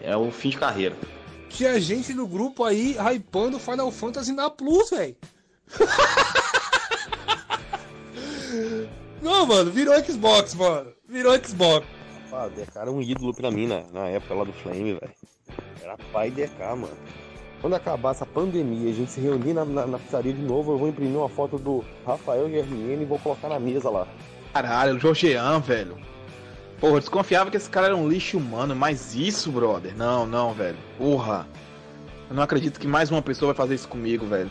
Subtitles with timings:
[0.00, 0.96] É o fim de carreira.
[1.48, 5.16] Tinha gente no grupo aí hypando Final Fantasy na Plus, velho.
[9.20, 10.92] Não, mano, virou Xbox, mano.
[11.08, 11.86] Virou Xbox.
[12.32, 15.12] Ah, DK era um ídolo pra mim na, na época lá do Flame, velho.
[15.82, 16.96] Era pai DK, mano.
[17.60, 20.78] Quando acabar essa pandemia, a gente se reunir na, na, na pizzaria de novo, eu
[20.78, 24.06] vou imprimir uma foto do Rafael GRN e vou colocar na mesa lá.
[24.52, 25.98] Caralho, o Jorgean, velho.
[26.80, 29.96] Porra, eu desconfiava que esse cara era um lixo humano, mas isso, brother.
[29.96, 30.76] Não, não, velho.
[30.96, 31.46] Porra.
[32.30, 34.50] Eu não acredito que mais uma pessoa vai fazer isso comigo, velho.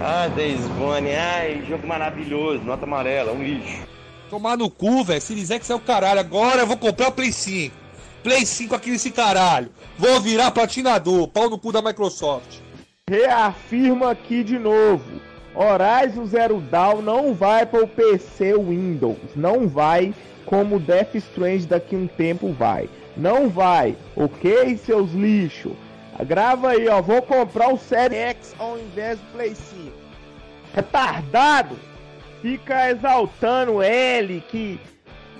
[0.00, 3.86] Ah, Days Gone, ai, jogo maravilhoso, nota amarela, um lixo.
[4.30, 5.20] Tomar no cu, velho.
[5.20, 6.20] Series X é o caralho.
[6.20, 7.76] Agora eu vou comprar o Play 5.
[8.22, 9.70] Play 5 aqui nesse caralho.
[9.98, 11.28] Vou virar platinador.
[11.28, 12.60] Pau no cu da Microsoft.
[13.10, 15.20] Reafirma aqui de novo.
[15.54, 19.18] Horizon Zero Dawn não vai para o PC Windows.
[19.36, 22.88] Não vai como Death Strange daqui um tempo vai.
[23.16, 25.72] Não vai, ok, seus lixos?
[26.26, 27.00] Grava aí, ó.
[27.02, 29.92] Vou comprar o Série X ao invés do Play 5.
[30.74, 31.76] Retardado!
[32.40, 34.80] Fica exaltando ele que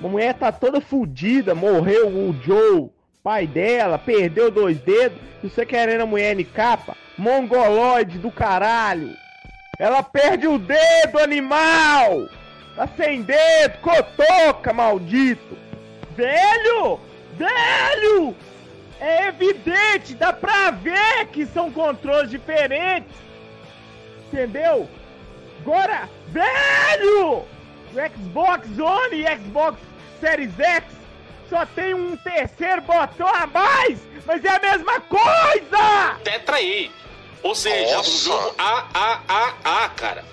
[0.02, 2.90] a mulher tá toda fodida, morreu o Joe,
[3.22, 6.96] pai dela, perdeu dois dedos, e você querendo a mulher em capa?
[7.18, 9.16] Mongoloide do caralho!
[9.78, 12.28] Ela perde o dedo, animal!
[12.74, 15.58] Tá sem dedo, cotoca, maldito!
[16.16, 16.98] Velho!
[17.36, 18.36] Velho!
[18.98, 23.12] É evidente, dá pra ver que são controles diferentes.
[24.28, 24.88] Entendeu?
[25.60, 27.44] Agora, velho!
[27.92, 29.78] O Xbox One e Xbox
[30.20, 30.84] Series X
[31.50, 36.16] só tem um terceiro botão a mais, mas é a mesma coisa!
[36.24, 36.90] Tetra aí.
[37.42, 40.31] Ou seja, um jogo AAAA, cara.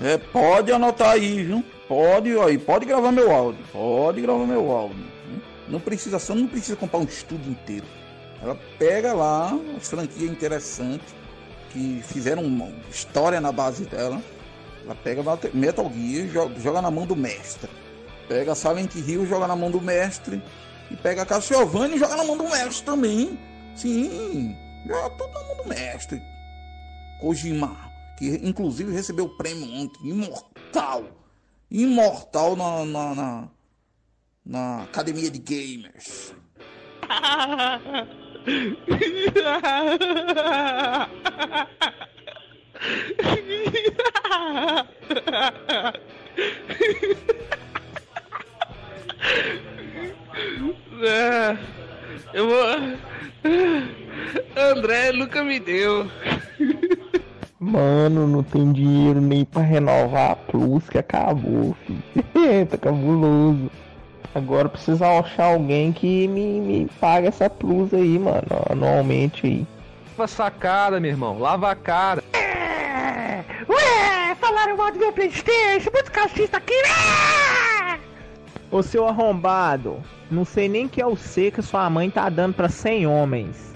[0.00, 1.64] É, pode anotar aí, viu?
[1.88, 3.64] Pode, aí, pode gravar meu áudio.
[3.72, 5.04] Pode gravar meu áudio.
[5.68, 7.86] Não precisa, só não precisa comprar um estudo inteiro.
[8.42, 11.04] Ela pega lá uma franquia interessante
[11.70, 14.20] que fizeram uma história na base dela.
[14.84, 15.22] Ela pega
[15.54, 17.70] Metal Gear, joga, joga na mão do mestre.
[18.28, 20.42] Pega Silent Hill, joga na mão do mestre.
[20.90, 23.38] E pega Castlevania e joga na mão do mestre também.
[23.74, 24.56] Sim,
[24.86, 26.22] joga tudo na mão do mestre.
[27.18, 27.83] Kojima,
[28.18, 31.04] que inclusive recebeu o prêmio ontem, imortal.
[31.70, 33.48] Imortal na, na, na,
[34.44, 36.34] na academia de gamers.
[52.32, 52.64] Eu vou.
[54.56, 56.10] André nunca me deu.
[57.64, 62.02] Mano, não tem dinheiro nem pra renovar a Plus que acabou, filho.
[62.68, 63.70] tá cabuloso.
[64.34, 69.66] Agora precisa achar alguém que me, me pague essa Plus aí, mano, anualmente aí.
[70.10, 72.22] Lava sacada, meu irmão, lava a cara.
[72.34, 77.98] É, ué, falaram mal do meu Playstation, muito calcista aqui, né?
[78.70, 82.52] Ô seu arrombado, não sei nem que é o C que sua mãe tá dando
[82.52, 83.73] pra 100 homens.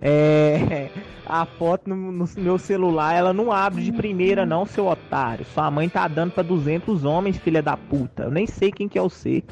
[0.00, 0.88] É.
[1.32, 5.46] A foto no, no, meu celular, ela não abre de primeira, não, seu otário.
[5.54, 8.24] Sua mãe tá dando pra 200 homens, filha da puta.
[8.24, 9.44] Eu nem sei quem que é o C.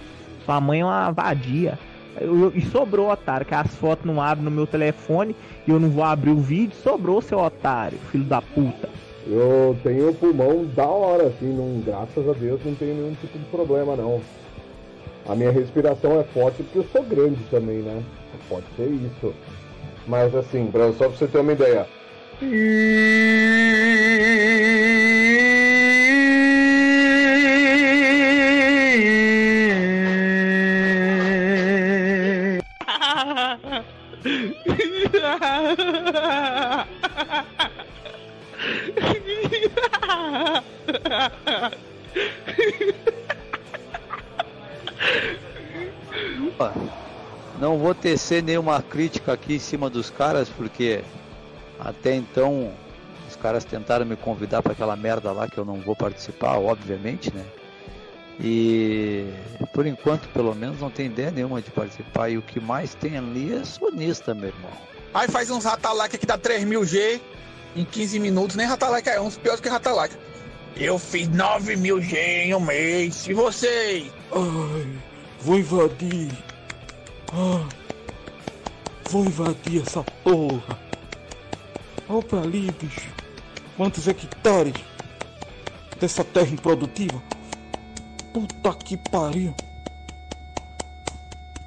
[0.45, 1.79] Sua mãe é uma vadia.
[2.21, 5.37] Eu, e sobrou, otário, que as fotos não abrem no meu telefone
[5.69, 6.77] e eu não vou abrir o vídeo.
[6.83, 8.89] Sobrou, seu otário, filho da puta.
[9.25, 13.45] Eu tenho pulmão da hora, assim, não, graças a Deus não tenho nenhum tipo de
[13.45, 14.21] problema, não.
[15.29, 18.03] A minha respiração é forte porque eu sou grande também, né?
[18.49, 19.33] Pode ser isso.
[20.09, 21.87] Mas assim, pra, só pra você ter uma ideia.
[47.79, 51.05] Não vou tecer nenhuma crítica aqui em cima dos caras, porque
[51.79, 52.73] até então
[53.29, 57.33] os caras tentaram me convidar para aquela merda lá que eu não vou participar, obviamente,
[57.33, 57.45] né?
[58.41, 59.33] E
[59.73, 62.29] por enquanto, pelo menos, não tem ideia nenhuma de participar.
[62.31, 64.73] E o que mais tem ali é sonista, meu irmão.
[65.15, 67.21] Aí faz uns Ratalac que dá 3000G
[67.77, 70.13] em 15 minutos, nem Ratalac é uns piores que Ratalac.
[70.77, 73.29] Eu fiz 9000G em um mês.
[73.29, 74.11] E vocês?
[74.33, 74.89] Ai,
[75.41, 76.48] vou invadir.
[77.33, 77.69] Ah,
[79.05, 80.79] vou invadir essa porra.
[82.09, 83.09] Olha pra ali, bicho.
[83.77, 84.75] Quantos hectares
[86.01, 87.23] dessa terra improdutiva?
[88.33, 89.55] Puta que pariu.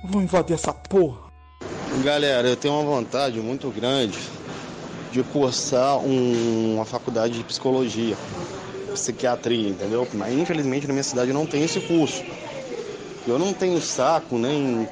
[0.03, 1.31] Vou invadir essa porra.
[2.03, 4.17] Galera, eu tenho uma vontade muito grande
[5.11, 8.17] de cursar um- uma faculdade de psicologia,
[8.93, 10.07] psiquiatria, entendeu?
[10.13, 12.23] Mas infelizmente na minha cidade não tem esse curso.
[13.27, 14.87] Eu não tenho saco nem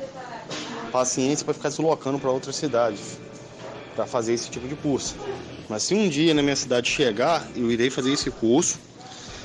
[0.89, 3.17] paciência para ficar deslocando para outras cidades
[3.99, 5.17] para fazer esse tipo de curso.
[5.67, 8.79] Mas se um dia na minha cidade chegar, eu irei fazer esse curso,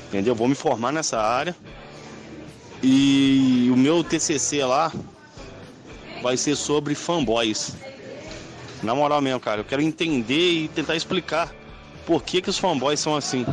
[0.07, 0.33] entendeu?
[0.33, 1.53] Vou me formar nessa área.
[2.81, 4.93] E o meu TCC lá
[6.23, 7.75] vai ser sobre fanboys.
[8.81, 11.53] Na moral mesmo, cara, eu quero entender e tentar explicar
[12.05, 13.45] por que, que os fanboys são assim.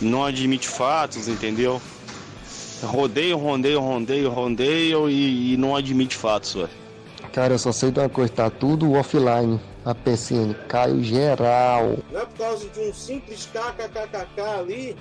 [0.00, 1.82] Não admite fatos, entendeu?
[2.80, 6.81] Rodeio, rodeio, rodeio, rodeio e, e não admite fatos, velho.
[7.32, 9.58] Cara, eu só sei de uma coisa, tá tudo offline.
[9.84, 11.96] A PCN caiu geral.
[12.10, 14.96] Não é por causa de um simples kkkk ali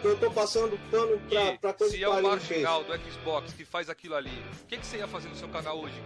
[0.00, 3.52] que eu tô passando pano pra, pra coisa Se que é o marginal do Xbox
[3.52, 4.30] que faz aquilo ali,
[4.62, 6.00] o que, que você ia fazer no seu canal hoje?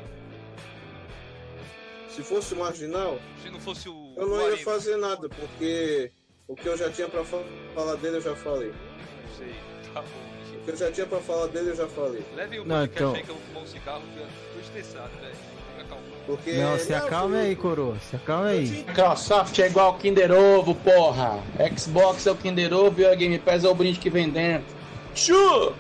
[2.09, 4.15] Se fosse o marginal, Se não fosse o.
[4.17, 6.11] eu não o ia fazer nada, porque
[6.49, 7.43] o que eu já tinha pra fa-
[7.75, 8.69] falar dele eu já falei.
[8.71, 9.55] Não sei,
[9.93, 10.32] tá bom.
[10.63, 12.23] O que eu já tinha pra falar dele eu já falei.
[12.37, 15.11] Leve o Não, então- aí que eu vou fumar um cigarro, que eu tô estressado,
[15.21, 15.53] velho.
[15.89, 16.03] Calmo.
[16.27, 17.97] Porque Não, se acalme aí, coroa.
[17.99, 18.69] Se acalme aí.
[18.87, 21.41] Microsoft é igual Kinder Ovo, porra.
[21.77, 24.67] Xbox é o Kinder Ovo e a Game Pass é o brinde que vem dentro.
[25.15, 25.75] Chu!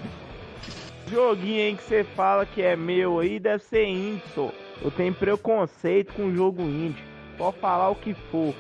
[1.09, 4.51] Joguinho aí que você fala que é meu aí deve ser indie, só.
[4.83, 7.05] Eu tenho preconceito com jogo indie.
[7.39, 8.53] Pode falar o que for.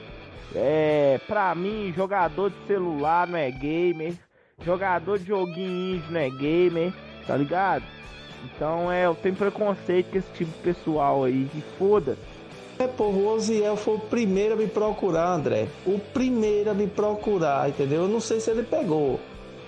[0.55, 4.15] É, pra mim, jogador de celular não é gamer.
[4.65, 6.93] Jogador de joguinho indie não é gamer,
[7.27, 7.85] tá ligado?
[8.45, 11.49] Então é, eu tenho preconceito com esse tipo de pessoal aí.
[11.55, 12.17] E foda.
[12.79, 15.69] É, pô, o Oziel foi o primeiro a me procurar, André.
[15.87, 18.03] O primeiro a me procurar, entendeu?
[18.03, 19.21] Eu não sei se ele pegou,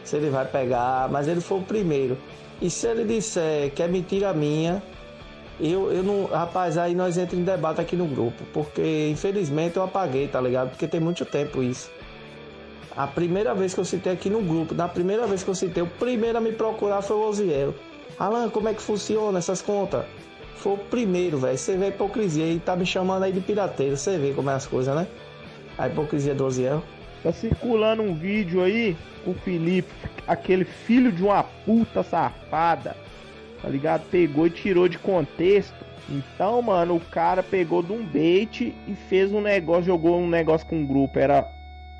[0.02, 2.16] se ele vai pegar, mas ele foi o primeiro.
[2.60, 4.82] E se ele disser que é mentira minha,
[5.60, 6.24] eu, eu não.
[6.26, 8.42] Rapaz, aí nós entramos em debate aqui no grupo.
[8.52, 10.70] Porque infelizmente eu apaguei, tá ligado?
[10.70, 11.90] Porque tem muito tempo isso.
[12.96, 15.82] A primeira vez que eu citei aqui no grupo, na primeira vez que eu citei,
[15.82, 17.74] o primeiro a me procurar foi o Oziel.
[18.18, 20.04] Alan, como é que funciona essas contas?
[20.56, 21.58] Foi o primeiro, velho.
[21.58, 23.96] Você vê a hipocrisia e tá me chamando aí de pirateiro.
[23.96, 25.08] Você vê como é as coisas, né?
[25.76, 26.82] A hipocrisia do Oziel.
[27.24, 29.88] Tá circulando um vídeo aí com o Felipe,
[30.26, 32.94] aquele filho de uma puta safada,
[33.60, 34.04] tá ligado?
[34.10, 35.74] Pegou e tirou de contexto.
[36.08, 40.66] Então, mano, o cara pegou de um bait e fez um negócio, jogou um negócio
[40.66, 41.50] com um grupo, era,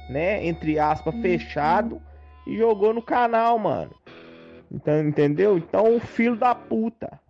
[0.08, 2.00] né, entre aspas, fechado,
[2.46, 3.94] e jogou no canal, mano.
[4.70, 5.56] Então, entendeu?
[5.56, 7.20] Então, o filho da puta.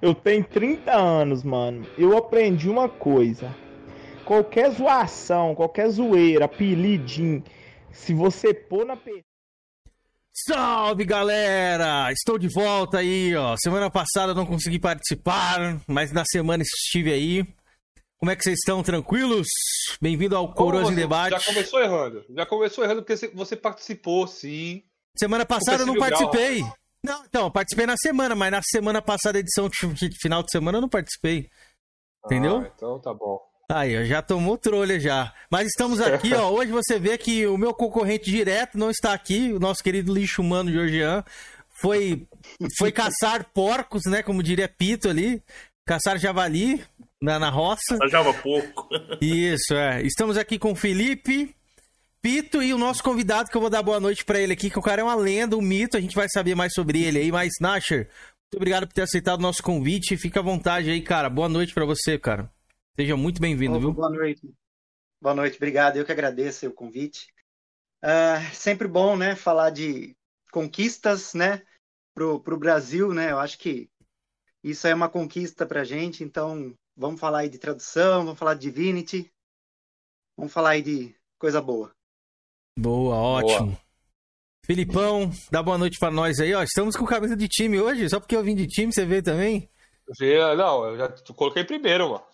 [0.00, 1.86] Eu tenho 30 anos, mano.
[1.96, 3.54] Eu aprendi uma coisa.
[4.24, 7.42] Qualquer zoação, qualquer zoeira, apelidinho,
[7.92, 9.22] se você pôr na pessoa.
[10.32, 12.12] Salve galera!
[12.12, 13.56] Estou de volta aí, ó.
[13.56, 17.46] Semana passada eu não consegui participar, mas na semana estive aí.
[18.18, 18.82] Como é que vocês estão?
[18.82, 19.46] Tranquilos?
[20.00, 21.32] Bem-vindo ao Coroas em Debate.
[21.32, 22.24] Já começou errando.
[22.30, 24.82] Já começou errando porque você- participou, sim.
[25.18, 26.64] Semana passada eu não participei.
[27.04, 30.78] Não, então, participei na semana, mas na semana passada, edição de de final de semana,
[30.78, 31.48] eu não participei.
[32.24, 32.58] Entendeu?
[32.58, 33.38] Ah, então tá bom.
[33.70, 35.32] Aí, ó, já tomou trolha já.
[35.50, 36.50] Mas estamos aqui, ó.
[36.50, 40.40] Hoje você vê que o meu concorrente direto não está aqui, o nosso querido lixo
[40.42, 41.22] humano Georgian.
[41.80, 42.26] Foi,
[42.78, 44.22] foi caçar porcos, né?
[44.22, 45.42] Como diria Pito ali.
[45.86, 46.82] Caçar javali
[47.26, 47.98] na, na roça.
[48.08, 48.88] Java pouco.
[49.20, 50.00] Isso, é.
[50.02, 51.54] Estamos aqui com o Felipe,
[52.22, 54.78] Pito e o nosso convidado, que eu vou dar boa noite pra ele aqui, que
[54.78, 57.32] o cara é uma lenda, um mito, a gente vai saber mais sobre ele aí.
[57.32, 58.08] Mas, Nasher,
[58.44, 60.16] muito obrigado por ter aceitado o nosso convite.
[60.16, 61.28] Fica à vontade aí, cara.
[61.28, 62.48] Boa noite pra você, cara.
[62.94, 63.92] Seja muito bem-vindo, viu?
[63.92, 64.48] Boa noite.
[65.20, 65.96] Boa noite, obrigado.
[65.96, 67.26] Eu que agradeço o convite.
[68.00, 70.14] Ah, sempre bom, né, falar de
[70.52, 71.62] conquistas, né,
[72.14, 73.32] pro, pro Brasil, né?
[73.32, 73.88] Eu acho que
[74.62, 78.60] isso é uma conquista pra gente, então vamos falar aí de tradução, vamos falar de
[78.60, 79.30] Divinity,
[80.36, 81.92] vamos falar aí de coisa boa.
[82.78, 83.78] Boa, ótimo.
[84.64, 86.62] Filipão, dá boa noite pra nós aí, ó.
[86.62, 89.70] Estamos com camisa de time hoje, só porque eu vim de time, você veio também?
[90.56, 92.24] Não, eu já coloquei primeiro, mano.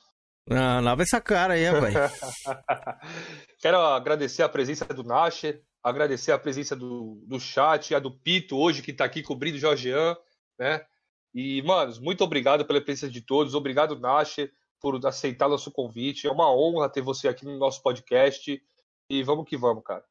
[0.51, 1.95] Ah, lava essa cara aí, rapaz.
[3.61, 8.57] Quero agradecer a presença do Nasher, agradecer a presença do, do chat, a do Pito
[8.57, 10.17] hoje que tá aqui cobrindo o Jorgean,
[10.59, 10.85] né?
[11.35, 13.55] E, manos, muito obrigado pela presença de todos.
[13.55, 16.27] Obrigado, Nasher, por aceitar nosso convite.
[16.27, 18.63] É uma honra ter você aqui no nosso podcast.
[19.09, 20.05] E vamos que vamos, cara.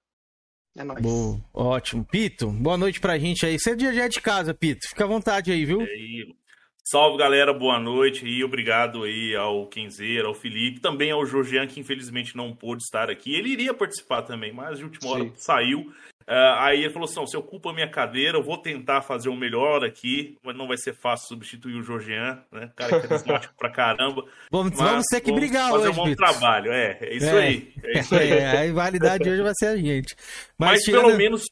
[0.76, 1.02] É nóis.
[1.02, 2.06] Boa, ótimo.
[2.06, 3.60] Pito, boa noite pra gente aí.
[3.60, 4.88] Você já é de casa, Pito.
[4.88, 5.82] Fica à vontade aí, viu?
[5.82, 6.36] aí.
[6.84, 11.80] Salve galera, boa noite e obrigado aí ao Kenzeira, ao Felipe, também ao Georgian, que
[11.80, 13.36] infelizmente não pôde estar aqui.
[13.36, 15.32] Ele iria participar também, mas de última hora Sim.
[15.36, 15.94] saiu.
[16.34, 19.28] Ah, aí ele falou assim: "Ó, você ocupa a minha cadeira, eu vou tentar fazer
[19.28, 22.72] o melhor aqui, mas não vai ser fácil substituir o Georgian, né?
[22.76, 24.24] Cara que é carismático pra caramba.
[24.50, 27.38] Vamos, vamos ter que brigar fazer hoje, um bom trabalho, é, é isso É.
[27.42, 27.74] aí.
[27.84, 28.32] É isso aí.
[28.32, 30.16] É, a rivalidade hoje vai ser a gente.
[30.58, 31.44] Mas, Mas, pelo tirando- menos,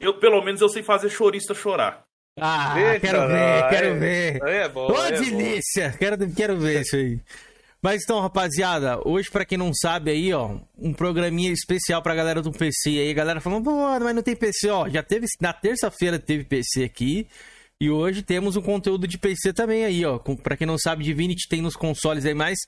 [0.00, 2.02] eu pelo menos eu sei fazer chorista chorar.
[2.40, 4.44] Ah, Eita, quero ver, não, quero é- ver.
[4.44, 5.24] aí é bom, Ô, aí é bom.
[5.24, 5.94] delícia!
[5.98, 7.20] Quero, quero ver isso aí.
[7.80, 12.42] Mas então, rapaziada, hoje, pra quem não sabe aí, ó, um programinha especial pra galera
[12.42, 13.10] do PC aí.
[13.10, 14.88] A galera falando, pô, mas não tem PC, ó.
[14.88, 17.28] Já teve, na terça-feira teve PC aqui.
[17.80, 20.18] E hoje temos um conteúdo de PC também aí, ó.
[20.18, 22.58] Pra quem não sabe, Divinity tem nos consoles aí, mas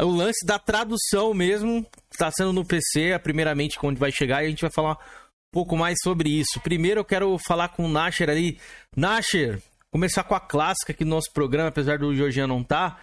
[0.00, 1.84] o lance da tradução mesmo
[2.16, 5.52] tá sendo no PC, é primeiramente quando vai chegar, e a gente vai falar um
[5.52, 6.60] pouco mais sobre isso.
[6.60, 8.60] Primeiro eu quero falar com o Nasher ali.
[8.96, 9.60] Nasher,
[9.90, 13.00] começar com a clássica aqui do nosso programa, apesar do Georgian não tá.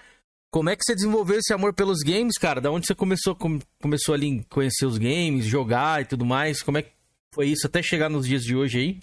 [0.52, 2.62] Como é que você desenvolveu esse amor pelos games, cara?
[2.62, 6.62] Da onde você começou, com- começou ali em conhecer os games, jogar e tudo mais?
[6.64, 6.92] Como é que
[7.34, 9.00] foi isso até chegar nos dias de hoje aí?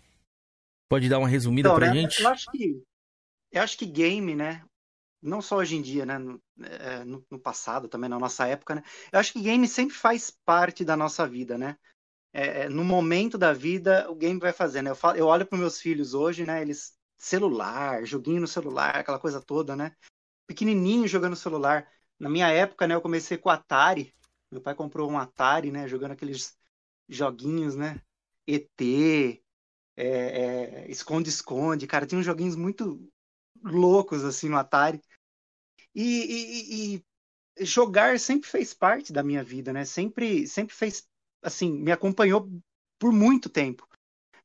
[0.90, 2.20] Pode dar uma resumida Então, pra né, gente?
[2.22, 2.82] Eu acho que
[3.52, 4.64] eu acho que game, né?
[5.22, 6.18] Não só hoje em dia, né?
[6.18, 8.82] No, é, no- no passado também, na nossa época, né?
[9.12, 11.76] Eu acho que game sempre faz parte da nossa vida, né?
[12.32, 14.88] É, é, no momento da vida, o game vai fazendo.
[14.88, 16.60] Eu, falo, eu olho para meus filhos hoje, né?
[16.62, 19.92] Eles celular, joguinho no celular, aquela coisa toda, né?
[20.46, 21.88] Pequenininho jogando celular.
[22.18, 22.94] Na minha época, né?
[22.94, 24.14] Eu comecei com Atari.
[24.50, 25.88] Meu pai comprou um Atari, né?
[25.88, 26.56] Jogando aqueles
[27.08, 28.00] joguinhos, né?
[28.46, 29.42] ET,
[29.96, 33.00] é, é, esconde-esconde, cara, tinha uns joguinhos muito
[33.64, 35.00] loucos assim no Atari.
[35.94, 39.84] E, e- e- jogar sempre fez parte da minha vida, né?
[39.84, 41.06] Sempre, sempre fez,
[41.42, 42.50] assim, me acompanhou
[42.98, 43.88] por muito tempo.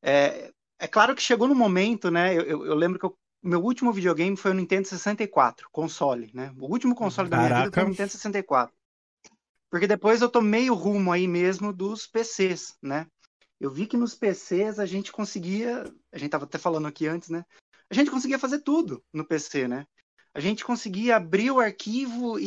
[0.02, 2.34] É, é claro que chegou no momento, né?
[2.36, 6.52] Eu, eu- eu lembro que o meu último videogame foi o Nintendo 64, console, né?
[6.58, 7.84] O último console da minha vida foi Caraca.
[7.84, 8.74] o Nintendo 64.
[9.70, 13.06] Porque depois eu tomei o rumo aí mesmo dos PCs, né?
[13.60, 17.28] Eu vi que nos PCs a gente conseguia, a gente tava até falando aqui antes,
[17.28, 17.44] né?
[17.88, 19.86] A gente conseguia fazer tudo no PC, né?
[20.34, 22.44] A gente conseguia abrir o arquivo e,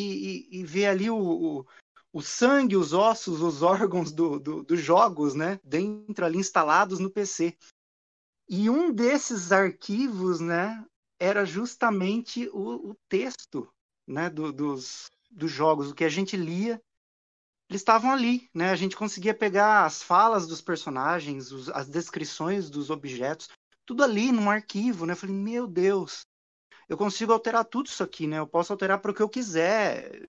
[0.51, 1.65] e- e ver ali o, o,
[2.11, 5.59] o sangue, os ossos, os órgãos do, do- dos jogos, né?
[5.63, 7.55] Dentro ali instalados no PC.
[8.47, 10.85] E um desses arquivos, né?
[11.19, 13.67] Era justamente o, o texto,
[14.07, 14.29] né?
[14.29, 16.81] do- dos, dos jogos, o que a gente lia
[17.69, 18.69] eles estavam ali, né?
[18.69, 23.49] A gente conseguia pegar as falas dos personagens, os- as descrições dos objetos,
[23.85, 25.13] tudo ali num arquivo, né?
[25.13, 26.25] Eu falei, meu Deus,
[26.89, 28.39] eu consigo alterar tudo isso aqui, né?
[28.39, 30.27] Eu posso alterar para o que eu quiser.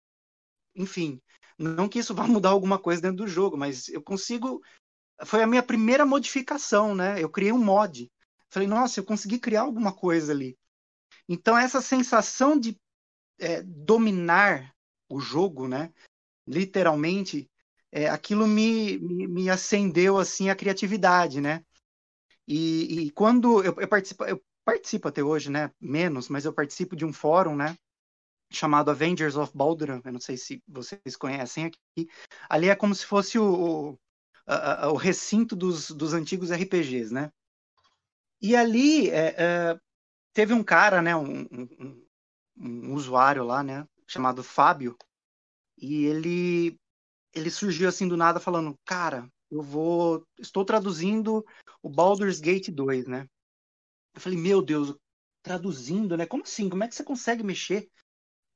[0.75, 1.21] Enfim,
[1.59, 4.63] não que isso vá mudar alguma coisa dentro do jogo, mas eu consigo.
[5.25, 7.23] Foi a minha primeira modificação, né?
[7.23, 8.11] Eu criei um mod.
[8.49, 10.57] Falei, nossa, eu consegui criar alguma coisa ali.
[11.29, 12.79] Então, essa sensação de
[13.39, 14.75] é, dominar
[15.09, 15.93] o jogo, né?
[16.47, 17.51] literalmente,
[17.91, 21.65] é, aquilo me, me, me acendeu assim a criatividade, né?
[22.47, 25.71] E, e quando eu, eu participo, eu participo até hoje, né?
[25.81, 27.77] Menos, mas eu participo de um fórum, né?
[28.53, 30.01] Chamado Avengers of Balduran.
[30.05, 32.09] Eu não sei se vocês conhecem aqui.
[32.49, 33.99] Ali é como se fosse o,
[34.47, 37.31] a- a- o recinto dos, dos antigos RPGs, né?
[38.41, 39.81] E ali é, é,
[40.35, 41.17] teve um cara, né?
[41.17, 42.07] Um, um,
[42.59, 43.87] um- usuário lá, né?
[44.07, 44.97] Chamado Fábio
[45.79, 46.79] e ele
[47.35, 51.45] ele surgiu assim do nada falando, cara, eu vou, estou traduzindo
[51.83, 53.29] o Baldur's Gate 2, né?
[54.15, 54.95] Eu falei, meu Deus,
[55.43, 56.27] traduzindo, né?
[56.27, 56.69] Como assim?
[56.69, 57.91] Como é que você consegue mexer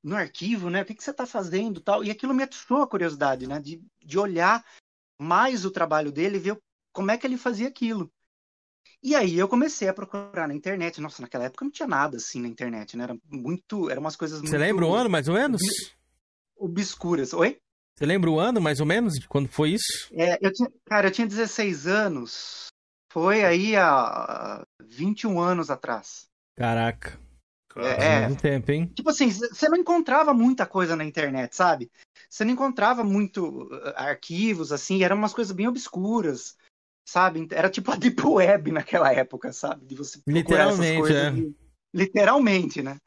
[0.03, 0.83] no arquivo, né?
[0.83, 2.05] O que que você está fazendo, tal?
[2.05, 3.61] E aquilo me atiçou a curiosidade, né?
[3.61, 4.65] De, de olhar
[5.19, 6.59] mais o trabalho dele e ver
[6.93, 8.11] como é que ele fazia aquilo.
[9.03, 11.01] E aí eu comecei a procurar na internet.
[11.01, 13.05] Nossa, naquela época não tinha nada assim na internet, né?
[13.05, 15.61] Era muito, eram umas coisas muito Você lembra o ano, mais ou menos?
[16.57, 17.33] obscuras.
[17.33, 17.59] Oi?
[17.97, 20.09] Você lembra o ano, mais ou menos, de quando foi isso?
[20.13, 22.67] É, eu tinha, cara, eu tinha 16 anos.
[23.13, 26.27] Foi aí há 21 anos atrás.
[26.57, 27.19] Caraca.
[27.77, 28.87] É, Faz um tempo, hein?
[28.95, 31.91] Tipo assim, você não encontrava muita coisa na internet, sabe?
[32.29, 36.57] Você não encontrava muito uh, arquivos, assim, eram umas coisas bem obscuras,
[37.09, 37.49] sabe?
[37.51, 39.87] Era tipo a Deep Web naquela época, sabe?
[39.87, 41.17] De você procurar essas Literalmente, coisas.
[41.17, 41.39] é.
[41.39, 42.99] e- Literalmente, né?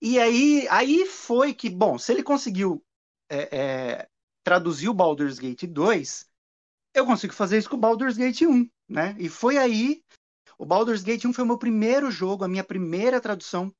[0.00, 2.80] E aí, aí foi que, bom, se ele conseguiu
[3.28, 4.08] é, é,
[4.44, 6.28] traduzir o Baldur's Gate 2,
[6.94, 9.16] eu consigo fazer isso com o Baldur's Gate 1, né?
[9.18, 10.02] E foi aí,
[10.56, 13.72] o Baldur's Gate 1 foi o meu primeiro jogo, a minha primeira tradução,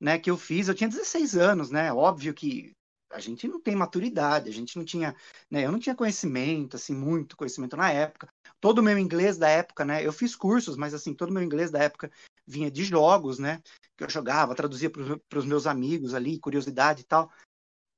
[0.00, 0.68] né, que eu fiz.
[0.68, 1.92] Eu tinha 16 anos, né?
[1.92, 2.72] Óbvio que
[3.12, 5.14] a gente não tem maturidade, a gente não tinha,
[5.50, 8.28] né, eu não tinha conhecimento, assim, muito conhecimento na época.
[8.60, 11.42] Todo o meu inglês da época, né, eu fiz cursos, mas assim, todo o meu
[11.42, 12.10] inglês da época
[12.46, 13.62] vinha de jogos, né,
[13.96, 17.30] que eu jogava, traduzia para os meus amigos ali, curiosidade e tal.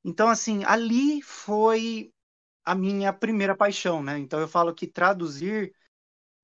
[0.04, 2.12] Então, assim, ali foi
[2.64, 4.18] a minha primeira paixão, né?
[4.18, 5.75] Então eu falo que traduzir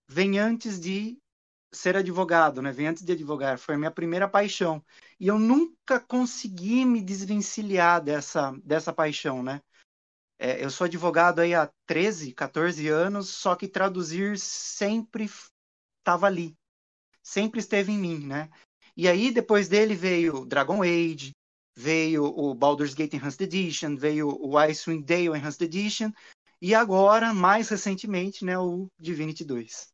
[0.08, 1.18] vem antes de
[1.72, 2.72] ser advogado, né?
[2.72, 3.58] Vem antes de advogar.
[3.58, 4.84] Foi a minha primeira paixão.
[5.18, 9.60] E eu nunca consegui me desvencilhar dessa, dessa paixão, né?
[10.38, 15.30] É, eu sou advogado aí há 13, 14 anos, só que traduzir sempre
[15.98, 16.56] estava ali.
[17.22, 18.48] Sempre esteve em mim, né?
[18.96, 21.32] E aí, depois dele veio Dragon Age,
[21.76, 26.10] veio o Baldur's Gate Enhanced Edition, veio o Icewind Dale Enhanced Edition,
[26.60, 29.88] e agora, mais recentemente, né, o Divinity 2.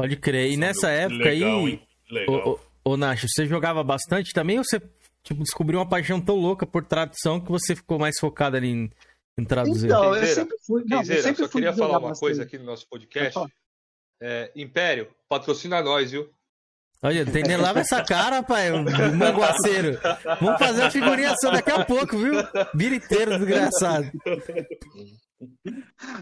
[0.00, 0.50] Pode crer.
[0.50, 1.82] E nessa época legal, aí, hein?
[2.10, 2.48] Legal.
[2.48, 4.80] ô, ô, ô, Nacho, você jogava bastante também ou você
[5.22, 8.90] tipo, descobriu uma paixão tão louca por tradução que você ficou mais focado ali em,
[9.38, 9.86] em traduzir?
[9.86, 10.84] Então, eu sempre fui.
[10.86, 12.20] Não, eu Kenzeira, sempre só fui queria falar uma bastante.
[12.20, 13.38] coisa aqui no nosso podcast.
[14.20, 16.28] É, Império, patrocina nós, viu?
[17.00, 20.00] Olha, tem nem lava essa cara, rapaz, o manguaceiro.
[20.40, 22.32] Vamos fazer a figurinha só daqui a pouco, viu?
[22.74, 24.10] Vira inteiro, desgraçado.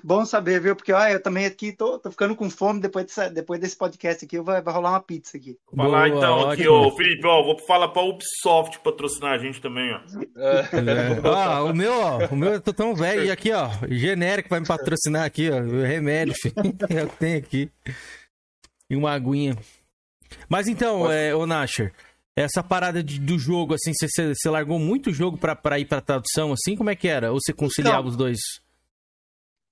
[0.05, 0.77] Bom saber, viu?
[0.77, 4.25] Porque ó, eu também aqui tô, tô ficando com fome depois, dessa, depois desse podcast
[4.25, 4.39] aqui.
[4.41, 5.57] Vai, vai rolar uma pizza aqui.
[5.75, 6.65] Falar então aqui,
[6.97, 10.01] Felipe, ó, vou falar pra Ubisoft patrocinar a gente também, ó.
[10.39, 11.21] É.
[11.25, 14.61] Ó, o meu, ó, o meu eu tô tão velho e aqui, ó, genérico vai
[14.61, 16.55] me patrocinar aqui, ó, remédio, filho,
[16.91, 17.71] é o que tem aqui.
[18.91, 19.57] E uma aguinha.
[20.49, 21.93] Mas então, é, ô Nasher,
[22.37, 26.53] essa parada de- do jogo, assim, você largou muito jogo pra, pra ir pra tradução,
[26.53, 27.33] assim, como é que era?
[27.33, 28.39] Ou você conciliava Então, os dois?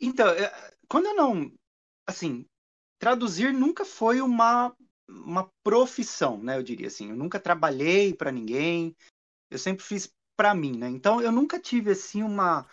[0.00, 1.52] Então, é, quando eu não.
[2.06, 2.44] Assim,
[2.98, 4.74] traduzir nunca foi uma,
[5.08, 6.56] uma profissão, né?
[6.56, 7.10] Eu diria assim.
[7.10, 8.94] Eu nunca trabalhei para ninguém.
[9.50, 10.88] Eu sempre fiz para mim, né?
[10.88, 12.66] Então, eu nunca tive, assim, uma,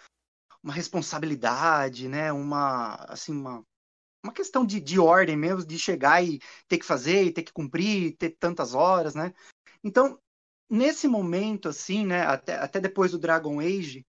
[0.63, 2.31] uma responsabilidade, né?
[2.31, 3.63] Uma, assim, uma,
[4.23, 7.53] uma questão de, de ordem mesmo, de chegar e ter que fazer, e ter que
[7.53, 9.33] cumprir, ter tantas horas, né?
[9.83, 10.19] Então,
[10.69, 12.21] nesse momento, assim, né?
[12.25, 14.05] Até, até depois do Dragon Age,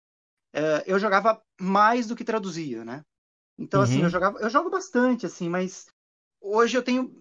[0.52, 3.02] eh, eu jogava mais do que traduzia, né?
[3.58, 4.04] Então, assim, Uhum.
[4.04, 5.86] eu jogava, eu jogo bastante, assim, mas
[6.40, 7.14] hoje eu tenho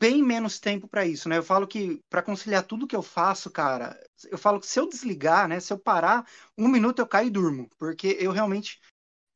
[0.00, 1.38] bem menos tempo para isso, né?
[1.38, 4.88] Eu falo que para conciliar tudo que eu faço, cara, eu falo que se eu
[4.88, 5.60] desligar, né?
[5.60, 6.26] Se eu parar
[6.58, 8.80] um minuto eu caio e durmo, porque eu realmente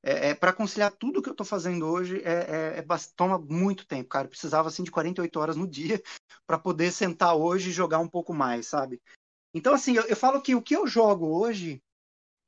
[0.02, 2.84] é, para conciliar tudo que eu tô fazendo hoje é, é, é
[3.17, 4.26] toma muito tempo, cara.
[4.26, 6.02] Eu precisava assim de 48 horas no dia
[6.47, 9.00] para poder sentar hoje e jogar um pouco mais, sabe?
[9.54, 11.82] Então, assim, eu, eu falo que o que eu jogo hoje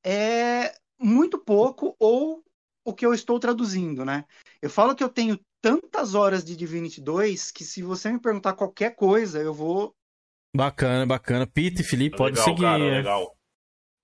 [0.05, 2.45] é muito pouco ou
[2.85, 4.25] o que eu estou traduzindo, né?
[4.61, 8.55] Eu falo que eu tenho tantas horas de Divinity 2 que se você me perguntar
[8.55, 9.95] qualquer coisa, eu vou.
[10.55, 11.47] Bacana, bacana.
[11.47, 12.63] Pita e Felipe, pode legal, seguir.
[12.63, 12.91] cara, é.
[12.99, 13.37] legal.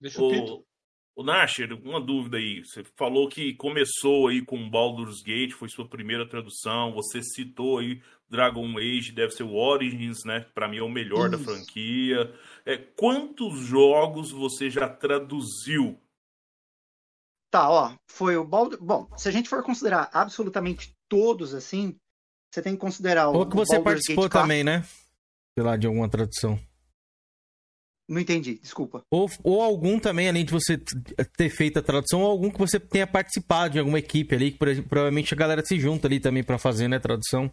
[0.00, 0.52] Deixa o Pito.
[1.14, 2.60] O, o Nasher, uma dúvida aí.
[2.64, 6.92] Você falou que começou aí com Baldur's Gate, foi sua primeira tradução.
[6.92, 10.46] Você citou aí Dragon Age, deve ser o Origins, né?
[10.54, 11.44] Pra mim é o melhor da Isso.
[11.44, 12.32] franquia.
[12.64, 16.00] É, quantos jogos você já traduziu?
[17.50, 18.78] Tá, ó, foi o Baldur...
[18.80, 21.96] Bom, se a gente for considerar absolutamente todos assim,
[22.52, 23.36] você tem que considerar o.
[23.36, 24.40] Ou que você Baldur's participou Gate 4.
[24.42, 24.84] também, né?
[25.54, 26.58] Sei lá, de alguma tradução.
[28.08, 29.02] Não entendi, desculpa.
[29.10, 30.80] Ou, ou algum também, além de você
[31.36, 34.58] ter feito a tradução, ou algum que você tenha participado de alguma equipe ali, que
[34.58, 37.52] provavelmente a galera se junta ali também pra fazer, né, tradução.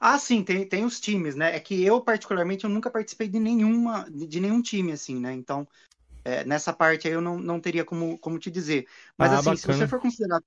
[0.00, 1.54] Ah, sim, tem, tem os times, né?
[1.54, 5.32] É que eu, particularmente, eu nunca participei de nenhuma, de de nenhum time, assim, né?
[5.32, 5.66] Então,
[6.24, 8.88] é, nessa parte aí eu não, não teria como, como te dizer.
[9.16, 9.78] Mas, Ah, assim, se bacana.
[9.78, 10.40] você for considerar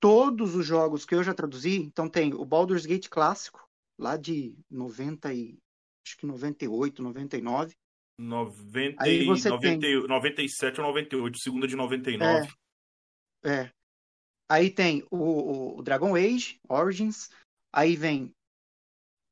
[0.00, 4.54] todos os jogos que eu já traduzi, então tem o Baldur's Gate clássico, lá de
[4.70, 5.58] 90 e...
[6.06, 7.74] acho que 98, 99.
[8.18, 12.52] 90, Aí e- você 90, tem- 97 ou 98, segunda de 99.
[13.44, 13.70] É.
[14.48, 17.30] Aí tem o, o- o Dragon Age, Origins.
[17.72, 18.34] Aí vem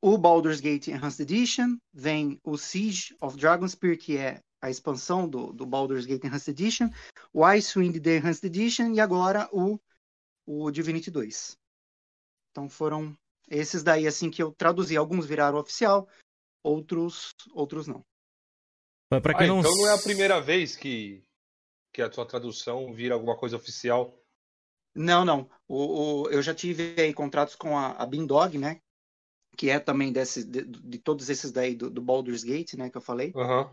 [0.00, 1.76] o Baldur's Gate Enhanced Edition.
[1.92, 6.88] Vem o Siege of Dragonspear, que é a expansão do, do Baldur's Gate Enhanced Edition.
[7.32, 8.92] O Icewind Dale Enhanced Edition.
[8.92, 9.78] E agora o,
[10.46, 11.56] o Divinity 2.
[12.50, 13.16] Então foram
[13.48, 14.96] esses daí assim que eu traduzi.
[14.96, 16.08] Alguns viraram oficial,
[16.62, 18.04] outros, outros não.
[19.08, 19.60] Pra Ah, quem não.
[19.60, 21.22] então não é a primeira vez que,
[21.92, 24.18] que a sua tradução vira alguma coisa oficial.
[24.94, 25.48] Não, não.
[25.66, 28.80] O, o- eu já tive aí contratos com a, a Bindog, né?
[29.56, 32.90] Que é também desse, de, de todos esses daí do, do Baldur's Gate, né?
[32.90, 33.32] Que eu falei.
[33.34, 33.70] Aham.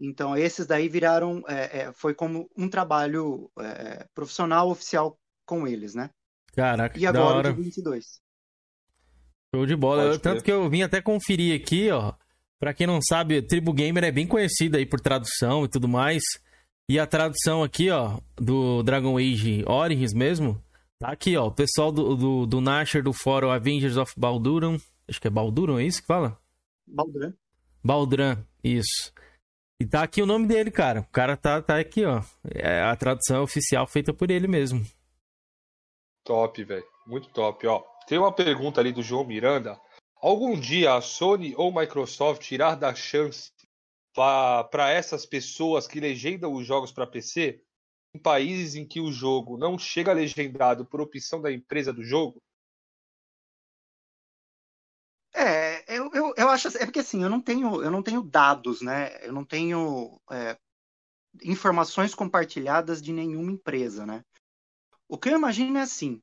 [0.00, 1.42] Então, esses daí viraram.
[1.46, 6.10] é, é, foi como um trabalho é, profissional oficial com eles, né?
[6.54, 7.52] Caraca, E que da agora o hora.
[7.52, 8.20] de 22.
[9.54, 10.02] Show de bola.
[10.04, 12.14] Eu- tanto que eu vim até conferir aqui, ó.
[12.58, 16.22] Pra quem não sabe, Tribu Gamer é bem conhecida aí por tradução e tudo mais.
[16.88, 20.62] E a tradução aqui, ó, do Dragon Age Origins mesmo,
[20.98, 21.46] tá aqui, ó.
[21.46, 24.76] O pessoal do, do, do Nasher do fórum Avengers of Balduran.
[25.08, 26.38] Acho que é Balduran, é isso que fala?
[26.86, 27.32] Baldran.
[27.82, 29.12] Baldran, isso.
[29.80, 31.00] E tá aqui o nome dele, cara.
[31.00, 32.22] O cara tá, tá aqui, ó.
[32.54, 34.84] É a tradução oficial feita por ele mesmo.
[36.22, 36.84] Top, velho.
[37.06, 37.82] Muito top, ó.
[38.06, 39.80] Tem uma pergunta ali do João Miranda.
[40.16, 43.50] Algum dia a Sony ou Microsoft irá dar chance
[44.14, 47.62] para essas pessoas que legendam os jogos para PC
[48.14, 52.42] em países em que o jogo não chega legendado por opção da empresa do jogo?
[55.34, 55.69] É,
[56.60, 59.24] acho assim, é porque assim, eu não tenho, eu não tenho dados, né?
[59.26, 60.58] Eu não tenho é,
[61.42, 64.22] informações compartilhadas de nenhuma empresa, né?
[65.08, 66.22] O que eu imagino é assim,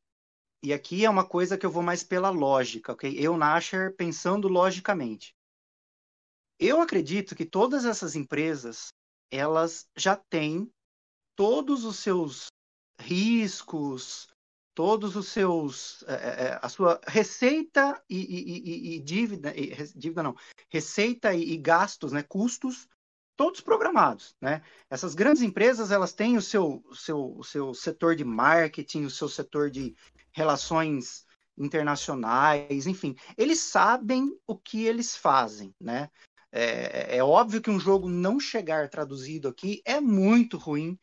[0.63, 3.13] e aqui é uma coisa que eu vou mais pela lógica, ok?
[3.17, 5.35] Eu, Nasher, pensando logicamente.
[6.59, 8.91] Eu acredito que todas essas empresas,
[9.31, 10.71] elas já têm
[11.35, 12.47] todos os seus
[12.99, 14.27] riscos,
[14.77, 19.51] todos os seus é, a sua receita e, e, e, e dívida
[19.95, 20.35] dívida não
[20.69, 22.87] receita e, gastos né custos
[23.35, 24.61] todos programados né?
[24.87, 29.71] Essas grandes empresas elas têm o seu seu seu setor de marketing o seu setor
[29.71, 29.95] de
[30.31, 31.25] relações
[31.57, 33.15] internacionais enfim.
[33.35, 36.07] Eles sabem o que eles fazem né?
[36.51, 40.99] É, é óbvio que um jogo não chegar traduzido aqui é muito ruim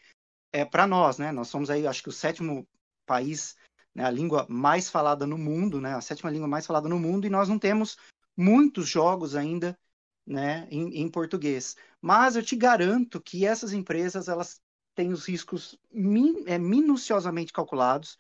[0.53, 1.33] é, para nós, né?
[1.33, 2.65] Nós somos aí, acho que o sétimo
[3.05, 3.57] país,
[3.95, 7.27] né, a língua mais falada no mundo, né, a sétima língua mais falada no mundo,
[7.27, 7.97] e nós não temos
[8.37, 9.79] muitos jogos ainda
[10.27, 11.77] né, em, em português.
[12.01, 14.61] Mas eu te garanto que essas empresas elas
[14.95, 18.19] têm os riscos min, é, minuciosamente calculados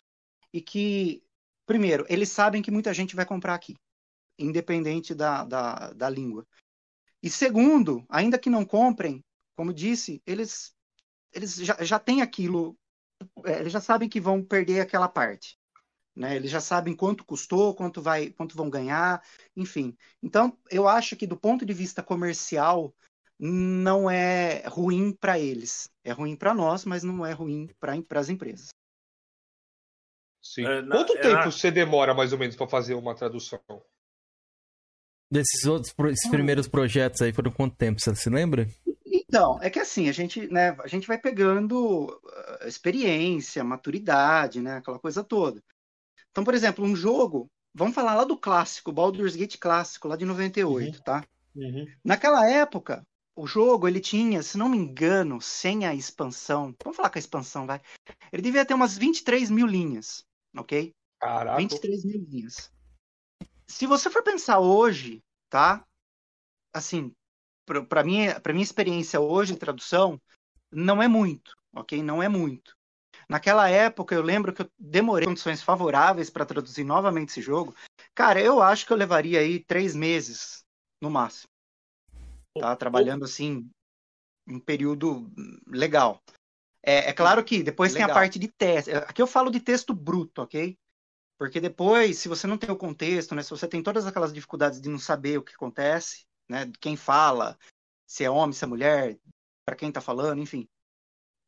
[0.52, 1.22] e que,
[1.66, 3.74] primeiro, eles sabem que muita gente vai comprar aqui,
[4.38, 6.46] independente da, da, da língua.
[7.22, 9.24] E segundo, ainda que não comprem,
[9.56, 10.74] como disse, eles,
[11.32, 12.76] eles já, já têm aquilo
[13.44, 15.58] é, eles já sabem que vão perder aquela parte.
[16.14, 16.36] Né?
[16.36, 19.22] Eles já sabem quanto custou, quanto vai, quanto vão ganhar,
[19.56, 19.96] enfim.
[20.22, 22.94] Então, eu acho que do ponto de vista comercial
[23.38, 25.90] não é ruim para eles.
[26.04, 28.68] É ruim para nós, mas não é ruim para as empresas.
[30.40, 30.66] Sim.
[30.66, 31.50] É, na, Quanto é tempo na...
[31.50, 33.60] você demora mais ou menos para fazer uma tradução?
[35.30, 38.00] Desses outros esses primeiros projetos aí foram quanto tempo?
[38.00, 38.68] Você se lembra?
[39.04, 44.76] Então, é que assim, a gente, né, a gente vai pegando uh, experiência, maturidade, né,
[44.76, 45.60] aquela coisa toda.
[46.34, 50.24] Então, por exemplo, um jogo, vamos falar lá do clássico, Baldur's Gate clássico, lá de
[50.24, 51.02] 98, uhum.
[51.04, 51.24] tá?
[51.54, 51.86] Uhum.
[52.02, 57.08] Naquela época, o jogo, ele tinha, se não me engano, sem a expansão, vamos falar
[57.08, 57.80] com a expansão, vai,
[58.32, 60.24] ele devia ter umas 23 mil linhas,
[60.56, 60.92] ok?
[61.20, 61.56] Caraca.
[61.58, 62.68] 23 mil linhas.
[63.68, 65.86] Se você for pensar hoje, tá?
[66.72, 67.14] Assim,
[67.88, 70.20] para minha, para minha experiência hoje em tradução,
[70.72, 72.02] não é muito, ok?
[72.02, 72.76] Não é muito.
[73.28, 77.74] Naquela época, eu lembro que eu demorei condições favoráveis para traduzir novamente esse jogo.
[78.14, 80.64] Cara, eu acho que eu levaria aí três meses,
[81.00, 81.48] no máximo.
[82.58, 82.76] Tá?
[82.76, 83.68] Trabalhando assim,
[84.46, 85.30] um período
[85.66, 86.20] legal.
[86.82, 88.08] É, é claro que depois legal.
[88.08, 88.90] tem a parte de teste.
[88.92, 90.76] Aqui eu falo de texto bruto, ok?
[91.38, 94.80] Porque depois, se você não tem o contexto, né, se você tem todas aquelas dificuldades
[94.80, 96.70] de não saber o que acontece, né?
[96.80, 97.58] Quem fala,
[98.06, 99.18] se é homem, se é mulher,
[99.66, 100.68] para quem está falando, enfim.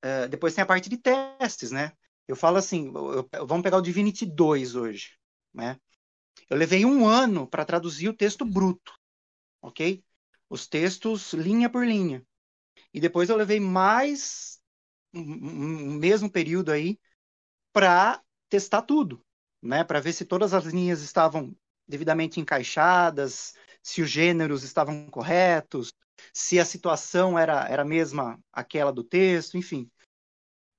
[0.06, 1.92] Uh, depois tem a parte de testes, né?
[2.28, 5.16] Eu falo assim, vamos pegar o Divinity 2 hoje,
[5.52, 5.78] né?
[6.48, 8.92] Eu levei um ano para traduzir o texto bruto,
[9.60, 10.04] ok?
[10.48, 12.24] Os textos linha por linha.
[12.94, 14.60] E depois eu levei mais
[15.14, 16.98] um, um mesmo período aí
[17.72, 19.24] para testar tudo,
[19.62, 19.84] né?
[19.84, 25.92] Para ver se todas as linhas estavam devidamente encaixadas, se os gêneros estavam corretos,
[26.32, 29.90] se a situação era, era a mesma aquela do texto, enfim.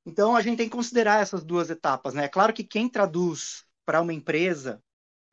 [0.08, 2.24] Então a gente tem que considerar essas duas etapas, né?
[2.24, 4.82] É claro que quem traduz para uma empresa,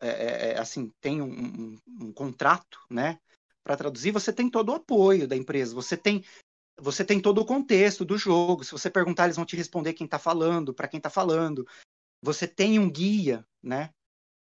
[0.01, 3.21] é, é, é, assim, tem um, um, um contrato, né?
[3.63, 6.25] Para traduzir, você tem todo o apoio da empresa, você tem
[6.81, 8.65] você tem todo o contexto do jogo.
[8.65, 11.65] Se você perguntar, eles vão te responder quem está falando, para quem está falando.
[12.21, 13.91] Você tem um guia, né?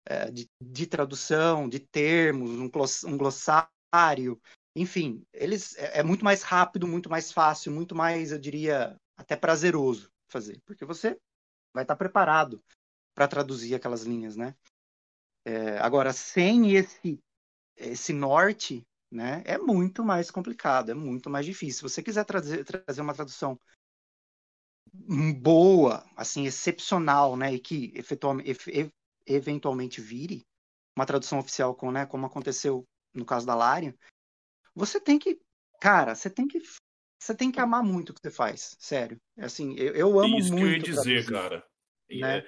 [0.07, 2.71] É, de, de, tradução, de termos, um,
[3.13, 4.41] um glossário,
[4.77, 9.37] enfim, eles é, é, muito mais rápido, muito mais fácil, muito mais, eu diria, até
[9.37, 11.19] prazeroso fazer, porque você
[11.73, 12.63] vai estar preparado
[13.15, 14.55] para traduzir aquelas linhas, né?
[15.45, 17.19] É, agora, sem esse
[17.77, 21.89] esse norte, né, é muito mais complicado, é muito mais difícil.
[21.89, 23.59] Se você quiser trazer, trazer uma tradução
[25.41, 27.93] boa, assim, excepcional, né, e que
[29.27, 30.45] eventualmente vire
[30.95, 33.95] uma tradução oficial, com, né, como aconteceu no caso da Larian,
[34.75, 35.41] você tem que,
[35.81, 36.61] cara, você tem que
[37.21, 39.21] você tem que amar muito o que você faz, sério.
[39.37, 40.89] É assim, eu, eu amo Isso muito.
[40.91, 41.65] Isso que eu ia dizer, cara.
[42.11, 42.39] Né?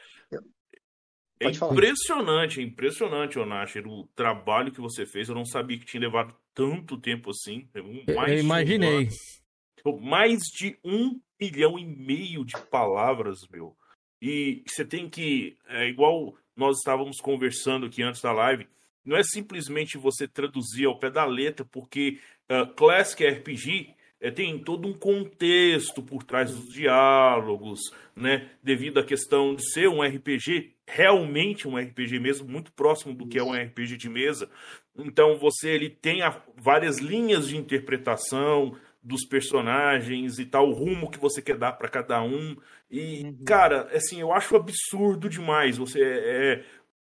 [1.41, 5.29] É, é impressionante, é impressionante, Onasher, o trabalho que você fez.
[5.29, 7.69] Eu não sabia que tinha levado tanto tempo assim.
[8.15, 9.09] Mais eu imaginei.
[9.85, 13.77] Um mais de um milhão e meio de palavras, meu.
[14.23, 18.67] E você tem que, é igual nós estávamos conversando aqui antes da live,
[19.05, 24.57] não é simplesmente você traduzir ao pé da letra, porque uh, Classic RPG é, tem
[24.57, 27.81] todo um contexto por trás dos diálogos,
[28.15, 28.49] né?
[28.63, 33.37] Devido à questão de ser um RPG, realmente um RPG mesmo, muito próximo do que
[33.37, 34.49] é um RPG de mesa.
[34.97, 41.11] Então você ele tem a, várias linhas de interpretação dos personagens e tal, o rumo
[41.11, 42.57] que você quer dar para cada um.
[42.89, 45.79] E, cara, assim, eu acho absurdo demais.
[45.79, 46.65] Você é, é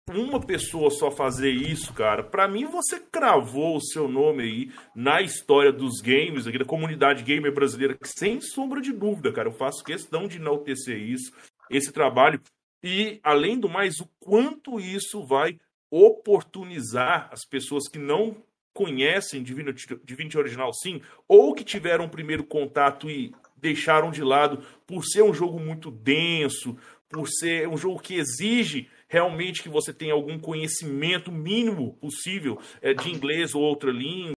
[0.10, 5.22] uma pessoa só fazer isso, cara, para mim você cravou o seu nome aí na
[5.22, 9.48] história dos games, aqui da comunidade gamer brasileira, sem sombra de dúvida, cara.
[9.48, 11.32] Eu faço questão de enaltecer isso,
[11.70, 12.42] esse trabalho.
[12.84, 15.60] E, além do mais, o quanto isso vai
[15.90, 22.44] oportunizar as pessoas que não conhecem Divinity, Divinity Original sim, ou que tiveram um primeiro
[22.44, 26.78] contato e deixaram de lado por ser um jogo muito denso,
[27.12, 32.94] por ser um jogo que exige realmente que você tenha algum conhecimento mínimo possível é,
[32.94, 34.34] de inglês ou outra língua.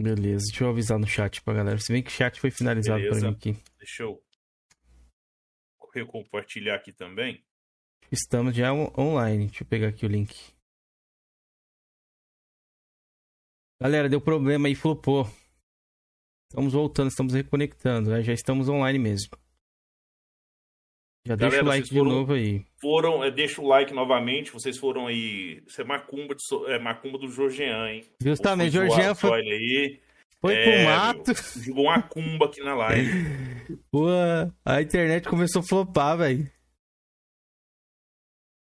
[0.00, 1.78] Beleza, deixa eu avisar no chat pra galera.
[1.78, 3.20] Se bem que o chat foi finalizado Beleza.
[3.20, 3.52] pra mim aqui.
[3.78, 4.22] Deixa eu
[6.06, 7.44] compartilhar aqui também.
[8.10, 9.46] Estamos já on- online.
[9.48, 10.34] Deixa eu pegar aqui o link.
[13.80, 15.26] Galera, deu problema aí, flopou.
[16.50, 18.22] Estamos voltando, estamos reconectando, né?
[18.22, 19.36] Já estamos online mesmo.
[21.24, 22.64] Já deixa o Galera, like vocês de foram- novo aí.
[22.80, 24.50] Foram, é, deixa o like novamente.
[24.52, 25.62] Vocês foram aí.
[25.66, 28.04] Isso é macumba, de, é, macumba do Jorgean, hein?
[28.20, 30.00] Justamente, Jorgean foi- Olha aí.
[30.40, 31.32] Foi É, pro mato.
[31.64, 33.08] jogou uma cumba aqui na live.
[33.92, 34.06] Pô,
[34.64, 36.50] a internet começou a flopar, velho.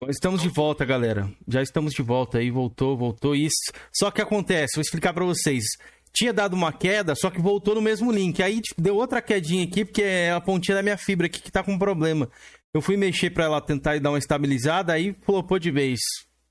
[0.08, 1.28] Estamos de volta, galera.
[1.46, 3.34] Já estamos de volta aí, voltou, voltou.
[3.34, 3.72] Isso.
[3.92, 5.64] Só que acontece, vou explicar pra vocês.
[6.12, 8.42] Tinha dado uma queda, só que voltou no mesmo link.
[8.42, 11.52] Aí tipo, deu outra quedinha aqui, porque é a pontinha da minha fibra aqui que
[11.52, 12.28] tá com problema.
[12.72, 16.00] Eu fui mexer pra ela tentar dar uma estabilizada, aí flopou de vez.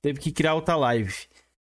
[0.02, 1.14] Teve que criar outra live.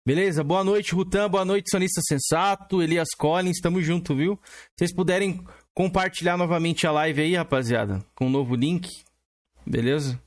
[0.06, 0.44] Beleza?
[0.44, 1.30] Boa noite, Rutan.
[1.30, 2.82] Boa noite, Sonista Sensato.
[2.82, 4.40] Elias Collins, tamo junto, viu?
[4.44, 8.90] Se vocês puderem compartilhar novamente a live aí, rapaziada, com um novo link.
[9.66, 10.18] Beleza?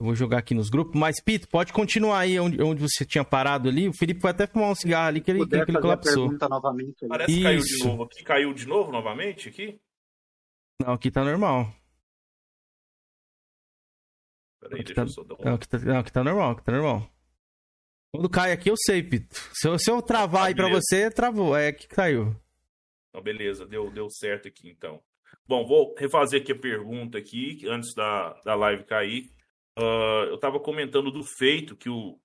[0.00, 0.98] Eu vou jogar aqui nos grupos.
[0.98, 3.86] Mas, Pito, pode continuar aí onde, onde você tinha parado ali.
[3.86, 6.24] O Felipe foi até fumar um cigarro ali que ele, que ele colapsou.
[6.24, 7.04] pergunta novamente.
[7.04, 7.08] aí.
[7.08, 8.24] Parece que caiu de novo aqui.
[8.24, 9.78] Caiu de novo novamente aqui?
[10.82, 11.70] Não, aqui tá normal.
[14.58, 15.44] Peraí, Aqui deixa tá, eu só dar um.
[15.44, 17.10] não, aqui tá, não, aqui tá normal, aqui tá normal.
[18.12, 19.34] Quando cai aqui, eu sei, Pito.
[19.52, 20.80] Se eu, se eu travar aí pra beleza.
[20.82, 21.54] você, travou.
[21.56, 22.34] É que caiu.
[23.10, 25.02] Então, beleza, deu, deu certo aqui então.
[25.46, 29.30] Bom, vou refazer aqui a pergunta aqui, antes da, da live cair.
[29.80, 32.18] Ah, eu estava comentando do feito que o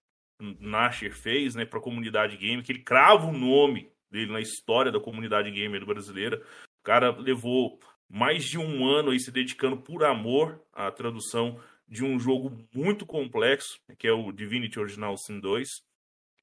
[0.59, 4.91] Nasher fez né, para a comunidade gamer, que ele crava o nome dele na história
[4.91, 6.41] da comunidade gamer brasileira.
[6.81, 12.03] O cara levou mais de um ano aí se dedicando por amor à tradução de
[12.03, 15.67] um jogo muito complexo, que é o Divinity Original Sin 2.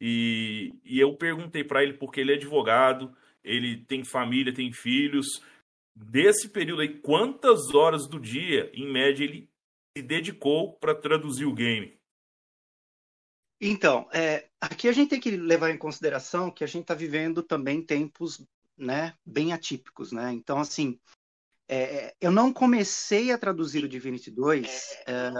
[0.00, 5.26] E, e eu perguntei para ele porque ele é advogado, ele tem família, tem filhos.
[5.94, 9.51] Desse período aí, quantas horas do dia, em média, ele
[9.96, 11.98] se dedicou para traduzir o game?
[13.60, 17.42] Então, é, aqui a gente tem que levar em consideração que a gente está vivendo
[17.42, 18.44] também tempos
[18.76, 20.10] né, bem atípicos.
[20.10, 20.32] Né?
[20.32, 20.98] Então, assim,
[21.68, 25.30] é, eu não comecei a traduzir o Divinity 2 é,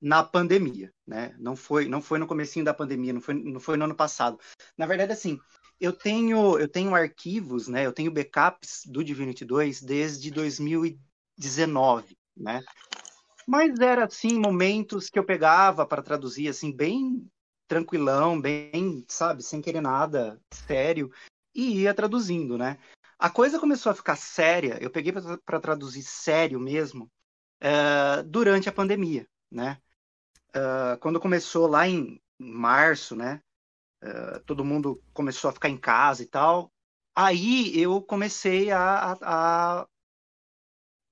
[0.00, 0.92] na pandemia.
[1.04, 1.34] Né?
[1.38, 4.38] Não, foi, não foi no comecinho da pandemia, não foi, não foi no ano passado.
[4.78, 5.40] Na verdade, assim,
[5.80, 12.16] eu tenho, eu tenho arquivos, né, eu tenho backups do Divinity 2 desde 2019.
[12.36, 12.62] Né?
[13.46, 17.30] Mas era assim momentos que eu pegava para traduzir assim bem
[17.68, 21.10] tranquilão, bem, sabe, sem querer nada, sério,
[21.54, 22.78] e ia traduzindo, né?
[23.18, 25.12] A coisa começou a ficar séria, eu peguei
[25.44, 27.10] para traduzir sério mesmo
[27.62, 29.80] uh, durante a pandemia, né?
[30.50, 33.40] Uh, quando começou lá em março, né?
[34.02, 36.70] Uh, todo mundo começou a ficar em casa e tal.
[37.14, 39.88] Aí eu comecei a, a, a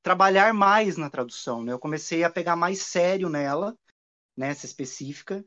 [0.04, 1.72] trabalhar mais na tradução, né?
[1.72, 3.74] Eu comecei a pegar mais sério nela,
[4.36, 5.42] nessa específica,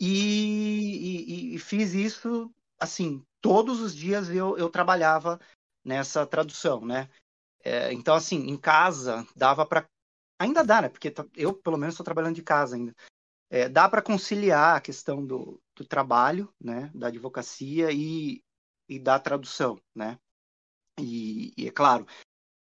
[0.00, 2.50] e, e, e fiz isso,
[2.80, 5.38] assim, todos os dias eu, eu trabalhava
[5.84, 7.10] nessa tradução, né?
[7.62, 9.86] É, então, assim, em casa dava para,
[10.38, 10.88] ainda dá, né?
[10.88, 12.96] Porque eu, pelo menos, estou trabalhando de casa ainda.
[13.50, 16.90] É, dá para conciliar a questão do, do trabalho, né?
[16.94, 18.42] Da advocacia e,
[18.88, 20.18] e da tradução, né?
[20.98, 22.06] E, e é claro,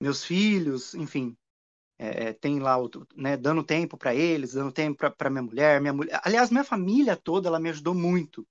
[0.01, 1.37] meus filhos, enfim,
[1.97, 2.75] é, tem lá,
[3.15, 6.19] né, dando tempo para eles, dando tempo para minha mulher, minha mulher.
[6.23, 8.47] Aliás, minha família toda, ela me ajudou muito,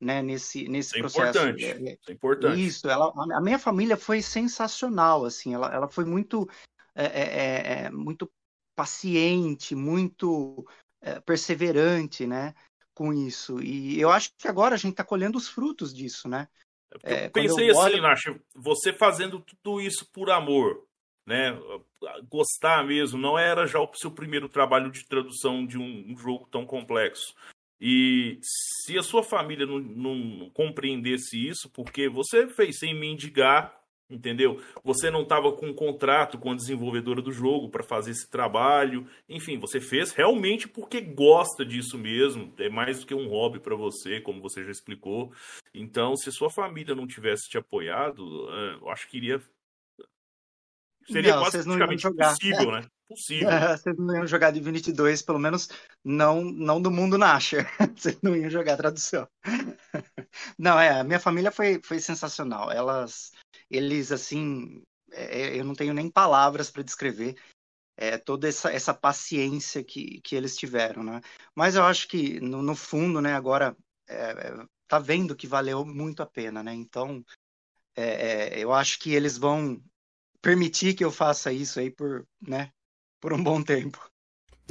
[0.00, 1.38] né, nesse nesse Isso é processo.
[1.38, 1.64] importante.
[1.64, 2.66] É, Isso é importante.
[2.66, 6.48] Isso, ela, a minha família foi sensacional, assim, ela, ela foi muito,
[6.94, 8.30] é, é, muito
[8.76, 10.64] paciente, muito
[11.00, 12.54] é, perseverante, né?
[12.94, 13.60] Com isso.
[13.60, 16.48] E eu acho que agora a gente está colhendo os frutos disso, né?
[17.02, 17.94] É, eu pensei eu olho...
[17.94, 20.84] assim, Nath, você fazendo tudo isso por amor,
[21.26, 21.58] né?
[22.28, 26.46] Gostar mesmo, não era já o seu primeiro trabalho de tradução de um, um jogo
[26.50, 27.34] tão complexo.
[27.80, 33.74] E se a sua família não, não, compreendesse isso, porque você fez sem mendigar,
[34.08, 34.60] entendeu?
[34.82, 39.06] Você não estava com um contrato com a desenvolvedora do jogo para fazer esse trabalho,
[39.28, 43.76] enfim, você fez realmente porque gosta disso mesmo, é mais do que um hobby para
[43.76, 45.32] você, como você já explicou.
[45.72, 49.40] Então, se a sua família não tivesse te apoiado, eh, eu acho que iria
[51.10, 52.84] seria não, quase praticamente impossível, né?
[53.08, 53.48] Possível.
[53.76, 55.68] vocês não iam jogar Divinity 2, pelo menos
[56.04, 57.68] não, não do mundo Nasher.
[57.96, 59.28] Vocês não iam jogar tradução.
[60.58, 62.70] Não, é, a minha família foi, foi sensacional.
[62.70, 63.32] Elas,
[63.76, 64.82] eles, assim,
[65.12, 67.36] é, eu não tenho nem palavras para descrever
[67.96, 71.20] é, toda essa, essa paciência que, que eles tiveram, né?
[71.54, 73.76] Mas eu acho que, no, no fundo, né, agora,
[74.08, 74.34] é,
[74.88, 76.74] tá vendo que valeu muito a pena, né?
[76.74, 77.24] Então,
[77.96, 79.80] é, eu acho que eles vão
[80.42, 82.70] permitir que eu faça isso aí por, né,
[83.20, 84.10] por um bom tempo.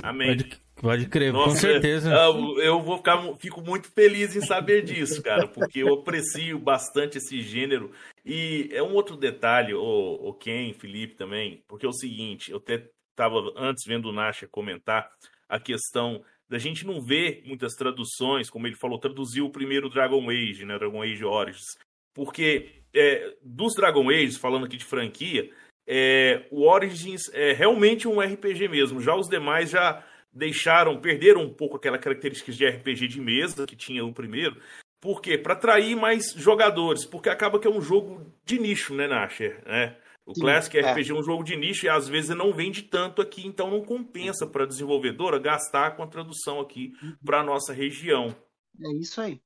[0.02, 0.38] Amém.
[0.38, 2.12] Pode, pode crer, Nossa, com certeza.
[2.14, 7.18] Eu, eu vou ficar, fico muito feliz em saber disso, cara, porque eu aprecio bastante
[7.18, 7.92] esse gênero.
[8.26, 12.58] E é um outro detalhe, o, o Ken, Felipe também, porque é o seguinte, eu
[12.58, 15.10] até estava antes vendo o Nasha comentar
[15.48, 20.30] a questão da gente não ver muitas traduções, como ele falou, traduziu o primeiro Dragon
[20.30, 21.78] Age, né, Dragon Age Origins,
[22.14, 25.50] porque é, dos Dragon Age, falando aqui de franquia,
[25.88, 29.02] é, o Origins é realmente um RPG mesmo.
[29.02, 33.76] Já os demais já deixaram, perderam um pouco aquela característica de RPG de mesa que
[33.76, 34.60] tinha o primeiro.
[35.00, 35.38] Por quê?
[35.38, 39.62] Para atrair mais jogadores, porque acaba que é um jogo de nicho, né, Nasher?
[39.66, 39.98] Né?
[40.26, 41.16] O Sim, Classic RPG é.
[41.16, 44.48] é um jogo de nicho e às vezes não vende tanto aqui, então não compensa
[44.48, 46.94] para a desenvolvedora gastar com a tradução aqui
[47.24, 48.34] para a nossa região.
[48.82, 49.42] É isso aí.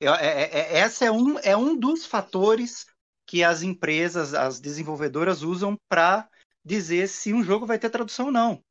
[0.00, 2.86] É, é, é, essa é um, é um dos fatores
[3.26, 6.28] que as empresas, as desenvolvedoras usam para
[6.64, 8.62] dizer se um jogo vai ter tradução ou não.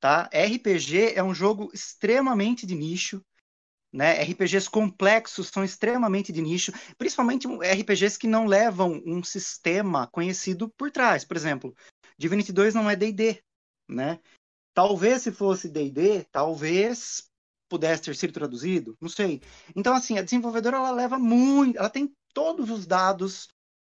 [0.00, 0.30] Tá?
[0.32, 3.22] RPG é um jogo extremamente de nicho,
[3.92, 4.22] né?
[4.22, 10.90] RPGs complexos são extremamente de nicho, principalmente RPGs que não levam um sistema conhecido por
[10.90, 11.22] trás.
[11.24, 11.74] Por exemplo,
[12.16, 13.42] Divinity 2 não é D&D,
[13.88, 14.20] né?
[14.72, 17.28] Talvez se fosse D&D, talvez
[17.68, 19.42] pudesse ter sido traduzido, não sei.
[19.76, 23.44] Então assim, a desenvolvedora ela leva muito, ela tem todos os dados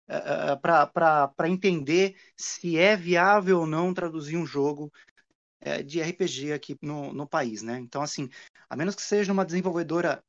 [0.10, 4.92] uh, eh, para entender se é viável ou não traduzir um jogo
[5.66, 7.80] uh, de RPG aqui no, no país, né?
[7.80, 8.30] Então, assim,
[8.70, 10.24] a menos que seja uma desenvolvedora.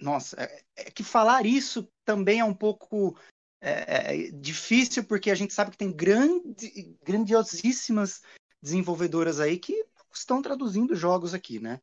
[0.00, 3.16] Nossa, é, é que falar isso também é um pouco
[3.60, 8.22] é, é, difícil, porque a gente sabe que tem grande, grandiosíssimas
[8.60, 11.80] desenvolvedoras aí que estão traduzindo jogos aqui, né?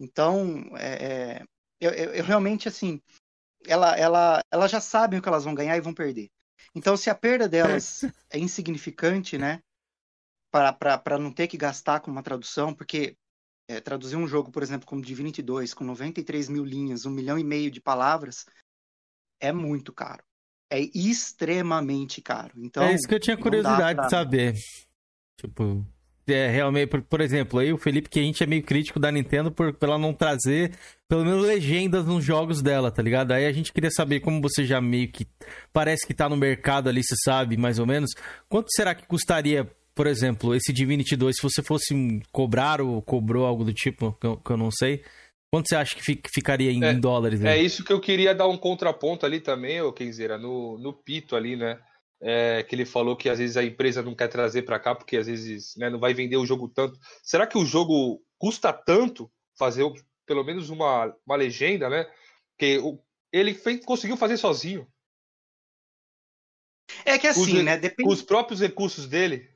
[0.00, 1.44] Então, é, é
[1.80, 3.02] eu, eu, eu, realmente, assim,
[3.66, 6.30] ela, ela, elas já sabem o que elas vão ganhar e vão perder.
[6.74, 9.60] Então, se a perda delas é insignificante, né?
[10.54, 13.16] Para não ter que gastar com uma tradução, porque
[13.68, 17.36] é, traduzir um jogo, por exemplo, como Divinity 2, com 93 mil linhas, um milhão
[17.36, 18.46] e meio de palavras,
[19.40, 20.22] é muito caro.
[20.70, 22.52] É extremamente caro.
[22.56, 24.04] Então, é isso que eu tinha curiosidade pra...
[24.04, 24.54] de saber.
[25.40, 25.84] Tipo,
[26.24, 29.10] é, realmente, por, por, exemplo, aí o Felipe que a gente é meio crítico da
[29.10, 30.72] Nintendo por, por ela não trazer
[31.08, 33.32] pelo menos legendas nos jogos dela, tá ligado?
[33.32, 35.26] Aí a gente queria saber como você já meio que
[35.72, 38.10] parece que tá no mercado ali, se sabe, mais ou menos.
[38.48, 41.94] Quanto será que custaria, por exemplo, esse Divinity 2 se você fosse
[42.32, 45.04] cobrar ou cobrou algo do tipo, que eu, que eu não sei?
[45.52, 47.44] Quanto você acha que ficaria em, é, em dólares?
[47.44, 47.60] Aí?
[47.60, 51.36] É isso que eu queria dar um contraponto ali também, ô Kenzeira, no, no Pito
[51.36, 51.78] ali, né?
[52.26, 55.18] é, que ele falou que às vezes a empresa não quer trazer para cá porque
[55.18, 56.98] às vezes né, não vai vender o jogo tanto.
[57.22, 59.84] Será que o jogo custa tanto fazer
[60.26, 62.10] pelo menos uma, uma legenda, né?
[62.58, 62.98] Que o,
[63.30, 64.88] ele fez, conseguiu fazer sozinho.
[67.04, 67.76] É que assim, os, né?
[67.76, 68.08] Depende...
[68.08, 69.50] Com os próprios recursos dele.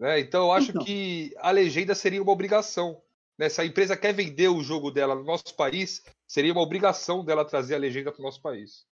[0.00, 0.18] Né?
[0.18, 0.82] Então eu acho então.
[0.82, 3.00] que a legenda seria uma obrigação.
[3.38, 3.50] Né?
[3.50, 7.44] Se a empresa quer vender o jogo dela no nosso país, seria uma obrigação dela
[7.44, 8.86] trazer a legenda para o nosso país.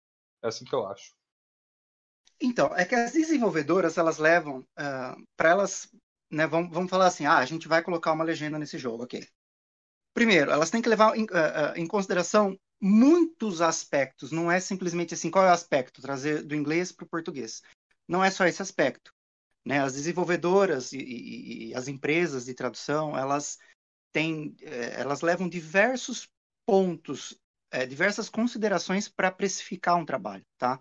[0.44, 1.16] É assim que eu acho.
[2.40, 5.90] Então, é que as desenvolvedoras, elas levam, uh, ah, para elas,
[6.30, 9.28] né, vamos, falar assim, ah, a gente vai colocar uma legenda nesse jogo, ok.
[10.14, 15.32] Primeiro, elas têm que levar em, uh, em consideração muitos aspectos, não é simplesmente assim,
[15.32, 16.00] qual é o aspecto?
[16.00, 17.64] Trazer do inglês para o português.
[18.08, 19.12] Não é só esse aspecto.
[19.68, 19.82] Né?
[19.82, 23.60] As desenvolvedoras e, e, e as empresas de tradução, elas
[24.14, 26.30] têm, eh, elas levam diversos
[26.66, 27.38] pontos,
[27.70, 30.80] eh, diversas considerações para precificar um trabalho, tá?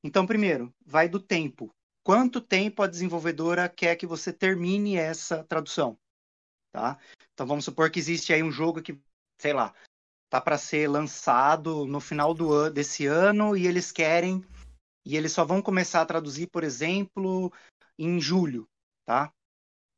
[0.00, 1.74] Então, primeiro, vai do tempo.
[2.04, 5.98] quanto tempo a desenvolvedora quer que você termine essa tradução,
[6.70, 6.96] tá?
[7.32, 8.96] Então vamos supor que existe aí um jogo que,
[9.40, 9.74] sei lá,
[10.30, 14.44] tá para ser lançado no final do ano, desse ano e eles querem
[15.04, 17.52] e eles só vão começar a traduzir, por exemplo,
[17.98, 18.68] em julho,
[19.04, 19.32] tá?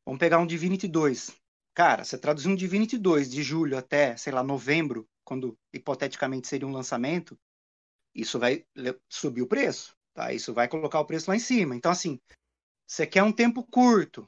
[0.05, 1.35] Vamos pegar um Divinity 2.
[1.75, 6.67] Cara, você traduzir um Divinity 2 de julho até, sei lá, novembro, quando hipoteticamente seria
[6.67, 7.39] um lançamento,
[8.15, 8.65] isso vai
[9.09, 10.33] subir o preço, tá?
[10.33, 11.77] Isso vai colocar o preço lá em cima.
[11.77, 12.19] Então, assim,
[12.87, 14.27] você quer um tempo curto,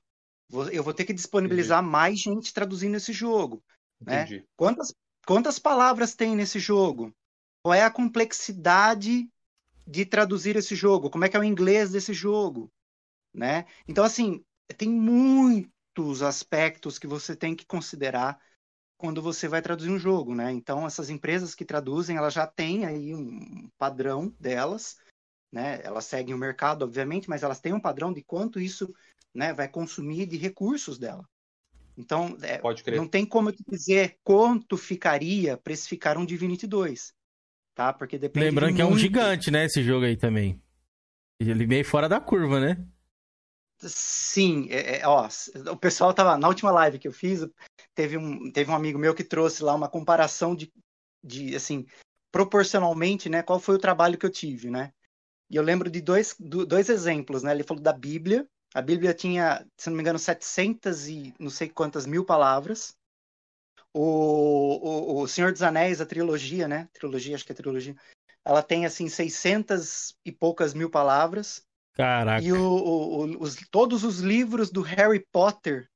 [0.73, 3.63] eu vou ter que disponibilizar mais gente traduzindo esse jogo,
[4.01, 4.23] né?
[4.23, 4.45] Entendi.
[4.57, 4.95] Quantas,
[5.27, 7.15] quantas palavras tem nesse jogo?
[7.63, 9.29] Qual é a complexidade
[9.87, 11.09] de traduzir esse jogo?
[11.09, 12.71] Como é que é o inglês desse jogo?
[13.33, 13.67] Né?
[13.87, 14.43] Então, assim,
[14.77, 18.39] tem muitos aspectos que você tem que considerar
[18.97, 20.51] quando você vai traduzir um jogo, né?
[20.51, 24.97] Então, essas empresas que traduzem, elas já têm aí um padrão delas,
[25.53, 25.81] né?
[25.85, 28.93] Elas seguem o mercado, obviamente, mas elas têm um padrão de quanto isso,
[29.33, 31.25] né, vai consumir de recursos dela.
[31.97, 32.97] Então, é, Pode crer.
[32.97, 37.15] não tem como eu te dizer quanto ficaria precificar um Divinity 2,
[37.75, 37.93] tá?
[37.93, 40.61] Porque depende Lembrando de que é um muito- gigante, né, esse jogo aí também.
[41.41, 42.85] Ele meio fora da curva, né?
[43.81, 45.29] Sim, é, é, ó,
[45.73, 47.47] o pessoal tava na última live que eu fiz,
[47.95, 50.73] teve um, teve um amigo meu que trouxe lá uma comparação de,
[51.23, 51.87] de assim,
[52.33, 54.93] proporcionalmente, né, qual foi o trabalho que eu tive, né?
[55.51, 57.53] E eu lembro de dois, do- dois exemplos, né?
[57.53, 58.49] Ele falou da Bíblia.
[58.75, 62.97] A Bíblia tinha, se não me engano, 700 e não sei quantas mil palavras.
[63.93, 66.89] O, o, o Senhor dos Anéis, a trilogia, né?
[66.93, 67.97] Trilogia, acho que é trilogia.
[68.45, 71.67] Ela tem, assim, 600 e poucas mil palavras.
[71.99, 72.47] Caraca.
[72.47, 75.89] E o, o- os, todos os livros do Harry Potter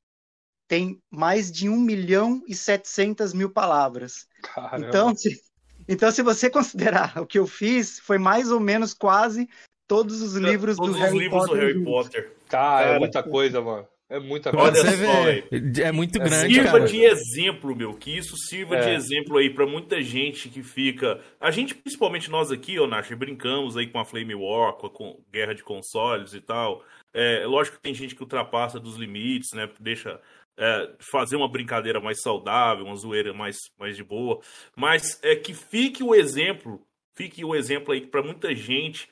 [0.68, 4.26] têm mais de 1 milhão e 700 mil palavras.
[4.42, 4.88] Caramba.
[4.88, 5.40] Então se,
[5.88, 9.48] então, se você considerar o que eu fiz, foi mais ou menos quase
[9.86, 11.56] todos os livros Todos do os Harry livros Potter.
[11.60, 11.84] do Harry.
[11.84, 12.32] Potter.
[12.48, 13.86] Cara, é muita coisa, mano.
[14.12, 14.82] É muita coisa.
[14.82, 16.84] você só, é muito grande, Sirva cara.
[16.84, 17.94] de exemplo, meu.
[17.94, 18.94] Que isso sirva de É.
[18.94, 21.18] exemplo aí pra muita gente que fica.
[21.40, 25.32] A gente, principalmente nós aqui, ô Nath, brincamos aí com a Flame War, com a
[25.32, 26.84] guerra de consoles e tal.
[27.14, 29.68] É, lógico que tem gente que ultrapassa dos limites, né?
[29.80, 30.20] Deixa
[30.58, 34.40] é, fazer uma brincadeira mais saudável, uma zoeira mais, mais de boa.
[34.76, 36.82] Mas é que fique o exemplo,
[37.16, 39.08] fique o exemplo aí pra muita gente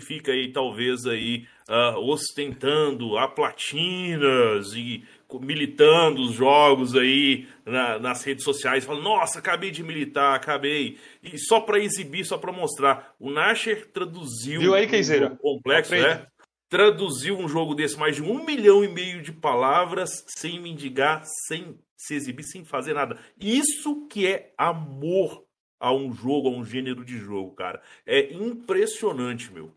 [0.00, 5.04] fica aí, talvez, aí, ah, ostentando a platinas e
[5.40, 10.96] militando os jogos aí na- nas redes sociais, falando, nossa, acabei de militar, acabei.
[11.22, 13.14] E só pra exibir, só pra mostrar.
[13.18, 15.30] O Nasher traduziu Viu aí, Keizeira?
[15.40, 16.26] complexo, né?
[16.68, 21.78] Traduziu um jogo desse mais de um milhão e meio de palavras, sem mendigar, sem
[21.96, 23.18] se exibir, sem fazer nada.
[23.40, 25.44] Isso que é amor
[25.80, 27.80] a um jogo, a um gênero de jogo, cara.
[28.06, 29.72] É impressionante, meu.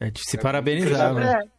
[0.00, 1.32] É de se parabenizar, né?
[1.32, 1.56] É.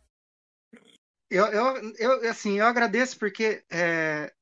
[1.30, 4.34] Eu, eu, eu, assim, eu agradeço porque, é,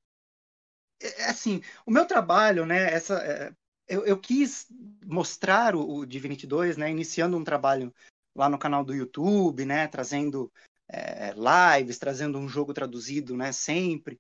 [1.02, 3.52] é, assim, o meu trabalho, né, essa, é,
[3.88, 4.68] eu, eu quis
[5.04, 7.94] mostrar o, o Divinity 2, né, iniciando um trabalho
[8.36, 10.52] lá no canal do YouTube, né, trazendo
[10.88, 14.20] é, lives, trazendo um jogo traduzido, né, sempre,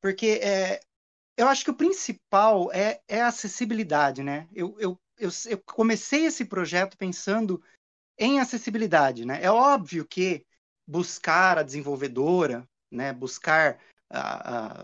[0.00, 0.80] porque é,
[1.36, 6.26] eu acho que o principal é, é a acessibilidade, né, eu, eu, eu, eu comecei
[6.26, 7.60] esse projeto pensando
[8.18, 10.44] em acessibilidade, né, é óbvio que
[10.86, 13.78] buscar a desenvolvedora, né, buscar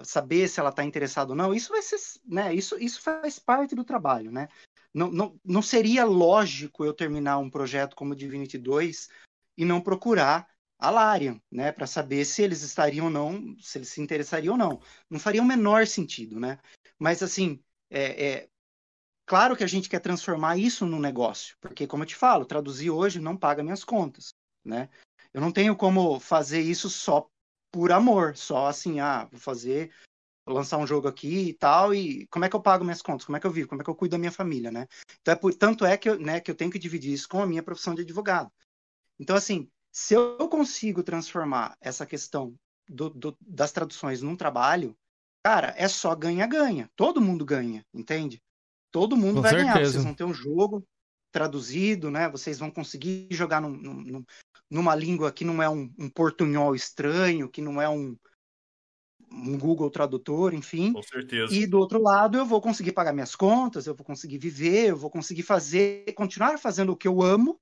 [0.04, 3.74] saber se ela está interessada ou não, isso vai ser, né, isso, isso faz parte
[3.74, 4.48] do trabalho, né?
[4.92, 9.08] Não, não, não seria lógico eu terminar um projeto como Divinity 2
[9.56, 13.88] e não procurar a Larian, né, para saber se eles estariam ou não, se eles
[13.88, 14.80] se interessariam ou não.
[15.08, 16.58] Não faria o menor sentido, né?
[16.98, 18.48] Mas assim, é, é
[19.32, 22.90] claro que a gente quer transformar isso num negócio, porque como eu te falo, traduzir
[22.90, 24.90] hoje não paga minhas contas, né?
[25.32, 27.26] Eu não tenho como fazer isso só
[27.70, 29.90] por amor, só assim, ah, vou fazer,
[30.44, 33.24] vou lançar um jogo aqui e tal, e como é que eu pago minhas contas?
[33.24, 33.70] Como é que eu vivo?
[33.70, 34.86] Como é que eu cuido da minha família, né?
[35.22, 37.40] Então é por, tanto é que eu, né, que eu tenho que dividir isso com
[37.40, 38.52] a minha profissão de advogado.
[39.18, 42.54] Então, assim, se eu consigo transformar essa questão
[42.86, 44.94] do, do, das traduções num trabalho,
[45.42, 46.90] cara, é só ganha-ganha.
[46.94, 48.42] Todo mundo ganha, entende?
[48.92, 49.72] Todo mundo Com vai ganhar.
[49.72, 49.92] certeza.
[49.92, 50.86] Vocês vão ter um jogo
[51.32, 52.28] traduzido, né?
[52.28, 54.24] Vocês vão conseguir jogar num, num,
[54.70, 58.14] numa língua que não é um, um portunhol estranho, que não é um,
[59.32, 60.92] um Google Tradutor, enfim.
[60.92, 61.54] Com certeza.
[61.54, 64.96] E do outro lado, eu vou conseguir pagar minhas contas, eu vou conseguir viver, eu
[64.96, 67.58] vou conseguir fazer, continuar fazendo o que eu amo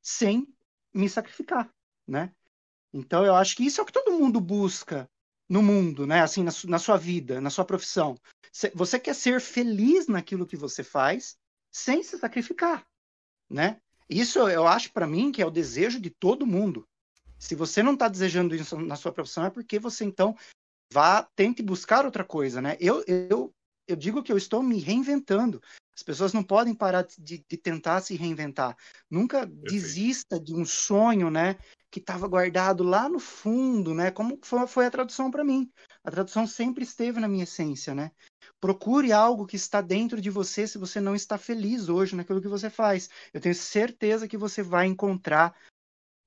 [0.00, 0.48] sem
[0.92, 1.70] me sacrificar,
[2.08, 2.32] né?
[2.92, 5.08] Então eu acho que isso é o que todo mundo busca
[5.52, 6.22] no mundo, né?
[6.22, 8.16] Assim, na, su na sua vida, na sua profissão.
[8.74, 11.36] Você quer ser feliz naquilo que você faz
[11.70, 12.86] sem se sacrificar,
[13.50, 13.78] né?
[14.08, 16.88] Isso eu acho para mim que é o desejo de todo mundo,
[17.38, 20.34] Se você não está desejando isso na sua profissão, é porque você então
[20.92, 22.76] vá, tente buscar outra coisa, né?
[22.80, 23.52] Eu, eu,
[23.92, 25.62] eu digo que eu estou me reinventando.
[25.94, 28.76] As pessoas não podem parar de, de tentar se reinventar.
[29.10, 31.58] Nunca desista de um sonho, né?
[31.90, 34.10] Que estava guardado lá no fundo, né?
[34.10, 35.70] Como foi, foi a tradução para mim.
[36.02, 38.10] A tradução sempre esteve na minha essência, né?
[38.58, 42.48] Procure algo que está dentro de você se você não está feliz hoje naquilo que
[42.48, 43.10] você faz.
[43.32, 45.54] Eu tenho certeza que você vai encontrar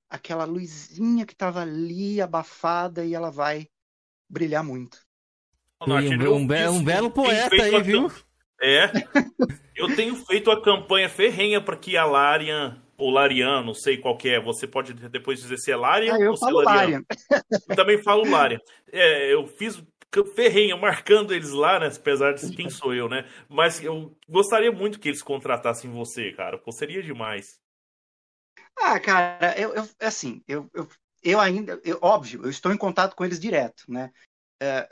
[0.08, 3.68] aquela luzinha que estava ali abafada e ela vai
[4.28, 5.05] brilhar muito.
[5.86, 8.10] Um, um, be- um belo poeta aí, viu?
[8.60, 8.86] É.
[9.76, 14.16] Eu tenho feito a campanha ferrenha para que a Larian, ou Larian, não sei qual
[14.16, 16.50] que é, você pode depois dizer se é Larian Ah, eu ou se é.
[16.50, 17.04] Larian.
[17.68, 18.58] Eu também falo Larian.
[18.90, 19.82] É, eu fiz
[20.34, 21.90] ferrenha, marcando eles lá, né?
[21.94, 23.28] Apesar de quem sou eu, né?
[23.50, 26.56] Mas eu gostaria muito que eles contratassem você, cara.
[26.56, 27.60] Pô, seria demais.
[28.78, 30.88] Ah, cara, eu, eu assim, eu, eu,
[31.22, 34.10] eu ainda, eu- óbvio, eu estou em contato com eles direto, né?
[34.62, 34.88] É,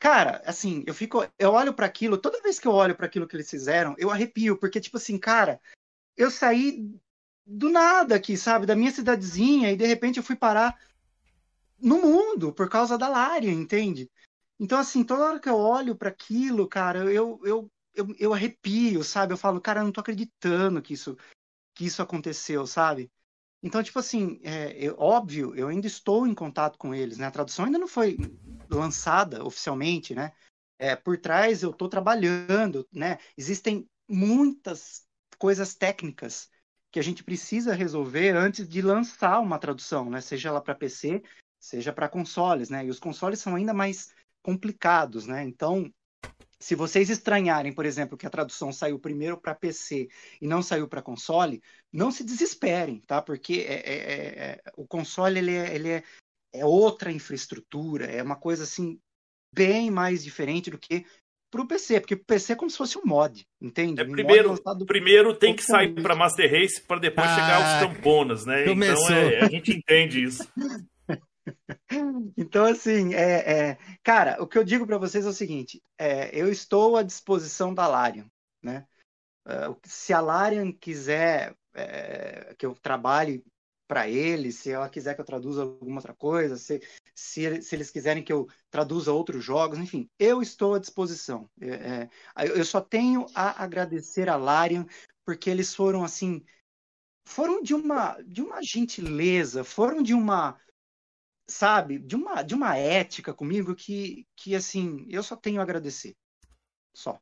[0.00, 3.28] cara, assim, eu fico, eu olho para aquilo, toda vez que eu olho para aquilo
[3.28, 5.60] que eles fizeram, eu arrepio, porque tipo assim, cara,
[6.16, 6.90] eu saí
[7.46, 10.74] do nada aqui, sabe, da minha cidadezinha e de repente eu fui parar
[11.78, 14.10] no mundo por causa da Larian, entende?
[14.58, 19.04] Então assim, toda hora que eu olho para aquilo, cara, eu, eu, eu, eu arrepio,
[19.04, 19.34] sabe?
[19.34, 21.16] Eu falo, cara, eu não tô acreditando que isso
[21.74, 23.10] que isso aconteceu, sabe?
[23.62, 27.26] Então, tipo assim, é, eu- óbvio, eu ainda estou em contato com eles, né?
[27.26, 28.16] A tradução ainda não foi
[28.70, 30.32] lançada oficialmente, né?
[30.78, 33.18] É, por trás eu estou trabalhando, né?
[33.36, 35.06] Existem muitas
[35.38, 36.48] coisas técnicas
[36.90, 40.20] que a gente precisa resolver antes de lançar uma tradução, né?
[40.20, 41.22] Seja ela para PC,
[41.58, 42.84] seja para consoles, né?
[42.86, 45.44] E os consoles são ainda mais complicados, né?
[45.44, 45.92] Então,
[46.60, 50.08] se vocês estranharem, por exemplo, que a tradução saiu primeiro para PC
[50.40, 53.22] e não saiu para console, não se desesperem, tá?
[53.22, 56.02] Porque é- é- é- é- o console ele é, ele é,
[56.52, 59.00] é outra infraestrutura, é uma coisa assim
[59.52, 61.04] bem mais diferente do que
[61.50, 64.02] para o PC, porque o PC é como se fosse um mod, entende?
[64.02, 67.56] Um mod Primeiro, lançado primeiro tem que sair para Master Race para depois Ah, chegar
[67.56, 68.64] aos camponas, né?
[68.66, 69.06] começou.
[69.06, 70.46] Então é, a gente entende isso.
[72.36, 76.30] Então, assim, é, é, cara, o que eu digo para vocês é o seguinte: é,
[76.38, 78.26] eu estou à disposição da Larian,
[78.62, 78.86] né?
[79.46, 83.44] É, se a Larian quiser é, que eu trabalhe
[83.88, 86.80] para eles, se ela quiser que eu traduza alguma outra coisa, se,
[87.12, 91.50] se, se eles quiserem que eu traduza outros jogos, enfim, eu estou à disposição.
[91.60, 92.08] É, é,
[92.56, 94.86] eu só tenho a agradecer a Larian
[95.24, 96.44] porque eles foram assim,
[97.26, 100.56] foram de uma de uma gentileza, foram de uma
[101.50, 106.14] sabe, de uma, de uma ética comigo que, que, assim, eu só tenho a agradecer.
[106.94, 107.18] Só.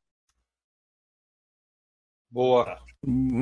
[2.30, 2.78] Boa.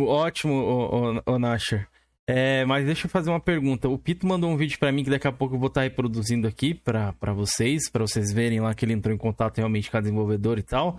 [0.07, 1.89] Ótimo, ô, ô, ô Nasher.
[2.28, 3.89] É, mas deixa eu fazer uma pergunta.
[3.89, 6.49] O Pito mandou um vídeo pra mim que daqui a pouco eu vou estar reproduzindo
[6.49, 10.01] aqui pra vocês, pra vocês verem lá que ele entrou em contato realmente com a
[10.01, 10.99] desenvolvedora e tal.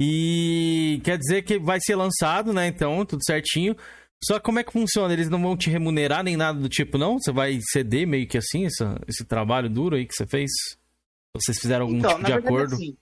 [0.00, 2.66] E quer dizer que vai ser lançado, né?
[2.66, 3.74] Então, tudo certinho.
[4.24, 5.12] Só que como é que funciona?
[5.12, 7.18] Eles não vão te remunerar nem nada do tipo, não?
[7.18, 10.50] Você vai ceder meio que assim, essa, esse trabalho duro aí que você fez?
[11.34, 12.74] Vocês fizeram algum Então, tipo na de verdade, acordo?
[12.74, 12.96] assim,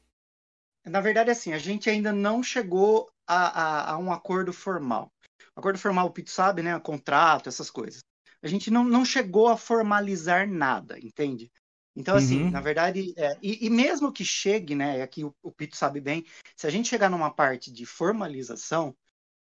[0.84, 5.12] na verdade, assim, a gente ainda não chegou a, a, a um acordo formal.
[5.56, 6.78] Acordo formal, o Pito sabe, né?
[6.80, 8.02] Contrato, essas coisas.
[8.42, 11.50] A gente não, não chegou a formalizar nada, entende?
[11.96, 12.50] Então, assim, Uhum.
[12.50, 15.02] na verdade, é, e, e mesmo que chegue, né?
[15.02, 18.94] Aqui o, o Pito sabe bem, se a gente chegar numa parte de formalização,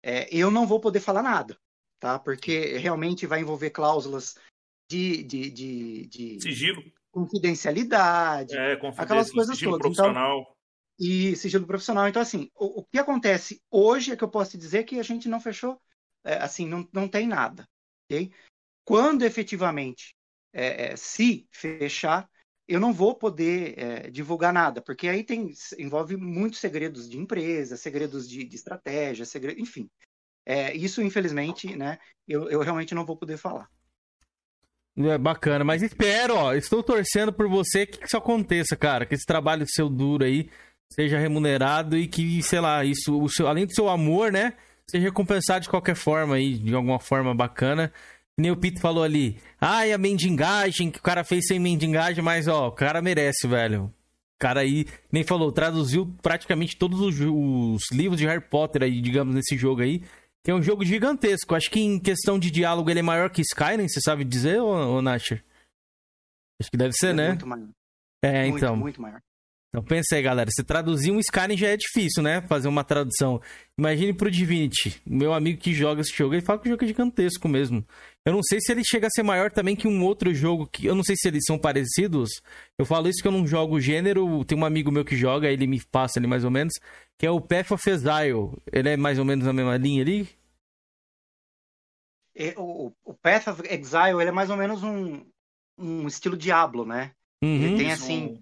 [0.03, 1.57] é, eu não vou poder falar nada,
[1.99, 2.17] tá?
[2.17, 4.37] Porque realmente vai envolver cláusulas
[4.89, 6.83] de, de, de, de Sigilo.
[7.11, 9.93] confidencialidade, É, confidência, aquelas coisas sigilo todas.
[9.93, 10.57] Então, profissional.
[10.99, 12.07] e sigilo profissional.
[12.07, 15.03] Então, assim, o, o que acontece hoje é que eu posso te dizer que a
[15.03, 15.79] gente não fechou,
[16.23, 17.67] é, assim, não, não tem nada,
[18.05, 18.31] ok?
[18.83, 20.15] Quando efetivamente,
[20.51, 22.29] é, é, se fechar,
[22.71, 27.75] eu não vou poder é, divulgar nada, porque aí tem, envolve muitos segredos de empresa,
[27.75, 29.89] segredos de, de estratégia, segredo, enfim.
[30.45, 33.69] É, isso, infelizmente, né, eu, eu realmente não vou poder falar.
[34.97, 39.25] É bacana, mas espero, ó, estou torcendo por você que isso aconteça, cara, que esse
[39.25, 40.49] trabalho seu duro aí
[40.93, 44.53] seja remunerado e que, sei lá, isso, o seu, além do seu amor, né,
[44.89, 47.91] seja recompensado de qualquer forma aí, de alguma forma bacana.
[48.41, 52.47] Nem o Pito falou ali, ai, a mendigagem que o cara fez sem mendigagem, mas
[52.47, 53.85] ó, o cara merece, velho.
[53.85, 58.99] O cara aí, nem falou, traduziu praticamente todos os, os livros de Harry Potter aí,
[58.99, 60.01] digamos, nesse jogo aí.
[60.43, 61.53] Que é um jogo gigantesco.
[61.53, 64.97] Acho que em questão de diálogo ele é maior que Skyrim, você sabe dizer, ô,
[64.97, 65.43] ô Nasher?
[66.59, 67.27] Acho que deve ser, né?
[67.27, 67.69] Muito maior.
[68.23, 68.75] É, Muito, então.
[68.75, 69.21] muito maior.
[69.73, 70.49] Então pensa aí, galera.
[70.51, 72.41] Se traduzir um Skyrim já é difícil, né?
[72.41, 73.41] Fazer uma tradução.
[73.77, 75.01] Imagine pro Divinity.
[75.05, 77.85] Meu amigo que joga esse jogo, ele fala que o jogo é gigantesco mesmo.
[78.25, 80.85] Eu não sei se ele chega a ser maior também que um outro jogo que.
[80.85, 82.29] Eu não sei se eles são parecidos.
[82.77, 84.43] Eu falo isso que eu não jogo o gênero.
[84.43, 86.73] Tem um amigo meu que joga, ele me passa ali mais ou menos.
[87.17, 88.51] Que é o Path of Exile.
[88.73, 90.27] Ele é mais ou menos na mesma linha ali?
[92.57, 95.25] O, o Path of Exile ele é mais ou menos um,
[95.77, 97.11] um estilo Diablo, né?
[97.41, 97.55] Uhum.
[97.55, 98.41] Ele tem assim.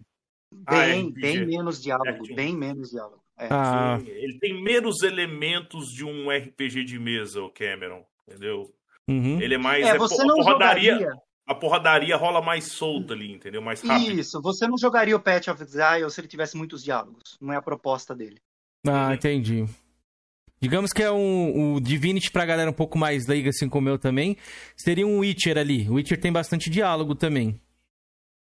[0.66, 1.22] Ah, Bem, RPG.
[1.22, 3.22] bem menos diálogo, bem menos diálogo.
[3.38, 3.48] É.
[3.52, 4.00] Ah.
[4.06, 8.74] Ele tem menos elementos de um RPG de mesa, o Cameron, entendeu?
[9.08, 9.42] Uhum.
[9.42, 9.86] Ele é mais.
[9.86, 10.94] É, é você a não porradaria.
[10.94, 13.62] jogaria- A porradaria rola mais solta ali, entendeu?
[13.62, 14.20] Mais rápido.
[14.20, 17.38] Isso, você não jogaria o Path of Exile se ele tivesse muitos diálogos.
[17.42, 18.40] Não é a proposta dele.
[18.88, 19.66] Ah, entendi.
[20.62, 23.98] Digamos que é um, o Divinity pra galera um pouco mais leiga, assim como eu
[23.98, 24.36] também.
[24.78, 25.90] Seria um Witcher ali.
[25.90, 27.60] O Witcher tem bastante diálogo também.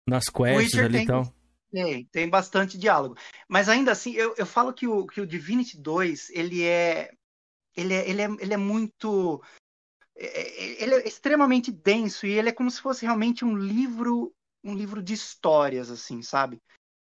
[0.07, 1.33] Nas quests Witcher ali e tem- tal.
[1.73, 3.15] Tem, tem bastante diálogo.
[3.49, 7.11] Mas ainda assim, eu, eu falo que o, que o Divinity 2, ele é.
[7.75, 9.41] Ele é, ele é, ele é muito.
[10.17, 10.27] é-
[10.81, 14.75] é- Ele é extremamente denso e ele é como se fosse realmente um livro, um
[14.75, 16.61] livro de histórias, assim, sabe?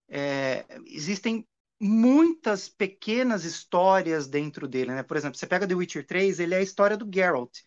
[0.10, 1.48] É, existem
[1.82, 5.04] muitas pequenas histórias dentro dele, né?
[5.04, 7.60] Por exemplo, você pega The Witcher 3, ele é a história do Geralt.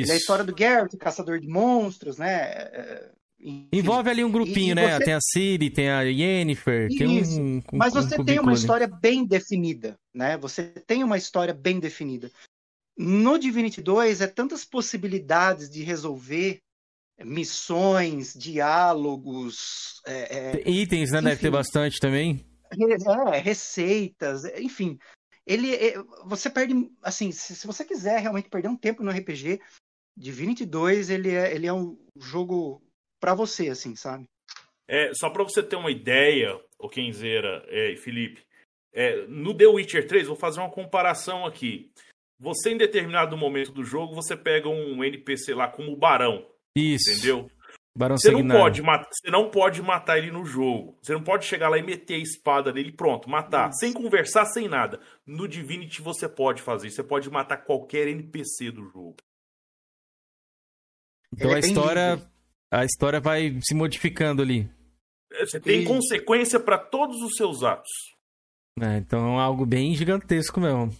[0.00, 0.12] Ele Isso.
[0.12, 3.10] é a história do Geralt, caçador de monstros, né?
[3.40, 3.68] Enfim.
[3.72, 4.98] Envolve ali um grupinho, E- e né?
[4.98, 7.40] você- Tem a Ciri, tem a Yennefer, tem Isso.
[7.40, 10.36] um, um Mas um você tem cubículo uma história bem definida, né?
[10.38, 12.30] Você tem uma história bem definida.
[12.96, 16.58] No Divinity 2 é tantas possibilidades de resolver
[17.24, 21.20] missões, diálogos, é, é, Itens, né?
[21.20, 21.42] Deve enfim.
[21.42, 22.44] ter bastante também.
[23.32, 24.98] é, receitas, enfim.
[25.46, 25.94] Ele, é-
[26.26, 29.60] você perde, assim, se, se você quiser realmente perder um tempo no RPG,
[30.16, 32.82] Divinity 2 ele é, ele é um jogo
[33.20, 34.24] pra você, assim, sabe?
[34.86, 38.42] É, só pra você ter uma ideia, o Kenzeira é, e Felipe,
[38.92, 41.90] é, no The Witcher 3, vou fazer uma comparação aqui.
[42.40, 46.46] Você, em determinado momento do jogo, você pega um NPC lá como o Barão.
[46.76, 47.10] Isso.
[47.10, 47.50] Entendeu?
[47.98, 50.96] Barão Você não, pode matar, você não pode matar ele no jogo.
[51.02, 53.72] Você não pode chegar lá e meter a espada nele e pronto, matar.
[53.72, 55.00] Sem conversar, sem nada.
[55.26, 56.96] No Divinity você pode fazer isso.
[56.96, 59.16] Você pode matar qualquer NPC do jogo.
[61.34, 62.30] Então Ele a é bem história,
[62.70, 64.68] a história vai se modificando ali.
[65.32, 67.90] É, Você tem E- consequência para todos os seus atos.
[68.80, 70.90] É, então é algo bem gigantesco mesmo.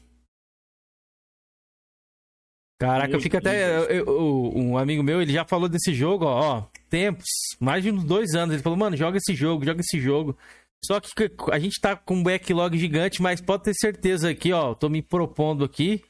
[2.80, 3.76] Caraca, Muito fica até.
[3.78, 7.26] eu- eu- um amigo meu, ele já falou desse jogo, ó, ó, tempos,
[7.58, 8.54] mais de uns dois anos.
[8.54, 10.36] Ele falou, mano, joga esse jogo, joga esse jogo.
[10.84, 11.10] Só que
[11.50, 15.02] a gente tá com um backlog gigante, mas pode ter certeza aqui, ó, tô me
[15.02, 16.04] propondo aqui.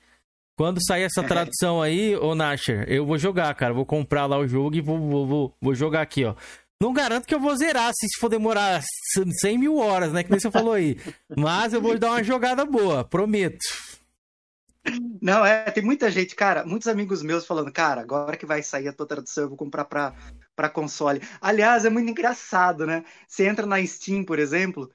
[0.59, 3.73] Quando sair essa tradução aí, ô Nasher, eu vou jogar, cara.
[3.73, 6.35] Vou comprar lá o jogo e vou, vou, vou, vou jogar aqui, ó.
[6.83, 8.83] Não garanto que eu vou zerar se for demorar
[9.41, 10.25] 100 mil horas, né?
[10.25, 10.97] Que nem você falou aí.
[11.39, 13.57] Mas eu vou dar uma jogada boa, prometo.
[15.23, 18.89] Não, é, tem muita gente, cara, muitos amigos meus falando, cara, agora que vai sair
[18.89, 20.13] a tua tradução, eu vou comprar pra,
[20.57, 21.23] pra console.
[21.41, 23.05] Aliás, é muito engraçado, né?
[23.29, 24.91] Você entra na Steam, por exemplo,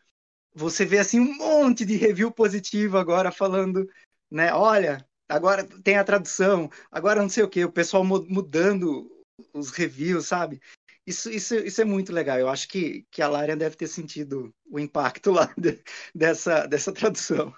[0.54, 3.88] você vê assim um monte de review positivo agora falando,
[4.30, 4.54] né?
[4.54, 5.06] Olha,
[5.36, 9.10] agora tem a tradução, agora não sei o que, o pessoal mu- mudando
[9.54, 10.62] os reviews, sabe?
[11.06, 12.38] Isso, isso, isso é muito legal.
[12.40, 15.80] Eu acho que, que a Larian deve ter sentido o impacto lá de-
[16.16, 17.54] dessa, dessa tradução.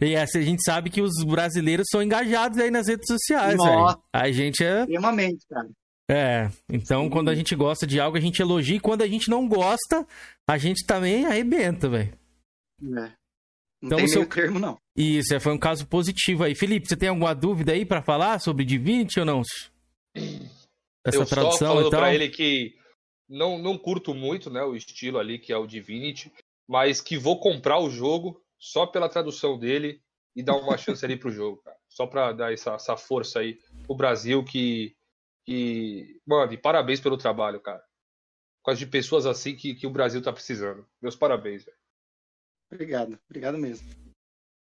[0.00, 3.56] E essa, a gente sabe que os brasileiros são engajados aí nas redes sociais.
[4.12, 4.80] A gente é.
[4.80, 5.68] Extremamente, cara.
[6.10, 6.50] É.
[6.68, 8.76] Então, quando a gente gosta de algo, a gente elogia.
[8.76, 10.04] E quando a gente não gosta,
[10.48, 12.12] a gente também arrebenta, velho.
[12.82, 12.86] É.
[12.86, 13.12] Não
[13.84, 14.76] Então, tem o seu- meio termo, não.
[15.00, 16.54] Isso, é, foi um caso positivo aí.
[16.54, 19.40] Felipe, você tem alguma dúvida aí pra falar sobre Divinity ou não?
[21.04, 22.00] Essa eu só tradução falando e tal?
[22.00, 22.74] pra ele que
[23.26, 26.30] não, não curto muito né, o estilo ali, que é o Divinity,
[26.68, 30.02] mas que vou comprar o jogo só pela tradução dele
[30.36, 31.76] e dar uma chance ali pro jogo, cara.
[31.88, 34.94] Só pra dar essa, essa força aí pro Brasil que,
[35.46, 36.20] que.
[36.26, 37.82] Mano, e parabéns pelo trabalho, cara.
[38.58, 40.86] Por causa de pessoas assim que, que o Brasil tá precisando.
[41.00, 41.78] Meus parabéns, velho.
[42.70, 43.88] Obrigado, obrigado mesmo.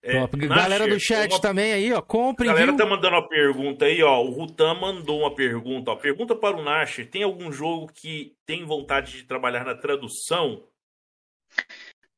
[0.02, 0.36] É, Top.
[0.48, 1.98] Galera do chat uma- também aí, ó.
[1.98, 2.76] A Comprem, galera viu?
[2.78, 4.22] tá mandando uma pergunta aí, ó.
[4.22, 5.96] O Rutan mandou uma pergunta, ó.
[5.96, 10.66] Pergunta para o Nasher: tem algum jogo que tem vontade de trabalhar na tradução?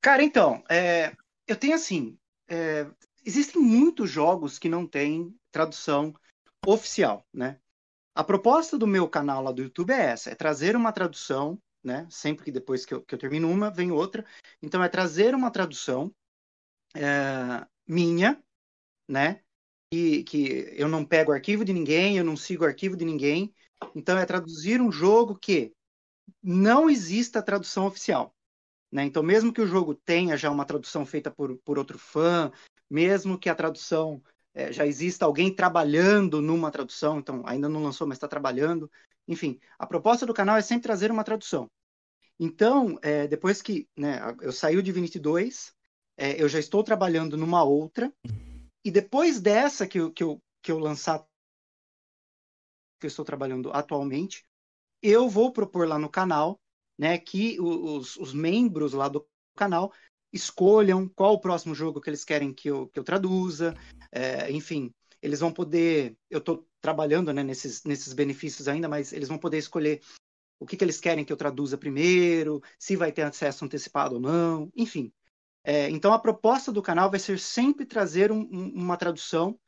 [0.01, 1.13] Cara, então, é,
[1.47, 2.17] eu tenho assim,
[2.49, 2.87] é,
[3.25, 6.15] existem muitos jogos que não têm tradução
[6.65, 7.59] oficial, né?
[8.15, 12.07] A proposta do meu canal lá do YouTube é essa, é trazer uma tradução, né?
[12.11, 14.25] Sempre que depois que eu, que eu termino uma, vem outra.
[14.63, 16.13] Então, é trazer uma tradução
[16.95, 18.43] é, minha,
[19.09, 19.43] né?
[19.91, 23.55] Que, que eu não pego arquivo de ninguém, eu não sigo arquivo de ninguém.
[23.95, 25.73] Então, é traduzir um jogo que
[26.43, 28.35] não exista tradução oficial.
[28.91, 29.05] Né?
[29.05, 32.53] Então, mesmo que o jogo tenha já uma tradução feita por, por outro fã,
[32.91, 34.23] mesmo que a tradução
[34.55, 38.91] é, já exista alguém trabalhando numa tradução, então ainda não lançou, mas está trabalhando.
[39.27, 41.71] Enfim, a proposta do canal é sempre trazer uma tradução.
[42.39, 45.73] Então, é, depois que né, eu saí o Divinity 2,
[46.23, 48.15] é, eu já estou trabalhando numa outra,
[48.85, 51.19] e depois dessa que eu, que eu, que eu lançar,
[53.01, 54.45] que eu estou trabalhando atualmente,
[55.03, 56.61] eu vou propor lá no canal
[56.97, 59.93] né, que os, os membros lá do canal
[60.33, 63.75] escolham qual o próximo jogo que eles querem que eu, que eu traduza,
[64.13, 69.29] é, enfim, eles vão poder, eu estou trabalhando né, nesses, nesses benefícios ainda, mas eles
[69.29, 70.01] vão poder escolher
[70.61, 74.21] o que, que eles querem que eu traduza primeiro, se vai ter acesso antecipado ou
[74.21, 75.13] não, enfim.
[75.65, 79.59] É, então a proposta do canal vai ser sempre trazer um, um, uma tradução,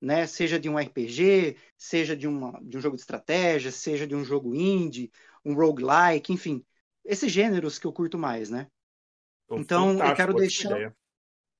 [0.00, 4.14] né, seja de um RPG, seja de, uma, de um jogo de estratégia, seja de
[4.14, 5.10] um jogo indie,
[5.44, 6.64] um roguelike, enfim,
[7.04, 8.66] esses gêneros que eu curto mais, né?
[9.50, 10.94] Então, eu quero deixar,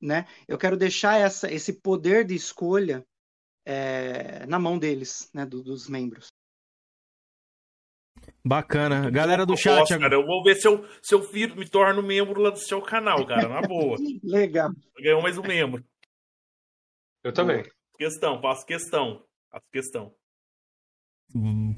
[0.01, 0.27] né?
[0.47, 3.05] Eu quero deixar essa, esse poder de escolha
[3.65, 5.45] é, na mão deles, né?
[5.45, 6.33] Do, dos membros.
[8.45, 9.11] Bacana.
[9.11, 9.87] Galera do chat.
[9.99, 12.81] Cara, eu vou ver se eu, se eu viro, me torno membro lá do seu
[12.81, 13.97] canal, cara, na boa.
[14.25, 14.71] Legal.
[14.99, 15.85] Ganhou mais um membro.
[17.23, 17.65] Eu também.
[17.99, 19.23] Questão, faço questão.
[19.51, 20.13] Faço questão.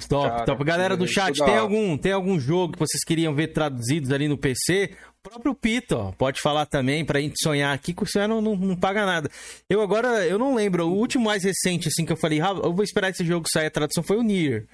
[0.09, 0.65] Top, Cara, top.
[0.65, 4.39] Galera do chat, tem algum, tem algum jogo que vocês queriam ver traduzidos ali no
[4.39, 4.97] PC?
[5.19, 8.41] O próprio Pito, ó, pode falar também pra gente sonhar aqui, que o sonhar não,
[8.41, 9.31] não, não paga nada.
[9.69, 12.73] Eu agora, eu não lembro, o último mais recente, assim, que eu falei, ah, eu
[12.73, 14.67] vou esperar esse jogo sair a tradução, foi o Nier.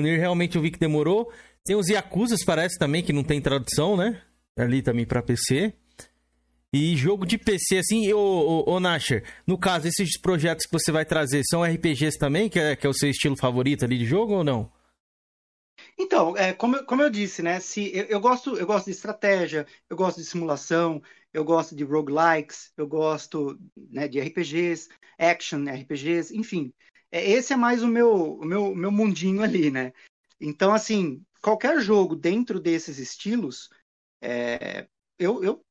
[0.00, 1.30] Nier realmente eu vi que demorou.
[1.64, 4.22] Tem os Yakuzas, parece também, que não tem tradução, né?
[4.56, 5.72] Ali também pra PC.
[6.72, 10.92] E jogo de PC, assim, ô, ô, ô Nasher, no caso, esses projetos que você
[10.92, 14.04] vai trazer são RPGs também, que é, que é o seu estilo favorito ali de
[14.04, 14.70] jogo ou não?
[15.98, 17.60] Então, é, como, eu- como eu disse, né?
[17.60, 21.84] Se, eu, eu gosto, eu gosto de estratégia, eu gosto de simulação, eu gosto de
[21.84, 24.88] roguelikes, eu gosto né, de RPGs,
[25.18, 26.72] action RPGs, enfim.
[27.16, 29.94] É, esse é mais o meu, o meu, meu mundinho ali, né?
[30.38, 33.70] Então, assim, qualquer jogo dentro desses estilos,
[34.20, 34.86] é,
[35.18, 35.64] eu, eu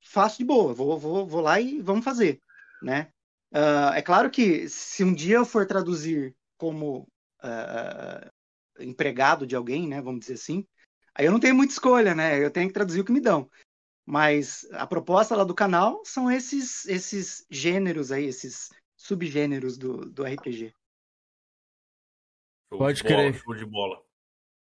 [0.00, 2.40] faço de boa, vou, vou, vou lá e vamos fazer,
[2.82, 3.12] né?
[3.52, 7.06] Ah, é claro que se um dia eu for traduzir como
[7.40, 8.28] ah,
[8.80, 10.66] empregado de alguém, né, vamos dizer assim,
[11.14, 12.44] aí eu não tenho muita escolha, né?
[12.44, 13.48] Eu tenho que traduzir o que me dão.
[14.04, 18.70] Mas a proposta lá do canal são esses esses gêneros aí, esses
[19.02, 20.72] subgêneros do, do RPG.
[22.70, 23.34] Pode bola, crer.
[23.34, 24.02] Show de bola.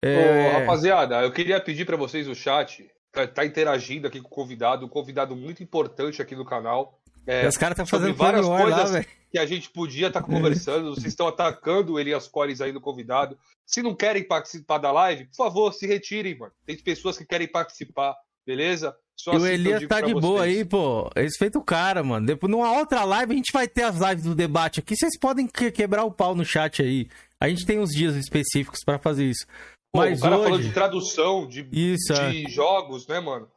[0.03, 0.49] É.
[0.49, 4.31] Ô, rapaziada, eu queria pedir pra vocês o chat, pra tá interagindo aqui com o
[4.31, 6.99] convidado, um convidado muito importante aqui no canal.
[7.25, 9.07] É, Os caras tá sobre fazendo várias lá, coisas velho.
[9.31, 10.89] que a gente podia estar conversando.
[10.95, 13.37] Vocês estão atacando ele e as cores aí do convidado.
[13.65, 16.51] Se não querem participar da live, por favor, se retirem, mano.
[16.65, 18.97] Tem pessoas que querem participar, beleza?
[19.15, 20.57] Só E o assim Elias tá de boa vocês.
[20.57, 21.09] aí, pô.
[21.15, 22.25] Respeita o cara, mano.
[22.25, 24.95] Depois, numa outra live, a gente vai ter as lives do debate aqui.
[24.95, 27.07] Vocês podem que- quebrar o pau no chat aí.
[27.39, 29.45] A gente tem uns dias específicos pra fazer isso.
[29.91, 30.67] Pô, Mas o cara falou hoje...
[30.69, 32.31] de tradução, de, Isso, é.
[32.31, 33.47] de jogos, né, mano?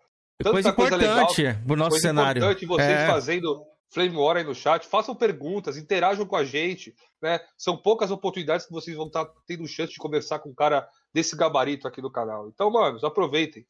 [0.42, 1.26] Coisa importante legal,
[1.66, 2.38] pro nosso coisa cenário.
[2.40, 3.06] importante vocês É.
[3.06, 4.86] fazendo Flame War aí no chat.
[4.86, 7.40] Façam perguntas, interajam com a gente, né?
[7.56, 11.34] São poucas oportunidades que vocês vão estar tendo chance de conversar com um cara desse
[11.34, 12.48] gabarito aqui do canal.
[12.48, 13.64] Então, manos, aproveitem.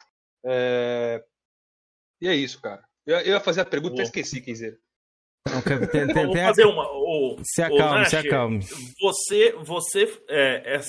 [0.44, 1.22] É...
[2.20, 2.82] E é isso, cara.
[3.06, 4.78] Eu eu ia fazer a pergunta, até esqueci, quem dizer.
[5.48, 6.84] Não, quer- tem- tem- Vou fazer uma.
[6.90, 8.60] Ô, Se acalme, Nash, se acalme.
[9.00, 10.80] Você, você é, é,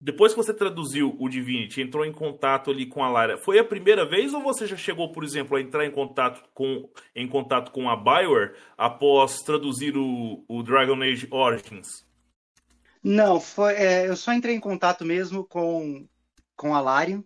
[0.00, 3.64] depois que você traduziu o Divinity, entrou em contato ali com a Lara, foi a
[3.64, 7.72] primeira vez ou você já chegou, por exemplo, a entrar em contato com, em contato
[7.72, 12.06] com a Bioware após traduzir o, o Dragon Age Origins?
[13.02, 16.06] Não, foi, é, eu só entrei em contato mesmo com,
[16.56, 17.24] com a Larian,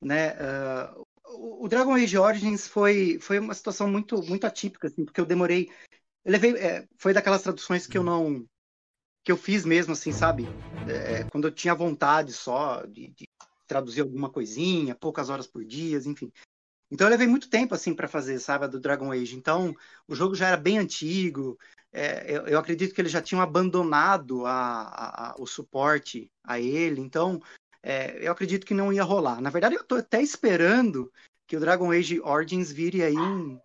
[0.00, 0.36] né?
[0.38, 0.94] ah,
[1.64, 5.70] o, Dragon Age Origins foi, foi uma situação muito, muito atípica, assim, porque eu demorei.
[6.24, 8.46] Eu levei, é, foi daquelas traduções que eu não.
[9.24, 10.48] que eu fiz mesmo, assim, sabe?
[10.86, 13.24] É, quando eu tinha vontade só de, de
[13.66, 16.30] traduzir alguma coisinha, poucas horas por dia, enfim.
[16.90, 19.34] Então eu levei muito tempo assim para fazer, sabe, a do Dragon Age.
[19.36, 19.74] Então
[20.06, 21.58] o jogo já era bem antigo.
[21.92, 26.60] é, eu, eu acredito que eles já tinham abandonado a, a- a- o suporte a
[26.60, 27.00] ele.
[27.00, 27.40] Então
[27.82, 29.40] é, eu acredito que não ia rolar.
[29.40, 31.10] Na verdade, eu tô até esperando
[31.52, 33.60] que o Dragon Age Origins vire aí um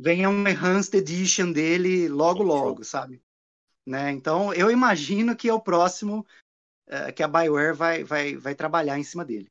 [0.00, 3.20] venha um Enhanced Edition dele logo logo, sabe?
[3.84, 4.12] Né?
[4.12, 6.24] Então eu imagino que é o próximo
[6.86, 9.50] eh, que a BioWare vai, vai, vai trabalhar em cima dele.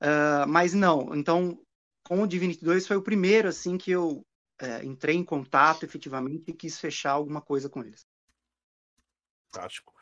[0.00, 1.62] Ah, mas não, então
[2.06, 4.24] com o Divinity 2 foi o primeiro assim que eu
[4.58, 8.06] eh, entrei em contato efetivamente e quis fechar alguma coisa com eles.
[9.54, 9.92] Fantástico.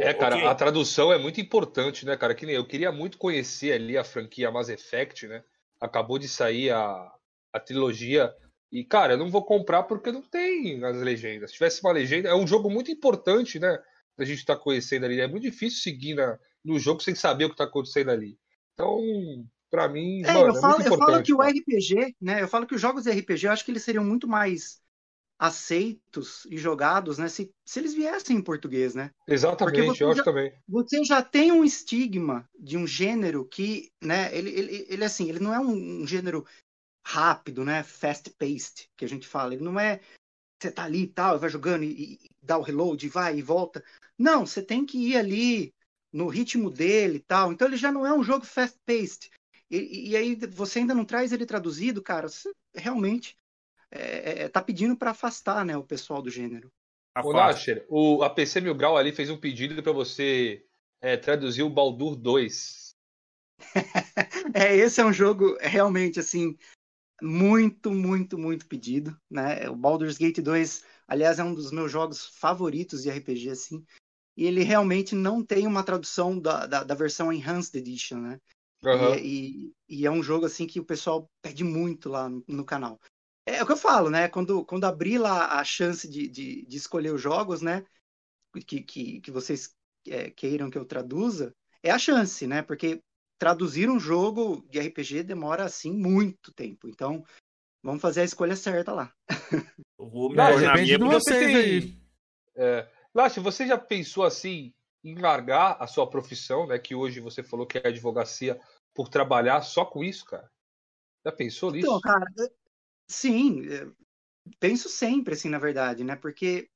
[0.00, 0.46] É, cara, ok.
[0.46, 2.36] a tradução é muito importante, né, cara?
[2.36, 5.42] Que nem eu queria muito conhecer ali a franquia Mass Effect, né?
[5.80, 7.12] Acabou de sair a,
[7.52, 8.32] a trilogia.
[8.70, 11.50] E, cara, eu não vou comprar porque não tem as legendas.
[11.50, 13.78] Se tivesse uma legenda, é um jogo muito importante, né?
[14.18, 15.20] A gente tá conhecendo ali.
[15.20, 18.38] É muito difícil seguir na, no jogo sem saber o que tá acontecendo ali.
[18.74, 18.98] Então,
[19.70, 22.42] pra mim, É, mano, eu, é falo, muito eu falo que o RPG, né?
[22.42, 24.80] Eu falo que os jogos de RPG, eu acho que eles seriam muito mais
[25.38, 27.28] aceitos e jogados, né?
[27.28, 29.10] Se, se eles viessem em português, né?
[29.26, 30.52] Exatamente, Porque você eu acho já- também.
[30.68, 34.36] Você já tem um estigma de um gênero que, né?
[34.36, 36.44] Ele, ele, ele assim, ele não é um, um gênero
[37.06, 37.82] rápido, né?
[37.82, 39.54] Fast-paced, que a gente fala.
[39.54, 40.00] Ele não é
[40.60, 43.42] você tá ali e tal, vai jogando e, e dá o reload, e vai e
[43.42, 43.82] volta.
[44.18, 45.72] Não, você tem que ir ali
[46.12, 47.52] no ritmo dele e tal.
[47.52, 49.30] Então ele já não é um jogo fast-paced.
[49.70, 52.28] E, e aí você ainda não traz ele traduzido, cara.
[52.28, 53.38] Você realmente
[53.90, 56.70] é, é, tá pedindo para afastar, né, o pessoal do gênero.
[57.24, 60.64] O Nasher, o, a PC Mil Grau ali fez um pedido pra você
[61.00, 62.94] é, traduzir o Baldur 2.
[64.54, 66.56] É, esse é um jogo realmente assim
[67.20, 69.68] muito, muito, muito pedido, né?
[69.68, 73.84] O Baldur's Gate 2, aliás, é um dos meus jogos favoritos de RPG assim.
[74.36, 78.40] E ele realmente não tem uma tradução da, da, da versão Enhanced Edition, né?
[78.84, 79.16] Aham.
[79.16, 82.64] E, e, e é um jogo assim que o pessoal pede muito lá no, no
[82.64, 83.00] canal.
[83.48, 84.28] É o que eu falo, né?
[84.28, 87.84] Quando, quando abrir lá a chance de, de, de escolher os jogos, né?
[88.66, 89.74] Que, que, que vocês
[90.06, 92.60] é, queiram que eu traduza, é a chance, né?
[92.60, 93.02] Porque
[93.38, 96.88] traduzir um jogo de RPG demora assim muito tempo.
[96.88, 97.24] Então,
[97.82, 99.12] vamos fazer a escolha certa lá.
[99.98, 101.98] Eu vou me tornar depende de vocês aí.
[102.54, 106.78] É, Nash, você já pensou assim em largar a sua profissão, né?
[106.78, 108.60] Que hoje você falou que é advocacia,
[108.92, 110.50] por trabalhar só com isso, cara?
[111.24, 111.86] Já pensou nisso?
[111.86, 112.26] Então, cara,
[113.08, 113.88] sim, é,
[114.60, 116.16] penso sempre assim, na verdade, né?
[116.16, 116.70] Porque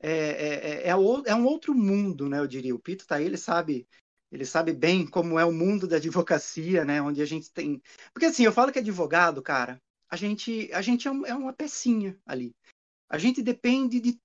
[0.00, 2.38] é, é, é, é é um outro mundo, né?
[2.40, 2.74] Eu diria.
[2.74, 3.88] O Pito tá aí, ele sabe,
[4.32, 7.02] ele sabe bem como é o mundo da advocacia, né?
[7.02, 7.82] Onde a gente tem.
[8.12, 11.52] Porque assim, eu falo que advogado, cara, a gente, a gente é, um- é uma
[11.52, 12.54] pecinha ali.
[13.10, 14.20] A gente depende de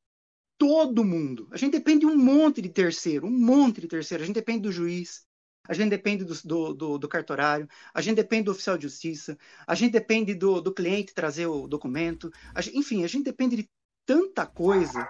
[0.58, 1.48] todo mundo.
[1.52, 4.24] A gente depende de um monte de terceiro, um monte de terceiro.
[4.24, 5.26] A gente depende do juiz,
[5.68, 9.38] a gente depende do, do, do- do cartorário, a gente depende do oficial de justiça,
[9.66, 12.32] a gente depende do, do cliente trazer o documento.
[12.53, 13.70] a gen- enfim, a gente depende de
[14.05, 15.07] tanta coisa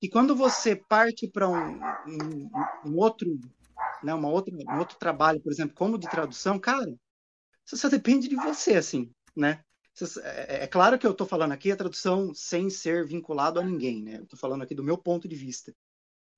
[0.00, 2.50] que quando você parte para um, um-
[2.86, 3.38] um outro,
[4.02, 6.92] né, uma outra, um outro trabalho, por exemplo, como de tradução, cara,
[7.64, 9.62] você só depende de você, assim, né?
[9.94, 13.62] Você- É, é claro que eu estou falando aqui a tradução sem ser vinculado a
[13.64, 14.14] ninguém, né?
[14.22, 15.72] Estou falando aqui do meu ponto de vista.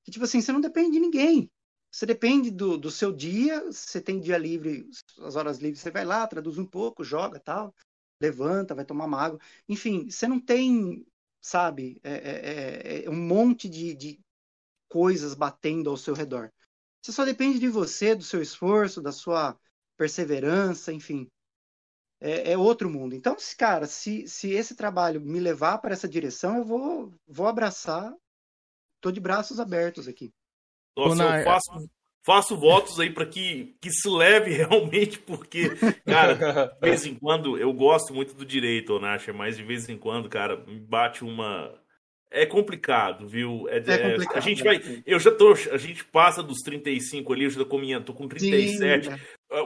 [0.05, 1.51] Que, tipo assim, você não depende de ninguém.
[1.95, 4.91] Você depende do, do seu dia, você tem dia livre,
[5.21, 7.73] as horas livres, você vai lá, traduz um pouco, joga tal,
[8.21, 9.39] levanta, vai tomar uma água.
[9.69, 11.07] Enfim, você não tem,
[11.41, 14.21] sabe, é, é- é- é um monte de, de
[14.89, 16.53] coisas batendo ao seu redor.
[17.03, 19.57] Você só depende de você, do seu esforço, da sua
[19.97, 21.29] perseverança, enfim.
[22.21, 23.15] É, é outro mundo.
[23.15, 28.15] Então, cara, se, se esse trabalho me levar para essa direção, eu vou, vou abraçar.
[29.01, 30.33] Tô de braços abertos aqui.
[30.97, 31.89] Nossa, Na- eu faço,
[32.25, 35.71] faço votos aí para que, que se leve realmente, porque,
[36.07, 36.35] cara,
[36.81, 40.29] de vez em quando eu gosto muito do direito, Nacha, mas de vez em quando,
[40.29, 41.73] cara, me bate uma.
[42.31, 43.69] É complicado, viu?
[43.69, 44.79] É, é- complicado, a gente né?
[44.79, 45.03] vai.
[45.07, 45.53] Eu já tô.
[45.53, 49.07] A gente passa dos 35 ali, eu já tô com, minha, tô com 37.
[49.09, 49.17] Sim,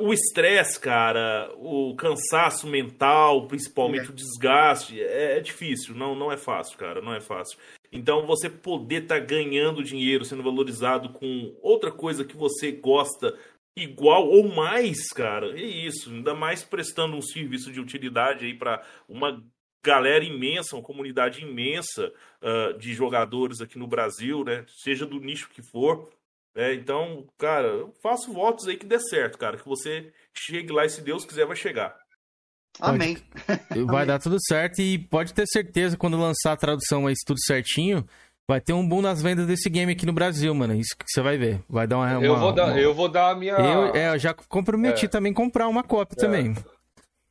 [0.03, 4.11] O estresse, cara, o cansaço mental, principalmente É.
[4.11, 7.57] o desgaste, é, é difícil, não, não é fácil, cara, não é fácil.
[7.91, 13.37] Então você poder estar ganhando dinheiro, sendo valorizado com outra coisa que você gosta
[13.77, 16.11] igual ou mais, cara, é isso.
[16.11, 19.43] Ainda mais prestando um serviço de utilidade aí para uma
[19.85, 22.13] galera imensa, uma comunidade imensa
[22.43, 24.65] ah, de jogadores aqui no Brasil, né?
[24.69, 26.11] Seja do nicho que for.
[26.55, 29.57] É, então, cara, faço votos aí que dê certo, cara.
[29.57, 31.97] Que você chegue lá e, se Deus quiser, vai chegar.
[32.81, 33.17] Amém.
[33.87, 38.07] Vai dar tudo certo e pode ter certeza, quando lançar a tradução aí, tudo certinho,
[38.49, 40.75] vai ter um boom nas vendas desse game aqui no Brasil, mano.
[40.75, 41.63] Isso que você vai ver.
[41.69, 42.13] Vai dar uma.
[42.25, 43.55] eu, uma- vou dar, uma- eu vou dar a minha.
[43.55, 45.09] Eu, é, eu já comprometi É.
[45.09, 46.21] também comprar uma cópia É.
[46.21, 46.55] também.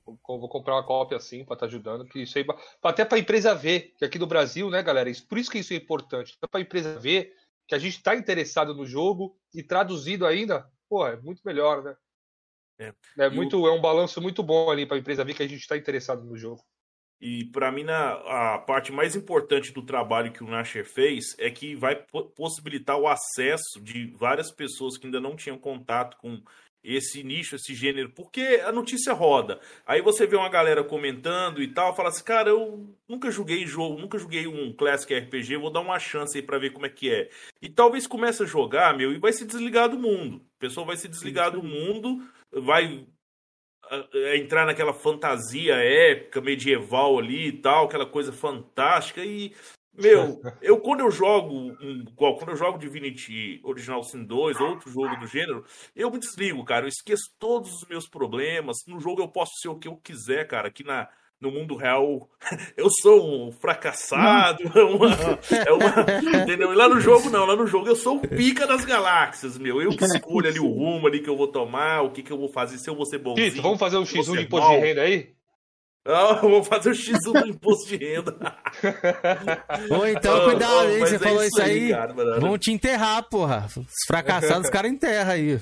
[0.08, 2.46] Eu Vou comprar uma cópia assim pra estar ajudando, que isso aí,
[2.82, 5.74] até pra empresa ver, que aqui no Brasil, né, galera, isso, por isso que isso
[5.74, 7.34] é importante, até pra empresa ver
[7.68, 11.94] que a gente tá interessado no jogo e traduzido ainda, pô, é muito melhor, né?
[12.80, 15.44] É, É E o- muito, é um balanço muito bom ali pra empresa ver que
[15.44, 16.64] a gente tá interessado no jogo.
[17.20, 18.12] E para mim, na,
[18.56, 22.96] a parte mais importante do trabalho que o Nasher fez é que vai po- possibilitar
[22.98, 26.40] o acesso de várias pessoas que ainda não tinham contato com
[26.84, 29.60] esse nicho, esse gênero, porque a notícia roda.
[29.86, 34.00] Aí você vê uma galera comentando e tal, fala assim, cara, eu nunca joguei jogo,
[34.00, 37.12] nunca joguei um Classic RPG, vou dar uma chance aí pra ver como é que
[37.12, 37.30] é.
[37.62, 40.38] E talvez comece a jogar, meu, e vai se desligar do mundo.
[40.58, 43.08] A pessoa vai se desligar do mundo, vai
[44.36, 49.24] entrar naquela fantasia épica, medieval ali e tal, aquela coisa fantástica.
[49.24, 49.56] E,
[49.94, 51.76] meu, eu quando eu jogo,
[52.16, 56.86] quando eu jogo Divinity Original Sin 2, outro jogo do gênero, eu me desligo, cara.
[56.86, 58.78] Eu esqueço todos os meus problemas.
[58.88, 60.68] No jogo eu posso ser o que eu quiser, cara.
[60.68, 61.10] Aqui na,
[61.40, 62.28] no mundo real,
[62.76, 64.64] eu sou um fracassado.
[64.76, 65.08] É uma,
[65.68, 66.72] é uma- entendeu?
[66.72, 67.46] E lá no jogo, não.
[67.46, 69.82] Lá no jogo eu sou o pica das galáxias, meu.
[69.82, 72.38] Eu que escolho ali o rumo ali que eu vou tomar, o que, que eu
[72.38, 73.50] vou fazer, se eu vou ser bonzinho.
[73.52, 74.82] Tito, vamos fazer um se eu vou X1 de imposto de mal.
[74.82, 75.30] renda aí?
[76.06, 78.38] Ah, vamos fazer o X1 do imposto de renda.
[79.92, 81.00] Ou então, Ô, cuidado, hein?
[81.00, 81.90] Você é falou isso aí, aí.
[81.92, 83.68] cara, vão te enterrar, porra.
[83.76, 85.60] Os fracassados, os caras enterram aí.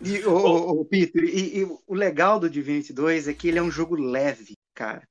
[0.00, 3.58] E, o, o, o Peter, e, e o legal do Divinity 2 é que ele
[3.58, 5.06] é um jogo leve, cara.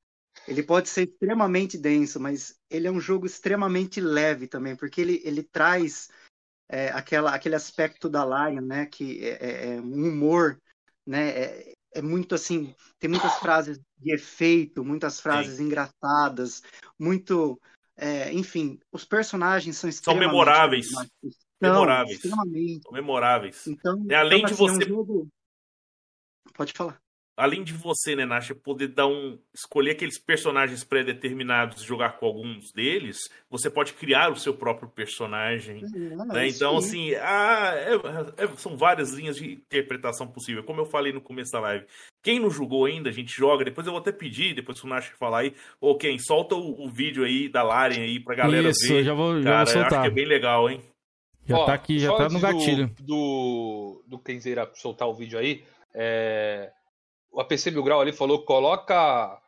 [0.47, 5.21] Ele pode ser extremamente denso, mas ele é um jogo extremamente leve também, porque ele,
[5.23, 6.09] ele traz
[6.69, 8.85] é, aquela, aquele aspecto da Lion, né?
[8.85, 10.59] Que é, é- é um humor,
[11.05, 11.29] né?
[11.29, 16.61] É, é muito assim, tem muitas frases de efeito, muitas frases engraçadas,
[16.99, 17.59] muito,
[17.95, 20.91] é, enfim, os personagens são São extremamente memoráveis.
[20.91, 21.42] carismáticos.
[21.61, 22.15] São, Memoráveis.
[22.15, 22.81] extremamente.
[22.83, 23.67] São memoráveis.
[23.67, 25.27] Então, É além então, de assim, é um você jogo-
[26.55, 27.01] Pode falar.
[27.35, 29.39] além de você, né, Nasha, poder dar um.
[29.53, 33.17] escolher aqueles personagens pré-determinados e jogar com alguns deles,
[33.49, 35.81] você pode criar o seu próprio personagem.
[35.81, 36.47] né?
[36.47, 36.77] isso Então, aí.
[36.77, 40.63] assim, ah, é- é- são várias linhas de interpretação possível.
[40.63, 41.85] Como eu falei no começo da live.
[42.21, 43.65] Quem não jogou ainda, a gente joga.
[43.65, 46.85] Depois eu vou até pedir, depois que o Nasha falar aí, ô, quem, solta o,
[46.85, 48.99] o vídeo aí da Laren aí pra galera Isso, ver.
[48.99, 50.01] eu já vou- já Cara, vou eu acho soltar.
[50.01, 50.81] que é bem legal, hein?
[51.45, 52.87] Já Ó, tá aqui, já tá no gatilho.
[52.99, 56.71] Do, do, do Kenzeira soltar o vídeo aí, é,
[57.31, 59.39] o APC Mil Grau ali falou: coloca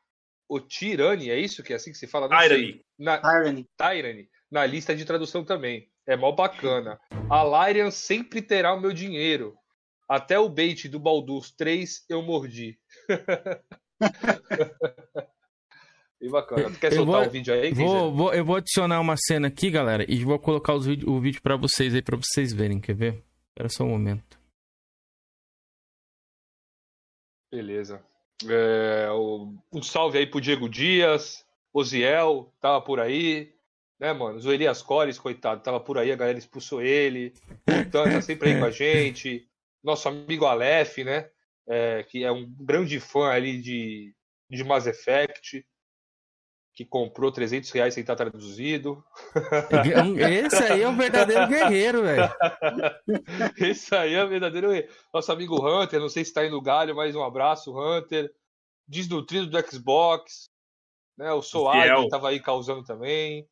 [0.48, 2.28] o Tirani, é isso que é assim que se fala?
[2.28, 2.66] Não Tyranny.
[2.66, 2.82] sei.
[3.00, 3.68] Na, Tyranny.
[3.78, 4.30] Tyranny.
[4.52, 5.90] Na lista de tradução também.
[6.06, 7.00] É mó bacana.
[7.30, 9.58] A Lyrian sempre terá o meu dinheiro.
[10.08, 12.78] Até o bait do Baldur's 3 eu mordi.
[16.26, 16.72] Bem bacana.
[16.72, 19.48] Tu quer Eu soltar vou- o vídeo aí, Vou, vou, eu vou adicionar uma cena
[19.48, 22.96] aqui, galera, e vou colocar os o vídeo pra vocês aí, pra vocês verem, quer
[22.96, 23.24] ver?
[23.50, 24.40] Espera só um momento.
[27.52, 28.04] Beleza.
[28.50, 29.08] É,
[29.72, 33.54] um salve aí pro Diego Dias, Oziel, tava por aí.
[34.00, 34.40] Né, mano?
[34.44, 37.34] O Elias Cores, coitado, tava por aí, a galera expulsou ele.
[37.70, 39.48] O Tan tá sempre aí com a gente.
[39.84, 41.30] Nosso amigo Aleph, né?
[41.68, 44.14] é, que é um grande fã ali de,
[44.50, 45.66] de Mass Effect,
[46.76, 49.02] que comprou 300 reais sem estar traduzido.
[50.46, 52.30] Esse aí é o verdadeiro guerreiro, velho.
[53.58, 54.70] Esse aí é o verdadeiro.
[55.14, 58.30] Nosso amigo Hunter, não sei se está aí no galho, mas um abraço, Hunter.
[58.86, 60.50] Desnutrido do Xbox.
[61.18, 61.32] Né?
[61.32, 62.04] O Soad Fiel.
[62.04, 63.48] estava aí causando também.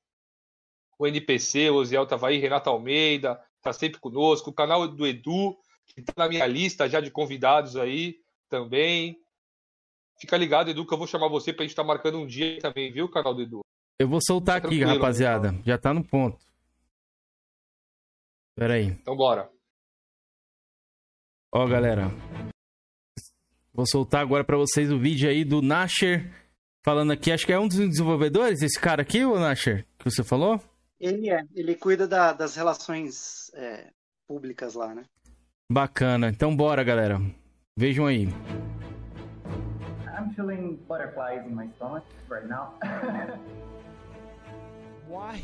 [0.99, 4.49] O NPC, o Oziel estava aí, Renato Almeida, tá sempre conosco.
[4.49, 5.57] O canal do Edu,
[5.87, 8.17] que tá na minha lista já de convidados aí
[8.49, 9.17] também.
[10.19, 12.91] Fica ligado, Edu, que eu vou chamar você pra gente estar marcando um dia também,
[12.91, 13.59] viu, canal do Edu?
[13.99, 15.53] Eu vou soltar aqui, rapaziada.
[15.65, 16.37] Já tá no ponto.
[18.55, 18.87] Pera aí.
[18.87, 19.49] Então bora.
[21.53, 22.07] Ó, galera.
[23.73, 26.31] Vou soltar agora pra vocês o vídeo aí do Nasher
[26.83, 27.31] falando aqui.
[27.31, 30.61] Acho que é um dos desenvolvedores, esse cara aqui, o Nasher, que você falou?
[30.99, 33.91] Ele é, ele cuida da- das relações é,
[34.27, 35.05] públicas lá, né?
[35.71, 36.29] Bacana.
[36.29, 37.19] Então bora, galera.
[37.77, 38.27] Vejam aí.
[40.33, 42.73] I'm feeling butterflies in my stomach right now.
[45.07, 45.35] Why?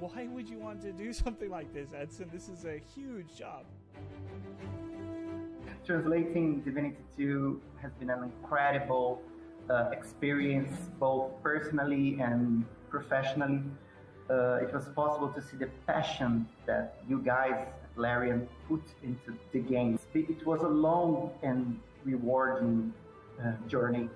[0.00, 2.30] Why would you want to do something like this, Edson?
[2.32, 3.66] This is a huge job.
[5.84, 9.20] Translating Divinity 2 has been an incredible
[9.68, 13.60] uh, experience, both personally and professionally.
[14.30, 19.36] Uh, it was possible to see the passion that you guys at Larian put into
[19.52, 19.98] the game.
[20.14, 22.94] It was a long and rewarding
[23.44, 24.08] uh, journey,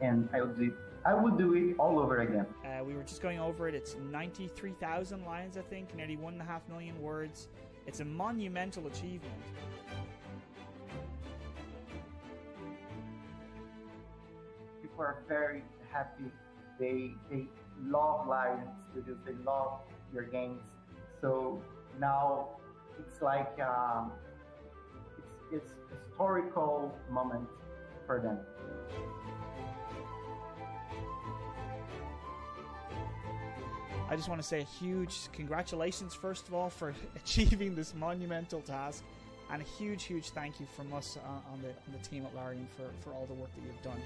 [0.00, 0.72] and I would do,
[1.04, 2.46] I would do it all over again.
[2.64, 3.74] Uh, we were just going over it.
[3.74, 7.48] It's 93,000 lines, I think, nearly one and a half million words.
[7.86, 9.42] It's a monumental achievement.
[14.96, 16.30] people are very happy.
[16.78, 17.46] They they
[17.84, 19.18] love Lion Studios.
[19.26, 19.80] They love
[20.12, 20.62] your games.
[21.20, 21.60] So
[22.00, 22.48] now
[22.98, 24.12] it's like um,
[25.52, 27.46] it's it's historical moment
[28.06, 28.38] for them.
[34.08, 38.60] I just want to say a huge congratulations, first of all, for achieving this monumental
[38.60, 39.02] task,
[39.50, 42.34] and a huge, huge thank you from us uh, on the on the team at
[42.34, 44.00] Larian for, for all the work that you've done.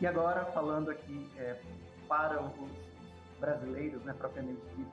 [0.00, 1.56] E agora falando aqui é,
[2.08, 2.52] para os
[3.38, 4.90] brasileiros, né, propriamente dito.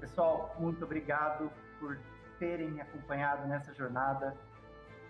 [0.00, 1.98] Pessoal, muito obrigado por
[2.38, 4.34] terem me acompanhado nessa jornada.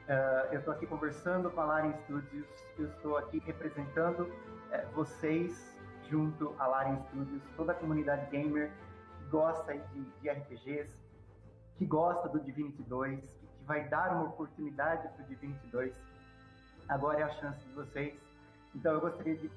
[0.08, 2.46] Uh, eu estou aqui conversando com a Larian Studios,
[2.78, 5.73] eu estou aqui representando uh, vocês
[6.14, 8.70] junto à Larian Studios, toda a comunidade gamer
[9.18, 10.88] que gosta de, de RPGs,
[11.76, 15.92] que gosta do Divinity 2, que, que vai dar uma oportunidade para o Divinity 2.
[16.88, 18.14] Agora é a chance de vocês.
[18.76, 19.50] Então eu gostaria de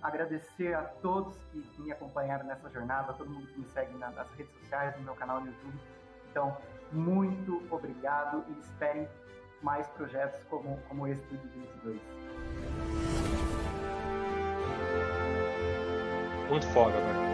[0.00, 4.14] agradecer a todos que, me acompanharam nessa jornada, a todo mundo que me segue nas
[4.36, 5.80] redes sociais, no meu canal no YouTube.
[6.30, 6.56] Então,
[6.92, 9.08] muito obrigado e esperem
[9.62, 12.27] mais projetos como, como esse do Divinity 2.
[16.48, 17.28] Muito foda, velho.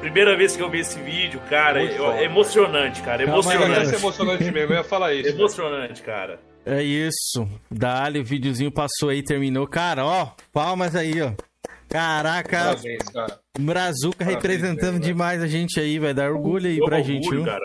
[0.00, 2.18] Primeira vez que eu vi esse vídeo, cara, Muito eu- foda.
[2.18, 3.22] é emocionante, cara.
[3.22, 3.94] Aí, Emocionante.
[3.94, 5.28] é emocionante mesmo, eu ia falar isso.
[5.30, 6.38] Emocionante, cara.
[6.66, 7.48] É isso.
[7.70, 9.66] Dali, o videozinho passou aí, terminou.
[9.66, 11.32] Cara, ó, palmas aí, ó.
[11.88, 13.38] Caraca, Parabéns, cara.
[13.58, 17.44] Brazuca Parabéns representando mesmo, demais a gente aí, vai dar orgulho aí pra gente, viu?
[17.44, 17.58] Dá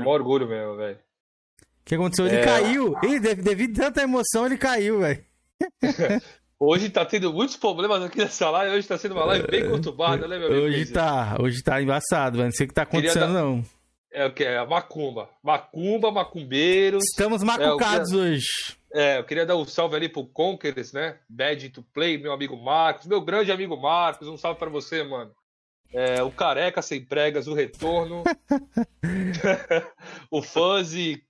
[0.00, 0.96] maior orgulho mesmo, velho.
[0.96, 2.26] O que aconteceu?
[2.26, 2.44] Ele É.
[2.44, 2.94] caiu.
[3.04, 5.24] Ih, dev- devido a tanta emoção, ele caiu, velho.
[6.62, 10.28] Hoje tá tendo muitos problemas aqui nessa live, hoje tá sendo uma live bem conturbada,
[10.28, 10.66] né, meu amigo?
[10.66, 10.90] Hoje Luiz?
[10.90, 12.48] tá, hoje tá embaçado, mano.
[12.50, 13.64] Não sei o que tá acontecendo, dar- não.
[14.12, 14.44] É o que?
[14.44, 15.30] É a macumba.
[15.42, 17.02] Macumba, macumbeiros.
[17.04, 18.46] Estamos É, macucados queria- hoje.
[18.92, 21.16] É, eu queria dar um salve ali pro Conquerors, né?
[21.28, 25.30] Bad to Play, meu amigo Marcos, meu grande amigo Marcos, um salve pra você, mano.
[25.94, 28.22] É, o Careca Sem Pregas, o Retorno.
[30.30, 31.22] o Fuzzy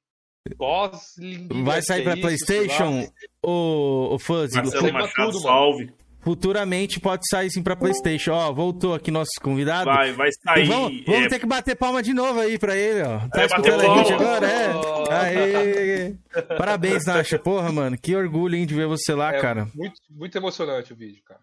[0.57, 1.49] Gosling.
[1.65, 2.21] Vai sair é pra lá.
[2.21, 3.09] PlayStation,
[3.45, 4.57] o, o Fuzzy.
[4.57, 5.93] Marcelo Machado, salve.
[6.23, 8.33] Futuramente pode sair sim pra PlayStation.
[8.33, 9.87] Ó, voltou aqui nosso convidado.
[9.87, 12.77] Vai, vai sair, E Vamos, vamos é- ter que bater palma de novo aí pra
[12.77, 13.27] ele, ó.
[13.29, 14.47] Tá É, escutando a gente agora?
[14.47, 14.71] É.
[15.11, 16.15] Aê.
[16.59, 17.39] Parabéns, Nasha.
[17.39, 17.97] Porra, mano.
[17.97, 19.67] Que orgulho, hein, de ver você lá, É cara.
[19.75, 21.41] Muito, muito emocionante o vídeo, cara.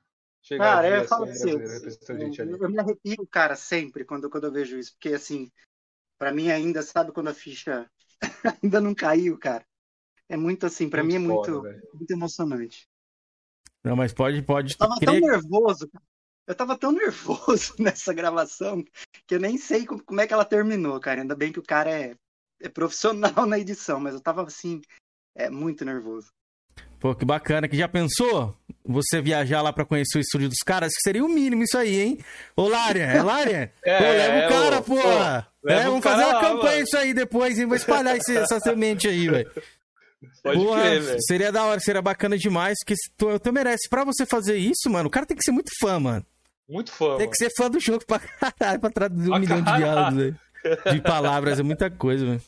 [0.58, 2.52] Cara, a eu falo assim, pra você, brasileiro representando a gente ali.
[2.52, 5.50] eu, eu me arrepio, cara, sempre quando, quando eu vejo isso, porque assim,
[6.18, 7.86] pra mim ainda, sabe quando a ficha
[8.63, 9.65] ainda não caiu, cara?
[10.30, 12.88] É muito assim, pra Muito mim é muito, foda, muito emocionante.
[13.84, 14.74] Não, mas pode, pode.
[14.74, 16.05] Eu tava tão crer- nervoso, cara.
[16.45, 18.84] Eu tava tão nervoso nessa gravação
[19.26, 21.22] que eu nem sei como, como é que ela terminou, cara.
[21.22, 22.15] Ainda bem que o cara é,
[22.61, 24.82] é profissional na edição, mas eu tava assim,
[25.36, 26.30] é muito nervoso.
[26.99, 27.68] Pô, que bacana.
[27.68, 28.57] Que já pensou?
[28.88, 30.93] Você viajar lá pra conhecer o estúdio dos caras?
[30.93, 32.17] Que seria o mínimo isso aí, hein?
[32.55, 33.69] Ô, Larian, é Larian?
[33.83, 35.47] É, Pô, leva é, o cara, ô, porra.
[35.63, 36.83] ô, leva é, vamos fazer uma lá, campanha mano.
[36.83, 37.65] isso aí depois, hein?
[37.65, 39.51] Vou espalhar esse- essa semente aí, velho.
[40.41, 41.17] Pode crer, velho.
[41.27, 42.77] seria da hora, seria bacana demais.
[42.85, 43.88] Que tu, tu merece.
[43.89, 46.25] Pra você fazer isso, mano, o cara tem que ser muito fã, mano.
[46.69, 47.29] Muito fã, Tem mano.
[47.31, 49.83] que ser fã do jogo pra caralho, pra traduzir um Pra milhão de caralho.
[49.83, 50.39] diálogos, velho.
[50.91, 52.41] De palavras, é muita coisa, velho.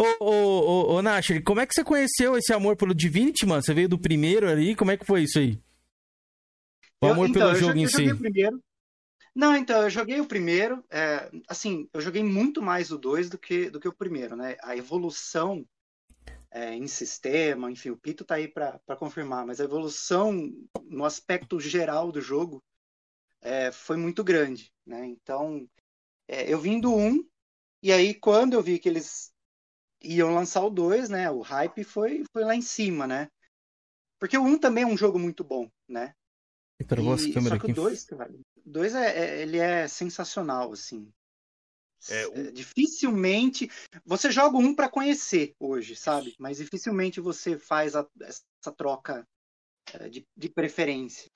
[0.00, 3.62] Ô, ô, ô, ô, Nasher, como é que você conheceu esse amor pelo Divinity, mano?
[3.62, 5.58] Você veio do primeiro ali, como é que foi isso aí?
[7.00, 8.12] O Eu- amor então, pelo eu jogo joguei- em eu si.
[8.12, 8.62] o primeiro.
[9.34, 10.84] Não, então, eu joguei o primeiro.
[10.90, 14.56] é, assim, eu joguei muito mais o 2 do que, do que o primeiro, né?
[14.62, 15.64] A evolução
[16.50, 20.50] é, em sistema, enfim, o Pito tá aí para confirmar, mas a evolução
[20.84, 22.64] no aspecto geral do jogo
[23.42, 25.06] é, foi muito grande, né?
[25.06, 25.68] Então,
[26.26, 27.22] é, eu vim do 1,
[27.82, 29.30] e aí quando eu vi que eles
[30.00, 31.30] iam lançar o 2, né?
[31.30, 33.28] O hype foi, foi lá em cima, né?
[34.18, 36.14] Porque o 1 também é um jogo muito bom, né?
[36.86, 37.80] Travou essa E- câmera só que aqui.
[37.80, 41.12] o 2, cara, 2 é, é- ele é sensacional, assim.
[42.08, 43.68] É, dificilmente.
[44.06, 46.36] Você joga um para conhecer hoje, sabe?
[46.38, 49.26] Mas dificilmente você faz a- essa troca
[49.94, 51.28] é, de, de preferência.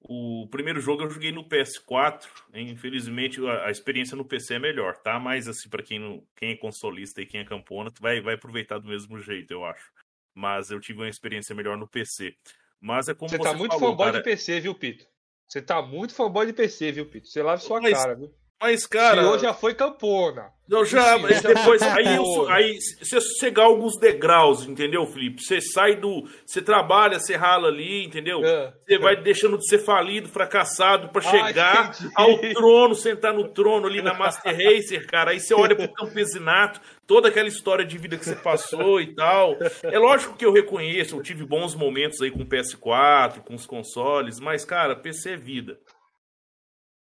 [0.00, 2.28] O primeiro jogo eu joguei no PS4.
[2.54, 5.18] Infelizmente, a, a experiência no PC é melhor, tá?
[5.18, 8.34] Mas, assim, pra quem, não, quem é consolista e quem é campona, tu vai, vai
[8.34, 9.90] aproveitar do mesmo jeito, eu acho.
[10.34, 12.36] Mas eu tive uma experiência melhor no PC.
[12.80, 14.18] Mas é como Você você, tá muito falou, fanboy cara.
[14.18, 15.04] de PC, viu, Pito?
[15.48, 17.26] Você tá muito fanboy de PC, viu, Pito?
[17.28, 18.30] Você lava sua Mas- cara, viu?
[18.60, 19.20] Mas, cara.
[19.20, 20.50] O senhor já foi campona.
[20.68, 25.40] Eu já, mas depois, aí, eu- aí você chegar alguns degraus, entendeu, Felipe?
[25.42, 26.28] Você sai do.
[26.44, 28.40] Você trabalha, você rala ali, entendeu?
[28.84, 32.12] Você vai deixando de ser falido, fracassado, pra Ah, chegar entendi.
[32.16, 35.30] ao trono, sentar no trono ali na Master Racer, cara.
[35.30, 39.56] Aí você olha pro campesinato, toda aquela história de vida que você passou e tal.
[39.82, 43.66] É lógico que eu reconheço, eu tive bons momentos aí com o PS4, com os
[43.66, 45.80] consoles, mas, cara, PC é vida.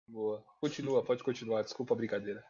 [0.08, 0.44] Boa.
[0.62, 1.64] Continua, pode continuar.
[1.64, 2.44] Desculpa a brincadeira.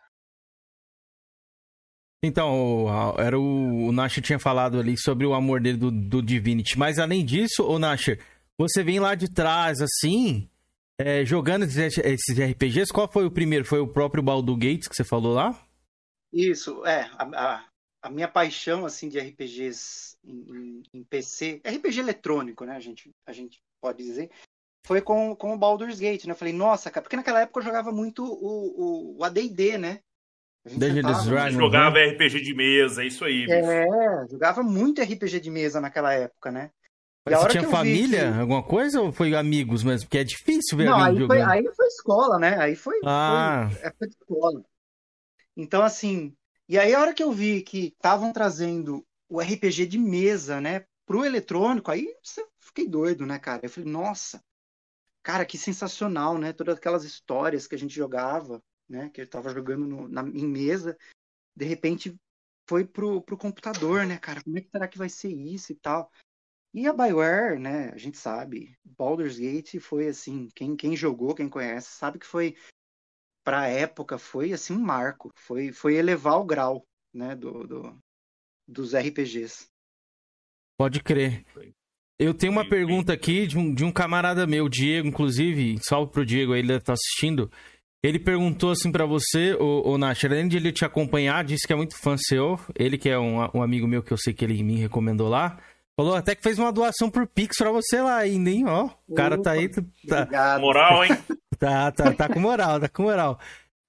[2.26, 6.22] Então, o- era o, o Nasher tinha falado ali sobre o amor dele do, do
[6.22, 6.78] Divinity.
[6.78, 8.20] Mas além disso, o Nasher,
[8.58, 10.50] você vem lá de trás, assim,
[11.00, 12.92] é, jogando esses, esses RPGs.
[12.94, 13.66] Qual foi o primeiro?
[13.66, 15.63] Foi o próprio Baldur Gates que você falou lá?
[16.34, 17.10] Isso, é.
[17.18, 17.24] A,
[17.58, 17.66] a-
[18.02, 23.10] a minha paixão, assim, de RPGs em, em- em PC, RPG eletrônico, né, a gente,
[23.26, 24.30] a gente pode dizer,
[24.86, 26.34] foi com, com o Baldur's Gate, né?
[26.34, 30.00] Eu falei, nossa, cara, porque naquela época eu jogava muito o, o, o AD&D, né?
[30.66, 33.46] A gente Dungeons sentava, Dragons, Jogava RPG de mesa, é isso aí.
[33.46, 33.54] bicho.
[33.54, 36.72] É, jogava muito RPG de mesa naquela época, né?
[37.26, 40.08] E Mas a você tinha família, que- alguma coisa, ou foi amigos mesmo?
[40.08, 41.50] Porque é difícil ver Não, aí foi, jogando.
[41.50, 42.58] aí foi escola, né?
[42.58, 43.70] Aí foi, Ah.
[43.72, 44.64] foi época de escola.
[45.56, 46.36] Então, assim,
[46.68, 50.86] e aí a hora que eu vi que estavam trazendo o RPG de mesa, né,
[51.06, 52.06] pro eletrônico, aí
[52.38, 53.62] eu fiquei doido, né, cara?
[53.64, 54.44] Eu falei, nossa,
[55.22, 56.54] cara, que sensacional, né?
[56.54, 60.48] Todas aquelas histórias que a gente jogava, né, que eu tava jogando no- na, em
[60.48, 60.98] mesa,
[61.56, 62.16] de repente
[62.68, 64.44] foi pro, pro computador, né, cara?
[64.44, 66.12] Como é que será que vai ser isso e tal?
[66.74, 71.48] E a BioWare, né, a gente sabe, Baldur's Gate foi assim, quem, quem jogou, quem
[71.48, 72.56] conhece, sabe que foi,
[73.44, 77.98] pra época, foi assim um marco, foi, foi elevar o grau, né, do, do-
[78.68, 79.68] dos RPGs.
[80.78, 81.46] Pode crer.
[82.20, 86.26] Eu tenho uma pergunta aqui de um, de um camarada meu, Diego, inclusive, salve pro
[86.26, 87.52] Diego aí, ele tá assistindo.
[88.04, 91.74] Ele perguntou assim pra você, ô, ô Nath, além de ele te acompanhar, disse que
[91.74, 94.44] é muito fã seu, ele que é um, um amigo meu que eu sei que
[94.44, 95.58] ele me recomendou lá,
[95.96, 98.90] falou até que fez uma doação por Pix pra você lá ainda, hein, ó.
[99.08, 99.70] O cara tá aí,
[100.08, 100.60] tá...
[100.60, 101.12] Moral, hein?
[101.60, 103.40] tá, tá, tá com moral, tá com moral.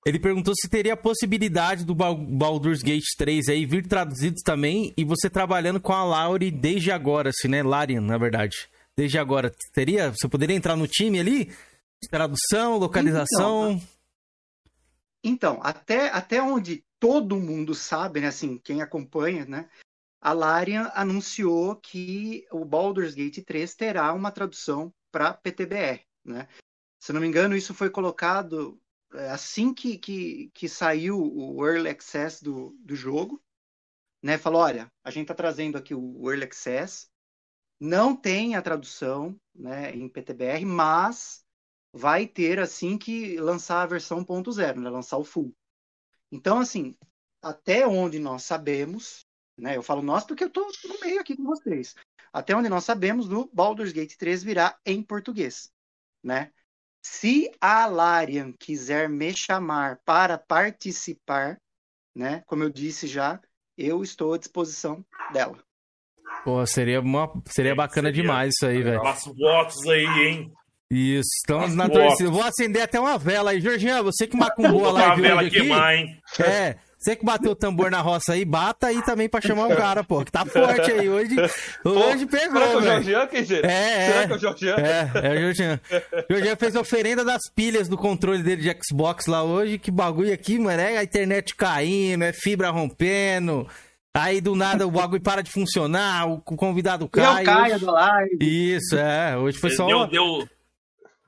[0.06, 4.92] Ele perguntou se teria a possibilidade do Bal- Baldur's Gate 3 aí vir traduzido também
[4.98, 7.62] e você trabalhando com a Lauri desde agora, assim, né?
[7.62, 8.68] Larian, na verdade.
[8.94, 9.50] Desde agora.
[9.72, 10.10] Teria?
[10.10, 11.50] Você poderia entrar no time ali?
[12.10, 13.80] Tradução, localização.
[15.24, 19.66] Então, até, até onde todo mundo sabe, né, assim, quem acompanha, né,
[20.24, 26.48] a Larian anunciou que o Baldur's Gate 3 terá uma tradução para PTBR, né?
[26.98, 28.80] Se não me engano, isso foi colocado
[29.12, 33.38] é, assim que, que, que saiu o Early Access do, do jogo,
[34.22, 34.38] né?
[34.38, 37.06] Falou, olha, a gente está trazendo aqui o Early Access,
[37.78, 41.44] não tem a tradução, né, em PTBR, mas
[41.92, 44.88] vai ter assim que lançar a versão 1.0, né?
[44.88, 45.54] Lançar o full.
[46.32, 46.96] Então, assim,
[47.42, 49.26] até onde nós sabemos,
[49.58, 49.76] né?
[49.76, 51.94] Eu falo nós porque eu tô no meio aqui com vocês.
[52.32, 55.70] Até onde nós sabemos, o Baldur's Gate 3 virá em português,
[56.22, 56.50] né?
[57.04, 61.58] Se a Larian quiser me chamar para participar,
[62.14, 62.42] né?
[62.46, 63.40] Como eu disse já,
[63.76, 65.58] eu estou à disposição dela.
[66.42, 69.00] Pô, seria, uma, seria bacana demais isso aí, velho.
[69.00, 70.52] Faço votos aí, hein?
[70.90, 72.00] Isso, estamos na Nossa.
[72.00, 72.30] torcida.
[72.30, 73.60] Vou acender até uma vela aí.
[73.60, 75.50] Jorginho, você que macumbou a Vou live a vela aqui.
[75.50, 76.20] queimar, hein?
[76.40, 79.76] É, você que bateu o tambor na roça aí, bata aí também pra chamar o
[79.76, 80.24] cara, pô.
[80.24, 81.08] Que tá forte aí.
[81.08, 81.36] Hoje,
[81.84, 83.02] hoje pegou, será que é o velho.
[83.02, 83.66] Jorginho, Kenzeiro?
[83.66, 84.26] É, Será é.
[84.26, 84.74] que é o Jorginho?
[84.78, 85.80] É, é o Jorginho.
[86.52, 89.78] O fez oferenda das pilhas do controle dele de Xbox lá hoje.
[89.78, 90.80] Que bagulho aqui, mano.
[90.80, 93.68] É a internet caindo, é fibra rompendo.
[94.16, 97.44] Aí do nada o bagulho para de funcionar, o convidado Eu cai.
[97.44, 98.38] caio hoje- da live.
[98.40, 99.36] Isso, é.
[99.36, 100.48] Hoje foi só deu, deu,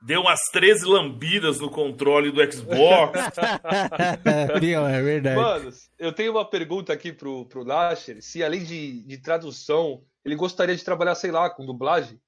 [0.07, 3.19] deu umas 13 lambidas no controle do Xbox.
[4.57, 5.35] Pior, é verdade.
[5.35, 5.69] Mano,
[5.99, 10.77] eu tenho uma pergunta aqui pro, pro Nasher, se além de, de tradução, ele gostaria
[10.77, 12.21] de trabalhar, sei lá, com dublagem?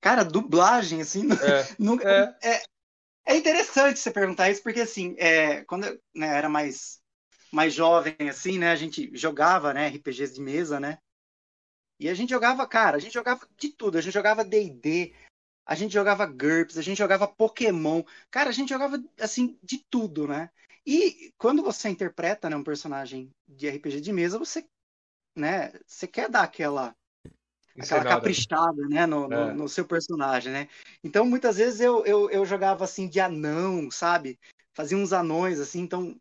[0.00, 1.22] Cara, dublagem, assim,
[1.78, 2.36] nunca.
[2.42, 2.62] É.
[3.28, 7.00] é interessante você perguntar isso, porque assim, é, quando eu né, era mais,
[7.52, 10.98] mais jovem, assim, né, a gente jogava, né, RPGs de mesa, né?
[12.00, 15.14] E a gente jogava, cara, a gente jogava de tudo, a gente jogava D&D,
[15.66, 20.26] a gente jogava GURPS, a gente jogava Pokémon, cara, a gente jogava, assim, de tudo,
[20.28, 20.50] né?
[20.86, 24.66] E quando você interpreta, né, um personagem de RPG de mesa, você,
[25.34, 26.94] né, você quer dar aquela
[27.76, 28.08] aquela Encenada.
[28.08, 29.52] caprichada, né, no, no, É.
[29.52, 30.68] no seu personagem, né?
[31.02, 34.38] Então, muitas vezes eu, eu, eu jogava assim de anão, sabe?
[34.72, 36.20] Fazia uns anões assim, então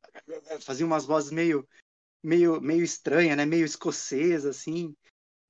[0.61, 1.67] fazia umas vozes meio
[2.23, 3.45] meio meio estranha, né?
[3.45, 4.95] Meio escocesa assim.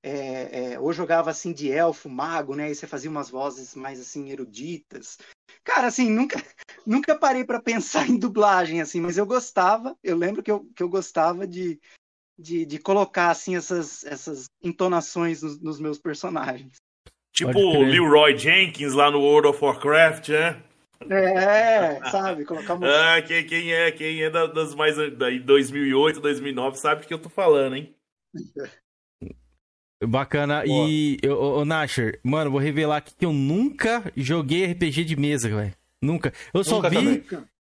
[0.06, 2.70] É, é, ou jogava assim de elfo, mago, né?
[2.70, 5.16] E você fazia umas vozes mais assim eruditas.
[5.64, 6.36] Cara, assim, nunca
[6.86, 9.96] nunca parei para pensar em dublagem assim, mas eu gostava.
[10.02, 11.80] Eu lembro que eu, que eu gostava de
[12.38, 16.76] de, de colocar assim essas, essas entonações nos, nos meus personagens.
[17.32, 17.84] tipo o.
[17.84, 20.62] Leroy Jenkins lá no World of Warcraft, né?
[21.10, 22.88] É, sabe, colocar uma...
[23.16, 27.14] Ah, quem, quem é, quem é da- das mais daí 2008, 2009 sabe do que
[27.14, 27.94] eu tô falando, hein?
[30.06, 30.62] Bacana.
[30.66, 35.48] E, ô, ô, Nasher, mano, vou revelar aqui que eu nunca joguei RPG de mesa,
[35.48, 35.72] velho.
[36.02, 36.32] Nunca.
[36.52, 36.96] Eu só Nunca vi.
[36.96, 37.24] também.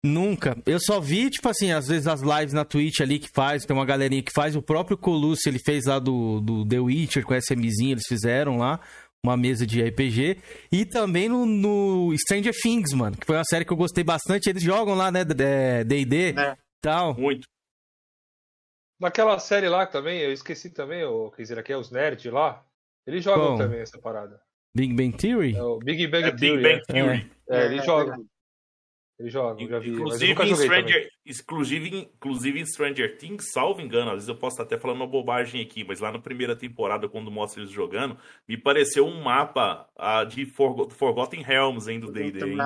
[0.04, 0.56] Nunca.
[0.64, 3.76] Eu só vi, tipo assim, às vezes as lives na Twitch ali que faz, tem
[3.76, 4.54] uma galerinha que faz.
[4.54, 8.80] O próprio Colucci, ele fez lá do, do The Witcher com SMzinho, eles fizeram lá
[9.24, 10.38] uma mesa de RPG.
[10.70, 14.48] E também no, no Stranger Things, mano, que foi uma série que eu gostei bastante.
[14.48, 16.34] Eles jogam lá, né, D&D e
[16.80, 17.14] tal.
[17.18, 17.48] Muito.
[19.00, 22.64] Naquela série lá também, eu esqueci também, o quer dizer, aqui é os nerds lá.
[23.06, 23.58] Eles jogam Qual?
[23.58, 24.40] também essa parada.
[24.74, 25.56] Big Bang Theory?
[25.56, 26.62] É o Big Bang É Big Theory.
[26.62, 26.92] Bang é.
[26.92, 27.32] Theory.
[27.48, 28.24] É, eles É, jogam.
[29.18, 29.90] Ele joga, eu já vi.
[29.90, 30.56] mas eu Inclusive nunca.
[30.56, 34.98] Stranger, inclusive, inclusive em Stranger Things, salvo engano, às vezes eu posso estar até falando
[34.98, 38.16] uma bobagem aqui, mas lá na primeira temporada, quando mostra eles jogando,
[38.48, 42.44] me pareceu um mapa ah, de Forgo- Forgotten Realms ainda do D&D.
[42.46, 42.56] hein?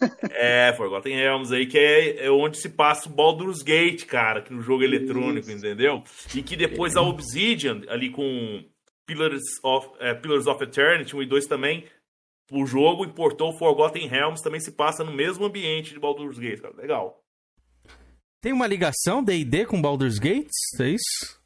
[0.32, 4.52] É, Forgotten Realms aí, que é, é onde se passa o Baldur's Gate, cara, que
[4.52, 6.02] no jogo eletrônico, entendeu?
[6.34, 8.64] E que depois a Obsidian, ali com
[9.06, 11.84] Pillars of, é, Pillars of Eternity, 1 e 2 também,
[12.50, 16.74] o jogo importou Forgotten Realms, também se passa no mesmo ambiente de Baldur's Gate, cara.
[16.76, 17.22] Legal.
[18.40, 20.56] Tem uma ligação D&D com Baldur's Gates?
[20.80, 21.40] É isso?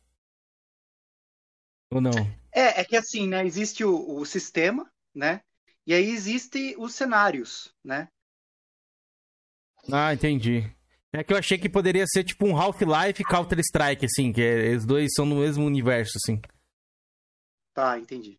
[1.91, 2.13] Ou não?
[2.55, 3.45] É, é que assim, né?
[3.47, 5.41] Existe o, o sistema, né?
[5.87, 8.09] E aí existe os cenários, né?
[9.91, 10.71] Ah, entendi.
[11.13, 14.75] É que eu achei que poderia ser tipo um Half-Life e Counter-Strike, assim, que é-
[14.77, 16.41] os dois são no mesmo universo, assim.
[17.75, 18.39] Tá, entendi.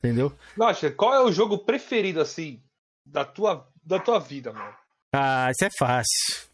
[0.00, 0.32] Entendeu?
[0.56, 2.62] Nossa, qual é o jogo preferido, assim,
[3.04, 4.74] da tua, da tua vida, mano?
[5.14, 6.50] Ah, isso é fácil.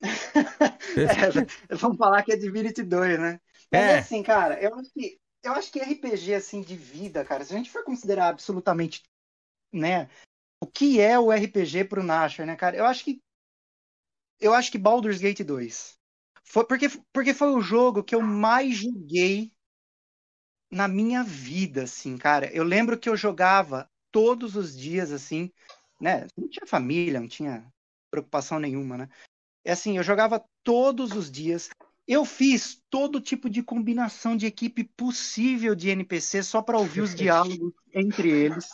[0.98, 3.40] É, vamos falar que é Divinity 2, né?
[3.70, 3.98] Mas É.
[3.98, 7.56] assim, cara, eu acho que eu acho que RPG assim de vida, cara, se a
[7.56, 9.02] gente for considerar absolutamente,
[9.72, 10.08] né,
[10.60, 12.76] o que é o RPG pro Nasher, né, cara?
[12.76, 13.20] Eu acho que
[14.40, 15.98] eu acho que Baldur's Gate 2
[16.44, 19.52] foi porque porque foi o jogo que eu mais joguei
[20.70, 22.50] na minha vida, assim, cara.
[22.52, 25.50] Eu lembro que eu jogava todos os dias assim,
[26.00, 26.26] né?
[26.36, 27.64] Não tinha família, não tinha
[28.10, 29.08] preocupação nenhuma, né?
[29.64, 31.70] É assim, eu jogava todos os dias.
[32.06, 37.14] Eu fiz todo tipo de combinação de equipe possível de NPC só para ouvir os
[37.14, 38.68] diálogos entre eles.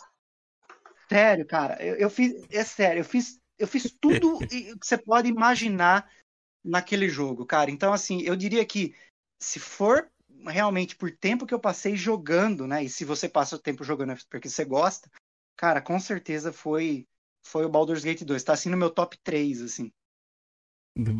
[1.09, 5.27] Sério, cara, eu, eu fiz, é sério, eu fiz, eu fiz tudo que você pode
[5.27, 6.09] imaginar
[6.63, 7.69] naquele jogo, cara.
[7.69, 8.95] Então, assim, eu diria que
[9.39, 10.09] se for
[10.47, 12.83] realmente por tempo que eu passei jogando, né?
[12.83, 15.09] E se você passa o tempo jogando é porque você gosta,
[15.55, 17.05] cara, com certeza foi
[17.45, 18.43] foi o Baldur's Gate 2.
[18.43, 19.91] Tá assim no meu top 3, assim.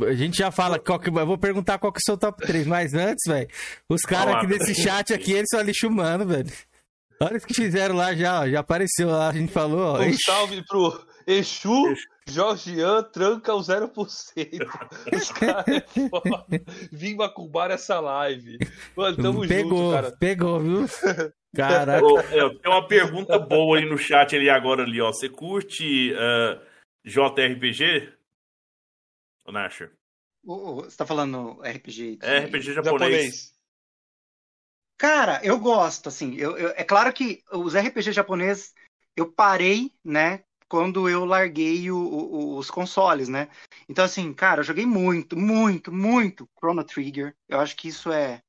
[0.07, 1.09] A gente já fala qual que.
[1.09, 3.49] Eu vou perguntar qual que é o seu top 3, mas antes, velho,
[3.89, 6.51] os caras aqui desse chat aqui, eles são lixo humano, velho.
[7.19, 8.47] Olha o que fizeram lá já, ó.
[8.47, 10.01] Já apareceu lá, a gente falou, ó.
[10.01, 11.93] Um salve pro Exu,
[12.27, 13.91] Georgian, tranca o 0%.
[15.13, 16.45] Os caras é foda.
[16.91, 18.57] Vim macumbar essa live.
[18.95, 20.11] Mano, tamo pegou, junto, cara.
[20.17, 20.85] pegou, viu?
[21.55, 22.03] Caraca.
[22.05, 25.07] Ô, é, tem uma pergunta boa aí no chat ali agora ali, ó.
[25.13, 26.61] Você curte ah,
[27.05, 28.11] JRPG?
[29.45, 29.93] Ô, Nasher?
[30.43, 32.17] O- o- Você tá falando RPG?
[32.17, 33.53] de- É RPG japonês.
[34.97, 36.35] Cara, eu gosto, assim.
[36.35, 38.73] Eu, eu- é claro que os RPG japoneses
[39.15, 40.43] eu parei, né?
[40.67, 43.49] Quando eu larguei o- o- os consoles, né?
[43.87, 47.35] Então, assim, cara, eu joguei muito, muito, muito Chrono Trigger.
[47.47, 48.41] Eu acho que isso é,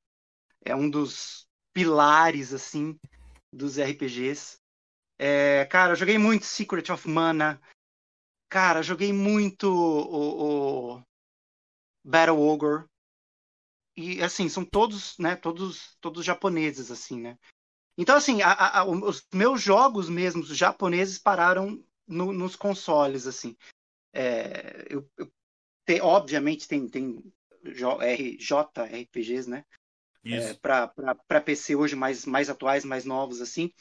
[0.65, 2.99] é um dos pilares, assim,
[3.53, 4.57] dos RPGs.
[5.19, 7.61] É, cara, eu joguei muito Secret of Mana.
[8.49, 11.03] Cara, eu joguei muito o, o
[12.03, 12.85] Battle Ogre.
[13.95, 17.37] E assim, são todos, né, todos, todos japoneses assim, né?
[17.97, 23.55] Então assim, a- a- os meus jogos mesmos japoneses pararam no- nos consoles assim.
[24.13, 25.31] É, eu, eu
[25.85, 27.23] te- obviamente tem tem
[27.63, 29.65] JRPGs, né?
[30.23, 30.59] Isso.
[30.59, 33.71] para PC hoje mais mais atuais, mais novos assim.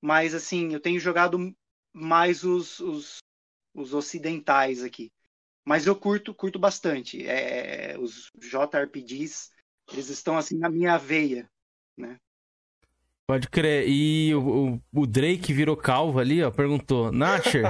[0.00, 1.54] Mas assim, eu tenho jogado
[1.92, 3.18] mais os, os,
[3.74, 5.12] os ocidentais aqui.
[5.64, 7.26] Mas eu curto, curto bastante.
[7.26, 9.50] É, os JRPGs,
[9.92, 11.50] eles estão assim na minha veia,
[11.96, 12.18] né?
[13.30, 13.84] Pode crer.
[13.86, 17.62] E o, o, o Drake virou calvo ali, ó, perguntou: Nasher.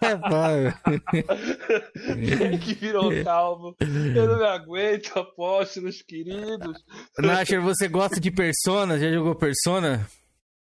[0.00, 0.72] É, vai.
[2.62, 3.74] que virou calmo.
[3.80, 6.84] Eu não me aguento, apóstolos queridos.
[7.18, 8.96] Nasher, você gosta de Persona?
[8.96, 10.06] Já jogou Persona?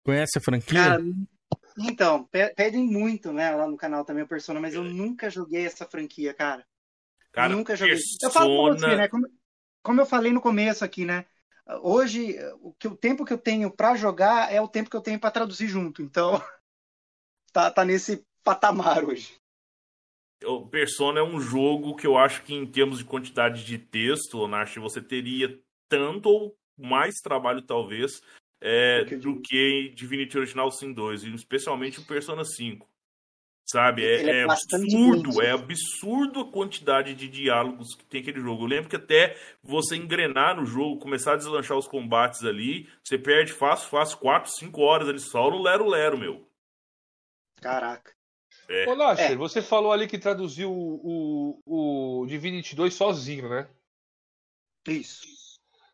[0.05, 0.81] Conhece a franquia?
[0.81, 1.03] Cara,
[1.77, 5.67] então, pe- pedem muito, né, lá no canal também o Persona, mas eu nunca joguei
[5.67, 6.65] essa franquia, cara.
[7.33, 7.99] Cara, nunca joguei.
[8.23, 9.09] Eu falo com você, Persona- né?
[9.09, 9.29] Como,
[9.83, 11.27] como eu falei no começo aqui, né?
[11.83, 15.03] Hoje, o, que, o tempo que eu tenho pra jogar é o tempo que eu
[15.03, 16.01] tenho pra traduzir junto.
[16.03, 16.33] Então,
[17.53, 19.39] tá, tá nesse patamar hoje.
[20.45, 24.47] O Persona é um jogo que eu acho que, em termos de quantidade de texto,
[24.47, 28.23] Nash, você teria tanto ou mais trabalho, talvez,
[28.61, 32.89] é, do que Divinity Original Sin 2, e especialmente o Persona 5.
[33.71, 34.03] Sabe?
[34.03, 38.63] É, é é absurdo, é absurdo a quantidade de diálogos que tem aquele jogo.
[38.63, 43.19] Eu lembro que até você engrenar no jogo, começar a deslanchar os combates ali, você
[43.19, 46.49] perde fácil, fácil 4, 5 horas ali só no Lero Lero, meu.
[47.61, 48.15] Caraca.
[48.71, 48.89] É.
[48.89, 53.69] Ô, Nasher, você falou ali que traduziu o, o, o Divinity 2 sozinho, né?
[54.87, 55.27] Isso.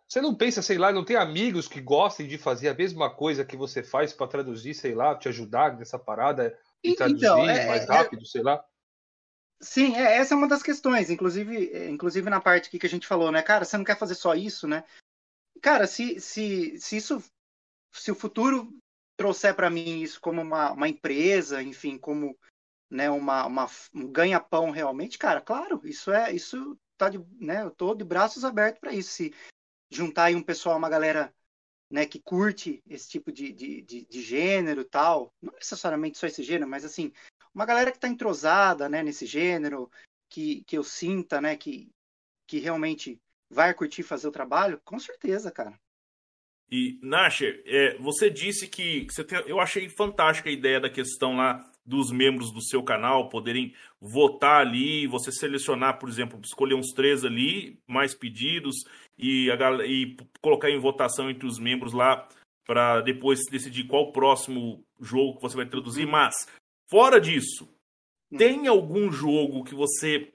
[0.06, 3.44] Você não pensa, sei lá, não tem amigos que gostem de fazer a mesma coisa
[3.44, 7.84] que você faz para traduzir, sei lá, te ajudar nessa parada e Então, é- mais
[7.84, 8.64] é- rápido, sei lá?
[9.60, 12.90] Sim, é, essa é uma das questões, inclusive, é, inclusive na parte aqui que a
[12.90, 13.42] gente falou, né?
[13.42, 14.84] Cara, você não quer fazer só isso, né?
[15.62, 17.24] Cara, se, se, se isso,
[17.90, 18.76] se o futuro
[19.16, 22.36] trouxer para mim isso como uma, uma empresa, enfim, como
[22.90, 27.70] né, uma, uma, um ganha-pão realmente, cara, claro, isso é, isso tá de, né, eu
[27.70, 29.10] tô de braços abertos para isso.
[29.10, 29.34] Se
[29.90, 31.34] juntar aí um pessoal, uma galera,
[31.94, 36.42] né, que curte esse tipo de, de, de, de gênero tal, não necessariamente só esse
[36.42, 37.12] gênero, mas assim,
[37.54, 39.88] uma galera que tá entrosada, né, nesse gênero,
[40.28, 41.88] que, que eu sinta, né, que,
[42.48, 43.16] que realmente
[43.48, 45.78] vai curtir fazer o trabalho, com certeza, cara.
[46.68, 50.90] E, Nasher, é, você disse que, que você tem- eu achei fantástica a ideia da
[50.90, 56.74] questão lá dos membros do seu canal poderem votar ali, você selecionar, por exemplo, escolher
[56.74, 58.76] uns três ali, mais pedidos,
[59.18, 62.26] e, a e colocar em votação entre os membros lá
[62.66, 66.06] para depois decidir qual o próximo jogo que você vai traduzir.
[66.06, 66.34] Mas,
[66.88, 67.68] fora disso,
[68.36, 70.32] tem algum jogo que você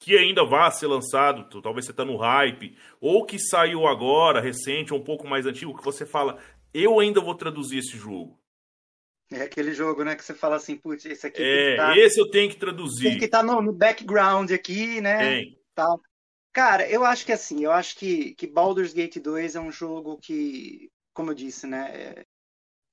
[0.00, 4.92] que ainda vá ser lançado, talvez você tá no hype, ou que saiu agora, recente,
[4.92, 6.38] ou um pouco mais antigo, que você fala,
[6.74, 8.38] eu ainda vou traduzir esse jogo.
[9.30, 12.30] É aquele jogo, né, que você fala assim, putz, esse aqui É, tá, esse eu
[12.30, 13.04] tenho que traduzir.
[13.10, 15.18] tem que estar no, no background aqui, né?
[15.18, 15.58] Tem.
[15.74, 16.00] Tal.
[16.52, 20.18] Cara, eu acho que assim, eu acho que, que Baldur's Gate 2 é um jogo
[20.18, 22.26] que, como eu disse, né, é-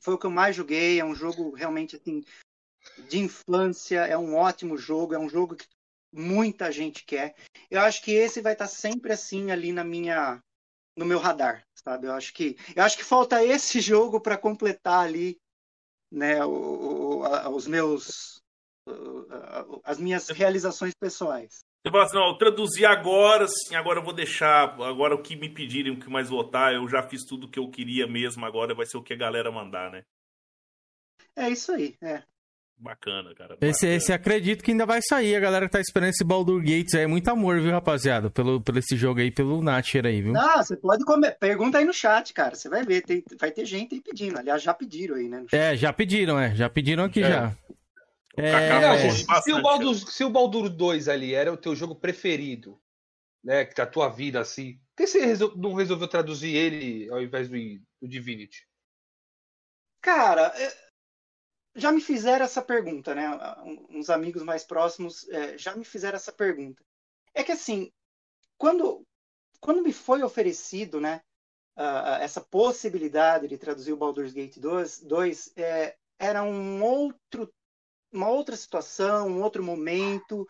[0.03, 2.23] foi o que eu mais joguei, é um jogo realmente assim
[3.07, 5.65] de infância, é um ótimo jogo, é um jogo que
[6.11, 7.35] muita gente quer.
[7.69, 10.41] Eu acho que esse vai estar sempre assim ali na minha
[10.97, 12.07] no meu radar, sabe?
[12.07, 15.37] Eu acho que eu acho que falta esse jogo para completar ali,
[16.11, 18.41] né, o- o- a- os meus
[19.83, 21.63] as minhas realizações pessoais.
[21.83, 25.35] Você fala assim, não, eu traduzi agora, sim, agora eu vou deixar, agora o que
[25.35, 28.45] me pedirem, o que mais votar, eu já fiz tudo o que eu queria mesmo,
[28.45, 30.03] agora vai ser o que a galera mandar, né?
[31.35, 32.23] É isso aí, é.
[32.83, 33.55] Bacana, cara.
[33.61, 35.35] Esse, esse acredito que ainda vai sair.
[35.35, 37.03] A galera tá esperando esse Baldur Gates aí.
[37.03, 38.31] É muito amor, viu, rapaziada?
[38.31, 40.33] Pelo, pelo esse jogo aí, pelo Natcher aí, viu?
[40.33, 41.37] Não, você pode comer.
[41.37, 42.55] Pergunta aí no chat, cara.
[42.55, 43.01] Você vai ver.
[43.03, 44.39] Tem- vai ter gente aí pedindo.
[44.39, 45.45] Aliás, já pediram aí, né?
[45.51, 46.55] É, já pediram, é.
[46.55, 47.29] Já pediram aqui É.
[47.29, 47.41] já.
[48.35, 49.09] Não, É,
[49.41, 52.79] se, o Baldur, se o Baldur 2 ali era o teu jogo preferido,
[53.43, 57.21] né, que da tua vida assim, por que você resol- não resolveu traduzir ele ao
[57.21, 57.55] invés do,
[58.01, 58.65] do Divinity?
[60.01, 60.73] Cara, é,
[61.75, 63.29] já me fizeram essa pergunta, né?
[63.63, 66.83] Um- Uns amigos mais próximos é, já me fizeram essa pergunta.
[67.33, 67.91] É que assim,
[68.57, 69.05] quando,
[69.61, 71.21] quando me foi oferecido, né,
[71.75, 77.53] a- essa possibilidade de traduzir o Baldur's Gate 2, 2 é, era um outro,
[78.11, 80.47] uma outra situação, um outro momento,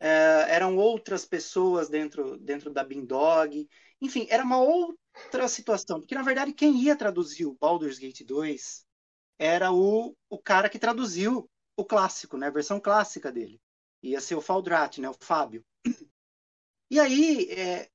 [0.00, 3.68] é, eram outras pessoas dentro, dentro da Bindog,
[4.00, 8.86] enfim, era uma outra situação, porque na verdade quem ia traduzir o Baldur's Gate 2
[9.38, 13.60] era o, o cara que traduziu o clássico, né, a versão clássica dele.
[14.02, 15.64] Ia ser o Faldrat, né, o Fábio.
[16.90, 17.90] E aí é,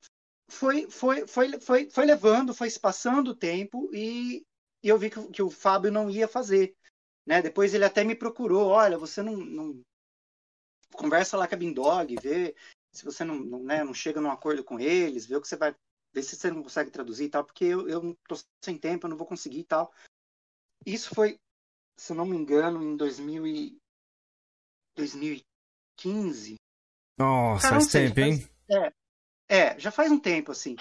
[0.49, 4.45] foi, foi, foi, foi, foi levando, foi se passando o tempo e,
[4.83, 6.75] e eu vi que, o- que o Fábio não ia fazer.
[7.25, 7.41] Né?
[7.41, 9.81] Depois ele até me procurou, olha, você não, não-
[10.93, 12.55] conversa lá com a Bindog, vê
[12.91, 15.55] se você não, não, né, não chega num acordo com eles, vê o que você
[15.57, 15.75] vai,
[16.13, 19.09] vê se você não consegue traduzir e tal, porque eu, eu tô sem tempo, eu
[19.09, 19.91] não vou conseguir e tal.
[20.85, 21.39] Isso foi,
[21.95, 23.77] se eu não me engano, em 2000 e...
[24.95, 26.55] 2015.
[27.17, 28.49] Nossa, Cara, faz sei, tempo, hein?
[28.69, 28.93] É,
[29.47, 30.75] é, já faz um tempo, assim.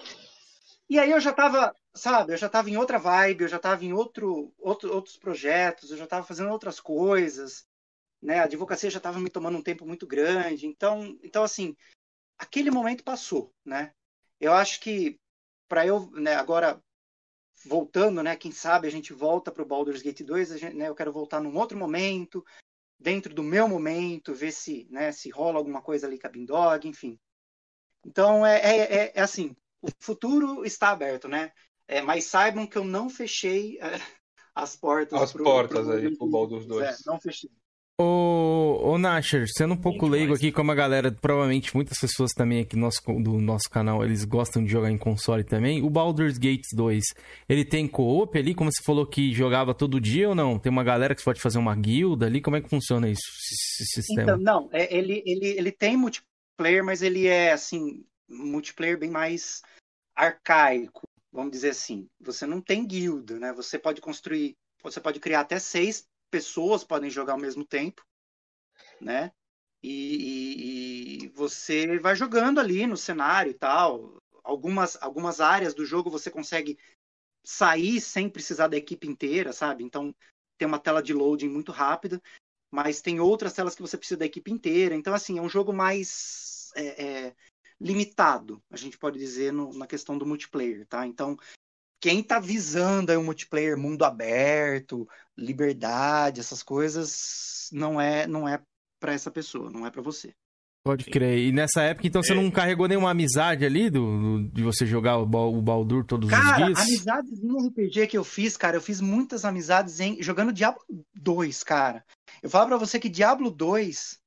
[0.89, 3.85] E aí eu já tava, sabe, eu já tava em outra vibe, eu já tava
[3.85, 7.67] em outro, outro, outros projetos, eu já tava fazendo outras coisas,
[8.21, 8.41] né?
[8.41, 10.67] A advocacia já tava me tomando um tempo muito grande.
[10.67, 11.75] Então, então assim,
[12.39, 13.93] aquele momento passou, né?
[14.39, 15.19] Eu acho que
[15.69, 16.83] para eu, né, agora
[17.65, 20.89] voltando, né, quem sabe a gente volta para o Baldur's Gate 2, a gente, né,
[20.89, 22.45] eu quero voltar num outro momento,
[22.99, 26.87] dentro do meu momento, ver se, né, se rola alguma coisa ali com a Bindog,
[26.89, 27.19] enfim.
[28.05, 31.53] Então é, é, é- é assim, o futuro está aberto, né?
[31.87, 33.83] É, mas saibam que eu não fechei é,
[34.55, 35.21] as portas.
[35.21, 36.89] As portas aí pro Baldur's 2.
[36.89, 37.51] É, não fechei.
[38.01, 42.61] Ô, ô Nasher, sendo um pouco leigo aqui, como a galera, provavelmente muitas pessoas também
[42.61, 45.83] aqui no nosso, do nosso canal, eles gostam de jogar em console também.
[45.83, 47.03] O Baldur's Gate 2,
[47.49, 50.59] ele tem co-op ali, como você falou que jogava todo dia ou não?
[50.59, 53.83] Tem uma galera que pode fazer uma guilda ali, como é que funciona isso, esse
[53.83, 54.23] esse sistema?
[54.23, 59.61] Então, não, é, ele, ele, ele tem multiplayer, mas ele é assim, multiplayer bem mais
[60.17, 62.09] arcaico, vamos dizer assim.
[62.21, 63.53] Você não tem guilda, né?
[63.53, 68.03] Você pode construir, você pode criar até seis pessoas podem jogar ao mesmo tempo,
[68.99, 69.31] né?
[69.83, 74.17] E, e- e você vai jogando ali no cenário e tal.
[74.43, 76.77] algumas, algumas áreas do jogo você consegue
[77.45, 79.85] sair sem precisar da equipe inteira, sabe?
[79.85, 80.15] Então
[80.59, 82.21] tem uma tela de loading muito rápida,
[82.71, 84.95] mas tem outras telas que você precisa da equipe inteira.
[84.95, 87.37] Então, assim, é um jogo mais é, é,
[87.81, 91.07] limitado, a gente pode dizer, no, na questão do multiplayer, tá?
[91.07, 91.37] Então,
[92.03, 95.09] quem tá visando aí um multiplayer mundo aberto,
[95.39, 98.61] liberdade, essas coisas, não é não é
[99.01, 100.35] para essa pessoa, não é para você.
[100.85, 101.39] Pode crer.
[101.39, 104.01] E nessa época, então, você não carregou nenhuma amizade ali do,
[104.41, 106.79] do- de você jogar o, o Baldur todos os Cara, dias?
[106.81, 110.83] amizades em RPG que eu fiz, cara, eu fiz muitas amizades em jogando Diablo
[111.15, 112.05] 2, cara.
[112.43, 114.19] Eu falo pra você que Diablo 2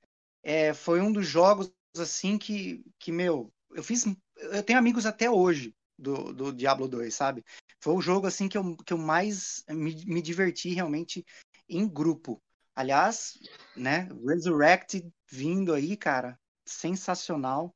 [0.43, 4.05] é, foi um dos jogos assim que, que meu, eu fiz,
[4.37, 7.43] eu tenho amigos até hoje do, do Diablo 2, sabe?
[7.79, 11.25] Foi o jogo assim que eu, que eu mais me, me diverti realmente
[11.69, 12.41] em grupo.
[12.75, 13.39] Aliás,
[13.75, 17.73] né, Resurrected vindo aí, cara, sensacional.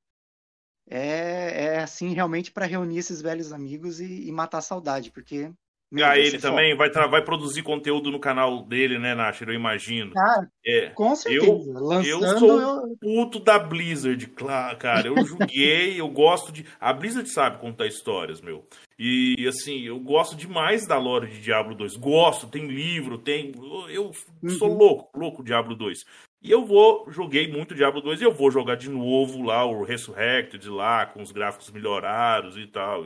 [0.92, 5.54] É, é assim realmente pra reunir esses velhos amigos e, e matar a saudade, porque
[6.04, 9.50] Ah, ele ser também vai, vai produzir conteúdo no canal dele, né, Nasher?
[9.50, 10.12] Eu imagino.
[10.14, 10.90] Cara, É.
[10.90, 11.46] com certeza.
[11.48, 11.64] Eu,
[12.04, 15.08] eu Lançando, sou eu- um puto da Blizzard, claro, cara.
[15.08, 16.64] Eu joguei, eu gosto de.
[16.80, 18.68] A Blizzard sabe contar histórias, meu.
[19.00, 21.96] E assim, eu gosto demais da lore de Diablo 2.
[21.96, 23.52] Gosto, tem livro, tem.
[23.90, 24.12] Eu
[24.60, 24.78] sou Uhum.
[24.78, 26.00] louco, louco Diablo 2.
[26.42, 29.84] E eu vou, joguei muito Diablo 2 e eu vou jogar de novo lá o
[29.84, 33.06] Resurrected lá, com os gráficos melhorados e tal.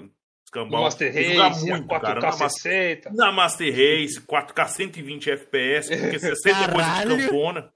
[0.54, 0.80] Escambau.
[0.80, 2.22] No Master jogar Race, a muito, cara.
[2.22, 3.10] 4K Na Mas- 60.
[3.12, 7.70] na Master Race, 4K 120 FPS, porque 60 é coisa de campona.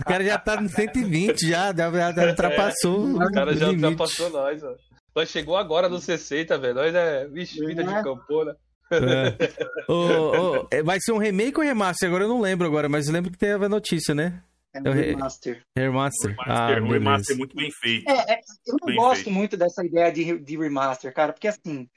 [0.00, 3.84] O cara já tá no 120, já, já, já, já ultrapassou O cara já limite.
[3.86, 4.74] ultrapassou nós, ó.
[5.16, 6.74] Nós chegou agora no 60, velho.
[6.74, 8.54] Nós é, vixe, vida de campona.
[8.90, 9.92] É.
[9.92, 12.08] Ô, é, vai ser um remake ou remaster?
[12.08, 14.40] Agora eu não lembro agora, mas eu lembro que teve a notícia, né?
[14.72, 15.62] É o um re- remaster.
[15.76, 16.36] Remaster.
[16.40, 18.08] Ah, Master, um remaster muito bem feito.
[18.08, 19.30] É, é, eu não Bem gosto feito.
[19.30, 21.88] muito dessa ideia de, de remaster, cara, porque assim,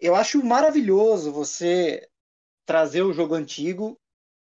[0.00, 2.08] eu acho maravilhoso você
[2.66, 3.98] trazer o jogo antigo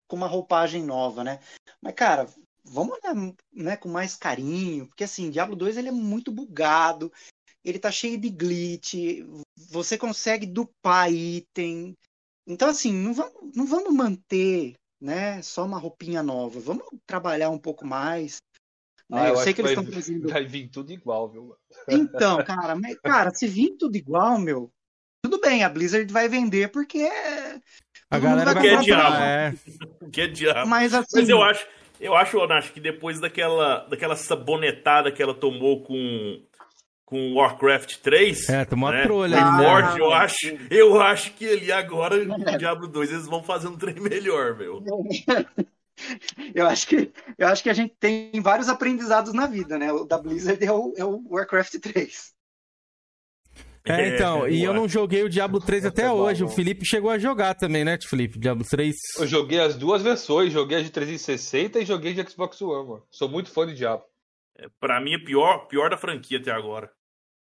[0.07, 1.39] com uma roupagem nova, né?
[1.81, 2.27] Mas, cara,
[2.63, 3.15] vamos olhar
[3.51, 7.11] né, com mais carinho, porque assim, Diablo 2 ele é muito bugado,
[7.63, 8.93] ele tá cheio de glitch,
[9.69, 11.93] você consegue dupar item.
[12.47, 17.57] Então, assim, não vamos, não vamos manter né, só uma roupinha nova, vamos trabalhar um
[17.57, 18.38] pouco mais.
[19.09, 19.19] né?
[19.22, 20.30] Ah, eu, acho sei que eles vai estão fazendo.
[20.30, 21.55] Vai vir tudo igual, viu?
[21.89, 24.72] Então, cara, mas, cara, se vir tudo igual, meu,
[25.23, 27.59] tudo bem, a Blizzard vai vender porque é-
[28.09, 29.15] A galera vai Que é comprar diabo.
[29.99, 30.69] pra- Que é diabo.
[30.69, 31.67] Mas, assim- eu acho,
[31.99, 36.43] eu acho, Onash, que depois daquela, daquela sabonetada que ela tomou com
[37.06, 39.03] com Warcraft 3, É, tomou uma né?
[39.03, 39.64] trolha Foi ali, né?
[39.64, 43.77] forte, eu acho, eu acho que ali agora no Diablo 2 eles vão fazer um
[43.77, 44.82] trem melhor, meu.
[46.53, 49.94] Eu acho que eu acho que a gente tem vários aprendizados na vida, né?
[49.94, 52.34] O da Blizzard é o, é o Warcraft 3.
[53.86, 56.44] É, então, É, e eu não joguei o Diablo 3 até é hoje.
[56.44, 56.49] bom.
[56.49, 58.38] O Felipe chegou a jogar também, né, Felipe?
[58.38, 58.94] Diablo 3.
[59.19, 63.03] Eu joguei as duas versões, joguei a de 360 e joguei de Xbox One, mano.
[63.10, 64.06] Sou muito fã de Diablo.
[64.82, 66.91] Pra mim é pior, pior da franquia até agora.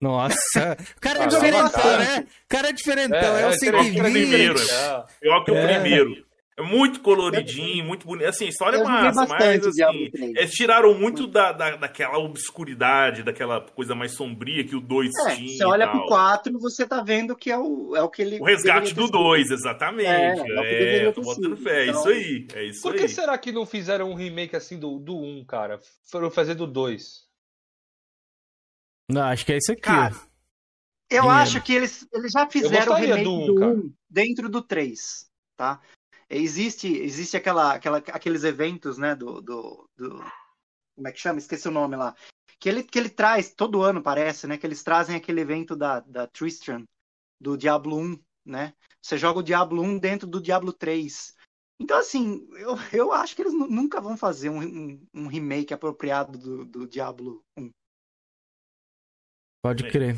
[0.05, 1.99] Nossa, o cara é Ah, diferentão, cara.
[1.99, 2.27] né?
[2.45, 4.59] O cara é diferentão, É, é, o é, pior que o primeiro.
[4.59, 4.71] 120.
[4.71, 5.05] é.
[5.21, 5.67] Pior que o É.
[5.81, 6.25] primeiro.
[6.57, 8.29] É muito coloridinho, muito bonito.
[8.29, 10.37] Assim, a história é massa, mas assim, Diablo 3.
[10.37, 15.35] eles tiraram muito da, da, daquela obscuridade, daquela coisa mais sombria que o 2 É,
[15.35, 15.49] tinha.
[15.57, 18.39] você olha pro 4, você tá vendo que é o, é o que ele.
[18.41, 19.19] O resgate do ter sido.
[19.19, 20.07] 2, exatamente.
[20.07, 21.87] É, é o que deveria É, tô botando fé.
[21.87, 22.47] É Então- isso aí.
[22.55, 23.01] É isso Por aí.
[23.01, 25.81] que será que não fizeram um remake assim do, do 1, cara?
[26.09, 27.03] Foram fazer do 2.
[29.11, 29.83] Não, acho que é isso aqui.
[29.83, 30.15] Cara.
[31.11, 31.43] Eu Dinheiro.
[31.43, 33.83] acho que eles, eles já fizeram o remake do um, do 1 cara.
[34.09, 35.81] dentro do 3, tá?
[36.29, 40.25] Existe, existe aquela, aquela, aqueles eventos, né, do, do, do-
[40.97, 41.39] Como é que chama?
[41.39, 42.17] Esqueci o nome lá.
[42.59, 44.57] Que ele, que ele traz, todo ano parece, né?
[44.57, 46.83] Que eles trazem aquele evento da, da Tristram,
[47.39, 48.73] do Diablo 1, né?
[49.03, 51.35] Você joga o Diablo 1 dentro do Diablo 3.
[51.79, 55.75] Então, assim, eu, eu acho que eles nu- nunca vão fazer um, um, um remake
[55.75, 57.69] apropriado do, do Diablo 1.
[59.65, 60.15] Pode crer.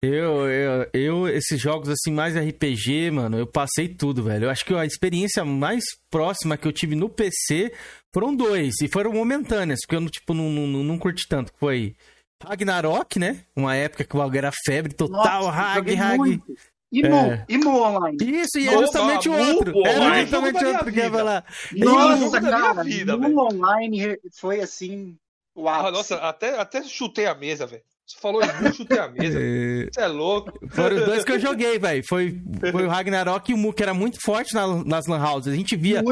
[0.00, 4.44] Eu, eu, eu, esses jogos assim, mais RPG, mano, eu passei tudo, velho.
[4.44, 7.72] Eu acho que a experiência mais próxima que eu tive no PC
[8.14, 11.50] foram dois, e foram momentâneas, porque eu, não, tipo, não, não, não curti tanto.
[11.58, 11.96] Foi
[12.40, 13.40] Ragnarok, né?
[13.56, 16.44] Uma época que o bagulho era febre total, Nossa, Rag, muito.
[16.92, 17.44] E Mu, É.
[17.48, 18.16] e Online.
[18.22, 19.72] Isso, e é justamente o outro.
[19.72, 21.44] Mu Era justamente da outro que ia falar.
[21.72, 25.16] Nossa, cara, vida, Online foi assim,
[25.54, 27.82] o Ah, nossa, até, até chutei a mesa, velho.
[28.06, 29.38] Você falou em Mu, chutei a mesa.
[29.40, 29.88] É.
[29.94, 30.52] Você é louco.
[30.68, 32.02] Foram os dois que eu joguei, velho.
[32.06, 32.38] Foi,
[32.70, 35.54] foi o Ragnarok e o Mu, que era muito forte na- nas Lan Houses.
[35.54, 36.02] A gente via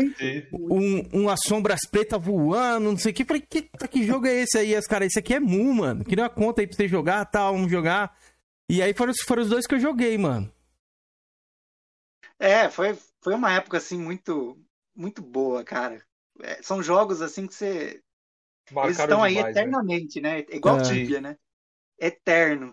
[0.52, 3.24] um, umas sombras pretas voando, não sei o que.
[3.26, 4.74] Falei, que, que jogo é esse aí?
[4.74, 6.02] As caras, esse aqui é Mu, mano.
[6.02, 8.16] Queria uma conta aí pra você jogar tal, vamos jogar.
[8.70, 10.50] E aí foram, foram os dois que eu joguei, mano.
[12.38, 14.58] É, foi, foi uma época assim muito
[14.94, 16.02] muito boa, cara.
[16.40, 18.00] É, são jogos assim que você
[18.70, 19.60] eles Marcaram estão aí demais, né?
[19.60, 20.40] eternamente, né?
[20.50, 20.82] É igual É.
[20.82, 21.36] Tibia, né?
[21.98, 22.72] Eterno.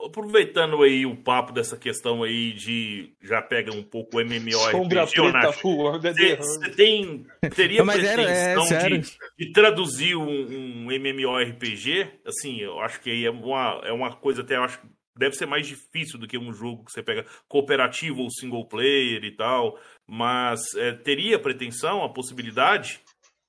[0.00, 5.20] Aproveitando aí o papo dessa questão aí de já pega um pouco o Sombra MMORPG,
[5.20, 6.44] ô, preta Nath, voando, é derrame.
[6.44, 9.00] Você tem teria mas era- é, pretensão de,
[9.36, 12.20] de traduzir um, um MMORPG?
[12.24, 14.86] Assim, eu acho que aí é uma, é uma coisa até eu acho que
[15.16, 19.24] deve ser mais difícil do que um jogo que você pega cooperativo ou single player
[19.24, 23.00] e tal, mas é, teria pretensão, a possibilidade?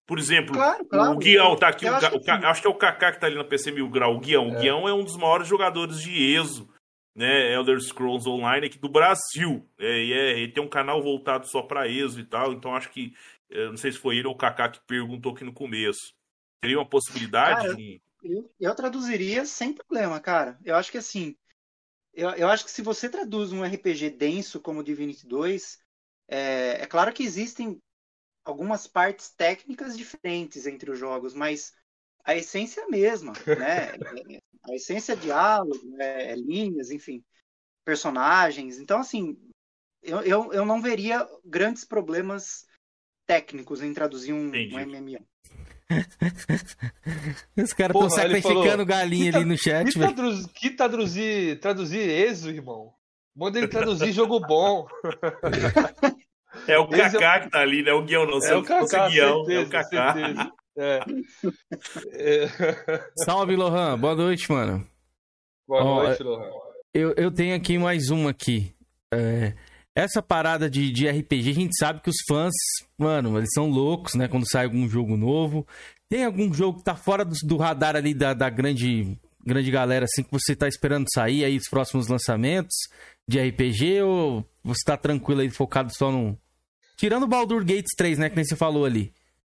[0.10, 1.12] Por exemplo, Claro, claro.
[1.12, 2.32] o Guião tá aqui, Eu o acho o que sim.
[2.32, 4.48] acho que é o Kaká que tá ali na PC Mil Grau, o Guião.
[4.48, 6.68] O Guião é um dos maiores jogadores de ESO,
[7.16, 9.70] né, Elder Scrolls Online aqui do Brasil.
[9.78, 12.90] É, e é, ele tem um canal voltado só pra ESO e tal, então acho
[12.90, 13.14] que,
[13.52, 16.12] eu não sei se foi ele ou o Kaká que perguntou aqui no começo.
[16.60, 18.02] Teria uma possibilidade Cara, de...
[18.24, 20.58] Eu, eu traduziria sem problema, cara.
[20.66, 21.36] Eu acho que assim,
[22.16, 25.78] eu, eu acho que se você traduz um RPG denso como Divinity 2,
[26.28, 27.80] é, é claro que existem
[28.50, 31.72] algumas partes técnicas diferentes entre os jogos, mas
[32.24, 33.94] a essência é a mesma, né?
[34.64, 37.24] A essência é diálogo, é, é linhas, enfim,
[37.86, 38.80] personagens.
[38.80, 39.38] Então, assim,
[40.02, 42.66] eu, eu, eu não veria grandes problemas
[43.26, 45.26] técnicos em traduzir um, um MMO.
[47.58, 52.50] Os caras estão sacrificando falou, galinha ali no chat, Que, traduz, que traduzir, traduzir ESO,
[52.50, 52.94] irmão?
[53.36, 54.88] Manda ele traduzir jogo bom.
[56.68, 57.92] É o Esse é Kaká que tá ali, né?
[57.94, 60.14] O Guião não, É o Kaká, Guião, é o Kaká.
[60.14, 60.52] certeza.
[60.78, 61.00] É.
[62.14, 62.48] É.
[63.26, 64.00] Salve, Lohan.
[64.00, 64.88] Boa noite, mano.
[65.68, 66.50] Boa Ó, noite, Lohan.
[66.94, 68.74] Eu, eu tenho aqui mais uma aqui.
[69.14, 69.54] É,
[69.96, 72.54] essa parada de, de RPG, a gente sabe que os fãs,
[72.98, 74.28] mano, eles são loucos, né?
[74.28, 75.68] Quando sai algum jogo novo.
[76.08, 80.06] Tem algum jogo que tá fora do, do radar ali da, da grande, grande galera,
[80.06, 82.76] assim, que você tá esperando sair aí, os próximos lançamentos
[83.28, 84.02] de RPG?
[84.04, 86.38] Ou você tá tranquilo aí, focado só no...
[87.00, 88.30] Tirando o Baldur Gates 3, né?
[88.30, 89.16] Que nem você falou ali.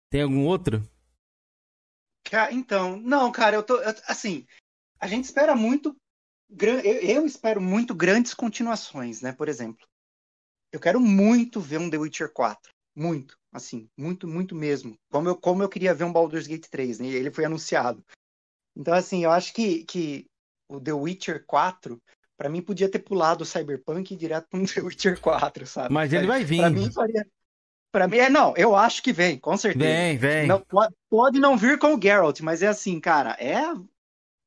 [0.09, 0.89] Tem algum outro?
[2.52, 3.78] Então, não, cara, eu tô.
[3.82, 4.47] eu- Assim,
[5.01, 5.97] a gente espera muito.
[6.48, 9.32] Eu, eu espero muito grandes continuações, né?
[9.32, 9.85] Por exemplo,
[10.70, 12.73] eu quero muito ver um The Witcher 4.
[12.94, 13.36] Muito.
[13.51, 14.97] Assim, muito, muito mesmo.
[15.10, 17.09] Como eu, como eu queria ver um Baldur's Gate 3, né?
[17.09, 18.05] Ele foi anunciado.
[18.77, 20.27] Então, assim, eu acho que, que
[20.69, 22.01] o The Witcher 4,
[22.43, 25.94] pra mim, podia ter pulado o Cyberpunk direto pra um The Witcher 4, sabe?
[25.94, 26.59] Mas ele vai vir.
[26.59, 27.24] Pra mim, faria.
[27.93, 29.85] Pra mim, é, não, eu acho que vem, com certeza.
[29.85, 30.47] Vem, vem.
[30.48, 33.62] Não, pode, pode não vir com o Geralt, mas é assim, cara, é,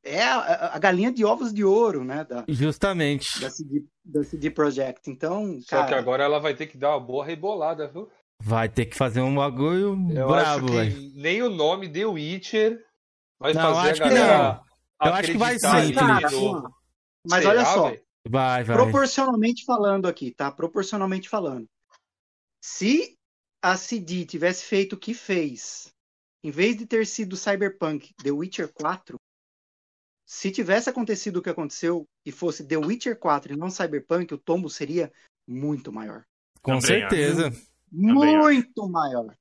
[0.03, 2.25] é a, a galinha de ovos de ouro, né?
[2.25, 3.39] Da, Justamente.
[3.39, 5.09] da, CD, da CD Projekt.
[5.09, 8.09] Então, Só cara, que agora ela vai ter que dar uma boa rebolada, viu?
[8.43, 10.93] Vai ter que fazer um bagulho Eu brabo, acho velho.
[10.93, 12.83] que nem o nome The Witcher
[13.39, 14.37] vai Não, fazer acho a que galera
[15.01, 15.07] não.
[15.07, 16.75] Eu acho que vai ali Felipe.
[17.29, 18.05] Mas Será, olha só?
[18.27, 18.75] Vai, vai.
[18.75, 20.51] proporcionalmente falando aqui, tá?
[20.51, 21.67] Proporcionalmente falando.
[22.61, 23.17] Se
[23.61, 25.93] a CD tivesse feito o que fez,
[26.43, 29.19] em vez de ter sido Cyberpunk The Witcher 4,
[30.25, 34.37] se tivesse acontecido o que aconteceu e fosse The Witcher 4 e não Cyberpunk, o
[34.39, 35.11] tombo seria
[35.47, 36.25] muito maior.
[36.61, 37.51] Com Também certeza.
[37.91, 39.35] Muito maior.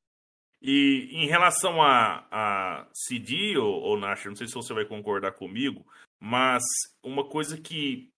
[0.60, 5.32] E em relação a, a CD, ou, ou Nash, não sei se você vai concordar
[5.32, 5.86] comigo,
[6.24, 6.62] mas
[7.02, 8.08] uma coisa que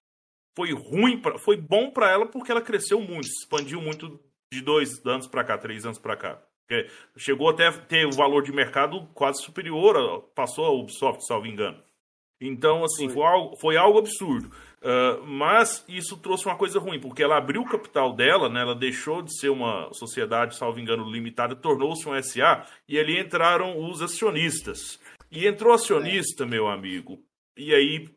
[0.57, 4.21] foi ruim, pra, foi bom pra ela porque ela cresceu muito, expandiu muito
[4.53, 6.41] de dois anos pra cá, três anos pra cá.
[7.17, 11.83] Chegou até a ter o valor de mercado quase superior, passou a Ubisoft, salvo engano.
[12.41, 14.53] Então, assim, foi algo, foi algo absurdo.
[14.83, 18.61] Ah, mas isso trouxe uma coisa ruim, porque ela abriu o capital dela, né?
[18.61, 23.85] Ela deixou de ser uma sociedade, salvo engano, limitada, tornou-se um SA, e ali entraram
[23.85, 25.01] os acionistas.
[25.29, 27.19] E entrou acionista, meu amigo,
[27.57, 28.09] e aí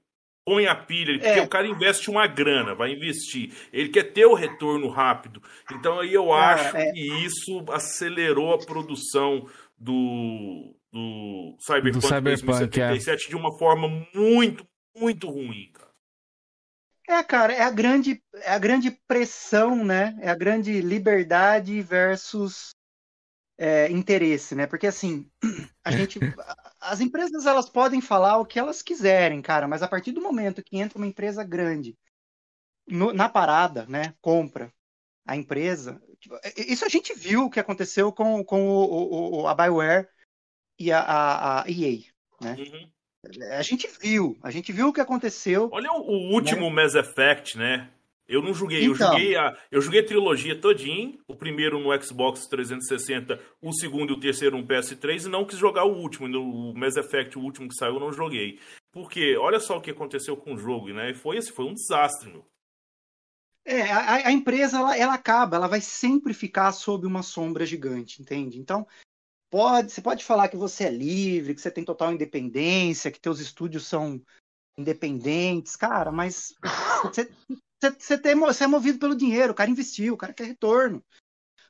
[0.45, 1.41] põe a pilha, porque É.
[1.43, 3.53] o cara investe uma grana, vai investir.
[3.71, 5.41] Ele quer ter o retorno rápido.
[5.71, 6.91] Então aí eu Cara, acho é.
[6.91, 9.47] que isso acelerou a produção
[9.77, 14.67] do, do Cyberpunk, Do Cyberpunk, 2077 de uma forma muito,
[14.97, 15.89] muito ruim, cara.
[17.07, 20.15] É, cara, é a grande, é a grande pressão, né?
[20.21, 22.69] É a grande liberdade versus
[23.57, 24.67] é, interesse, né?
[24.67, 25.27] Porque assim,
[25.83, 26.19] a gente,
[26.79, 30.63] as empresas elas podem falar o que elas quiserem, cara, mas a partir do momento
[30.63, 31.97] que entra uma empresa grande
[32.87, 34.13] no- na parada, né?
[34.21, 34.71] Compra
[35.25, 36.01] a empresa.
[36.19, 40.07] tipo, Isso a gente viu o que aconteceu com, com o, o- o- a Bioware
[40.79, 41.99] e a, a, a EA,
[42.41, 42.55] né?
[43.51, 45.69] A gente viu, a gente viu o que aconteceu.
[45.71, 47.91] Olha o, o último Mass Effect, né?
[48.29, 49.11] Eu não joguei, eu Então.
[49.11, 54.15] joguei a, eu joguei a trilogia todinho, o primeiro no Xbox 360, o segundo e
[54.15, 57.67] o terceiro no PS3 e não quis jogar o último, no Mass Effect, o último
[57.67, 58.59] que saiu, eu não joguei.
[58.91, 61.11] Porque olha só o que aconteceu com o jogo, né?
[61.15, 62.45] Foi esse, foi um desastre, meu.
[63.65, 68.21] É, a, a empresa ela, ela acaba, ela vai sempre ficar sob uma sombra gigante,
[68.21, 68.59] entende?
[68.59, 68.87] Então,
[69.49, 73.39] pode, você pode falar que você é livre, que você tem total independência, que teus
[73.39, 74.21] estúdios são
[74.77, 76.55] independentes, cara, mas
[77.03, 77.29] você,
[77.79, 81.03] você, você, tem, você é movido pelo dinheiro, o cara investiu, o cara quer retorno.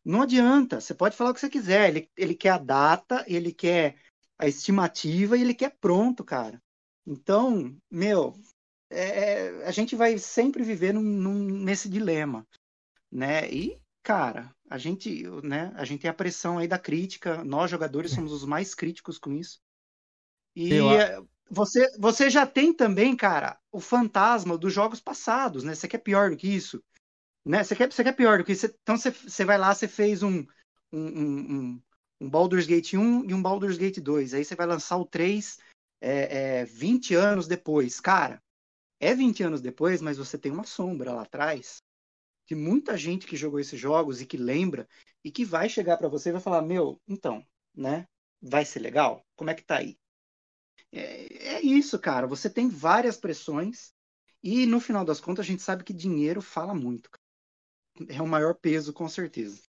[0.04, 3.54] Não adianta, você pode falar o que você quiser, ele, ele quer a data, ele
[3.54, 3.98] quer
[4.38, 6.62] a estimativa e ele quer pronto, cara.
[7.06, 8.40] Então, meu,
[8.90, 12.48] é, a gente vai sempre viver num, num- nesse dilema,
[13.12, 13.50] né?
[13.52, 18.12] E, cara, a gente, né, a gente tem a pressão aí da crítica, nós jogadores
[18.12, 19.60] somos os mais críticos com isso.
[20.56, 25.76] E Eu você, você já tem também, cara, o fantasma dos jogos passados, né?
[25.76, 26.84] Você quer pior do que isso?
[27.46, 27.64] Né?
[27.64, 28.68] Você quer, você quer pior do que isso?
[28.84, 30.46] Então você, você vai lá, você fez um,
[30.92, 31.00] um,
[31.74, 31.82] um,
[32.22, 34.34] um- Baldur's Gate 1 e um Baldur's Gate 2.
[34.34, 35.58] Aí você vai lançar o 3
[36.02, 38.00] é, é, 20 anos depois.
[38.00, 38.42] Cara,
[39.00, 41.82] é 20 anos depois, mas você tem uma sombra lá atrás
[42.48, 44.88] de muita gente que jogou esses jogos e que lembra
[45.24, 47.46] e que vai chegar pra você e vai falar: Meu, então,
[47.76, 48.08] né?
[48.42, 49.26] Vai ser legal?
[49.36, 49.98] Como é que tá aí?
[50.92, 52.26] É, é isso, cara.
[52.28, 53.92] Você tem várias pressões
[54.44, 57.10] e no final das contas a gente sabe que dinheiro fala muito.
[57.10, 58.18] cara.
[58.18, 59.62] É o maior peso, com certeza.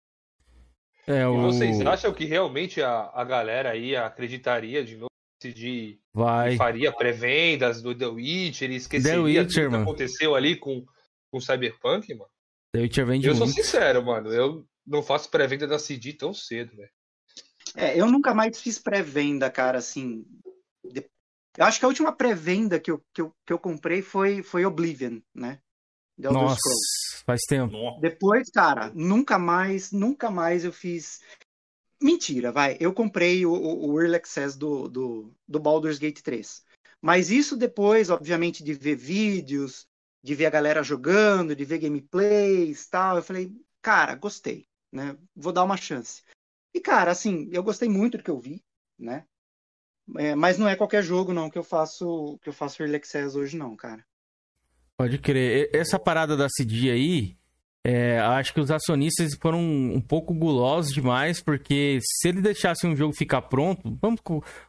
[1.08, 1.42] É, E o...
[1.42, 5.10] vocês acham que realmente a, a galera aí acreditaria de novo
[5.42, 6.58] de Vai.
[6.58, 9.84] faria pré-vendas do The Witcher e esqueceria The Witcher, tudo que mano.
[9.84, 10.86] aconteceu ali com
[11.32, 12.30] com o Cyberpunk, mano?
[12.74, 13.56] The Witcher vende Eu sou muito.
[13.56, 14.34] sincero, mano.
[14.34, 16.90] Eu não faço pré-venda da CD tão cedo, velho.
[17.76, 20.26] É, eu nunca mais fiz pré-venda, cara, assim.
[21.60, 24.42] De- Eu acho que a última pré-venda que eu, que, eu, que eu comprei foi,
[24.42, 25.60] foi Oblivion, né?
[26.20, 27.24] The Elder Nossa, Scrolls.
[27.26, 28.00] faz tempo.
[28.00, 31.22] Depois, cara, nunca mais, nunca mais eu fiz.
[32.02, 32.78] Mentira, vai.
[32.80, 36.64] Eu comprei o, o, o Early Access do, do, do Baldur's Gate 3.
[37.02, 39.88] Mas isso depois, obviamente, de ver vídeos,
[40.24, 43.18] de ver a galera jogando, de ver gameplays e tal.
[43.18, 45.18] Eu falei, cara, gostei, né?
[45.36, 46.24] Vou dar uma chance.
[46.74, 48.62] E, cara, assim, eu gostei muito do que eu vi,
[48.98, 49.26] né?
[50.18, 53.38] É, mas não é qualquer jogo, não, que eu faço que eu faço Early Access
[53.38, 54.04] hoje, não, cara.
[54.98, 55.70] Pode crer.
[55.74, 57.38] Essa parada da CD aí,
[57.86, 62.96] é, acho que os acionistas foram um pouco gulosos demais, porque se ele deixasse um
[62.96, 64.20] jogo ficar pronto, vamos,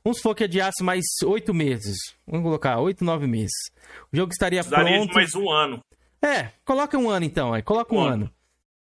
[0.05, 1.97] vamos supor que adiasse mais oito meses.
[2.27, 3.71] Vamos colocar oito, nove meses.
[4.12, 5.15] O jogo estaria Precisaria de pronto.
[5.15, 5.83] mais um ano.
[6.23, 7.62] É, coloca um ano então, aí.
[7.62, 8.31] Coloca um Um ano.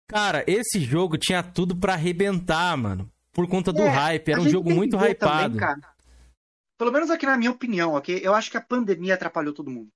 [0.07, 3.09] Cara, esse jogo tinha tudo pra arrebentar, mano.
[3.31, 4.31] Por conta do É, hype.
[4.31, 5.55] Era um jogo muito hypado.
[5.55, 5.79] também, cara.
[6.79, 8.21] Pelo menos aqui na minha opinião, ok?
[8.23, 9.91] Eu acho que a pandemia atrapalhou todo mundo.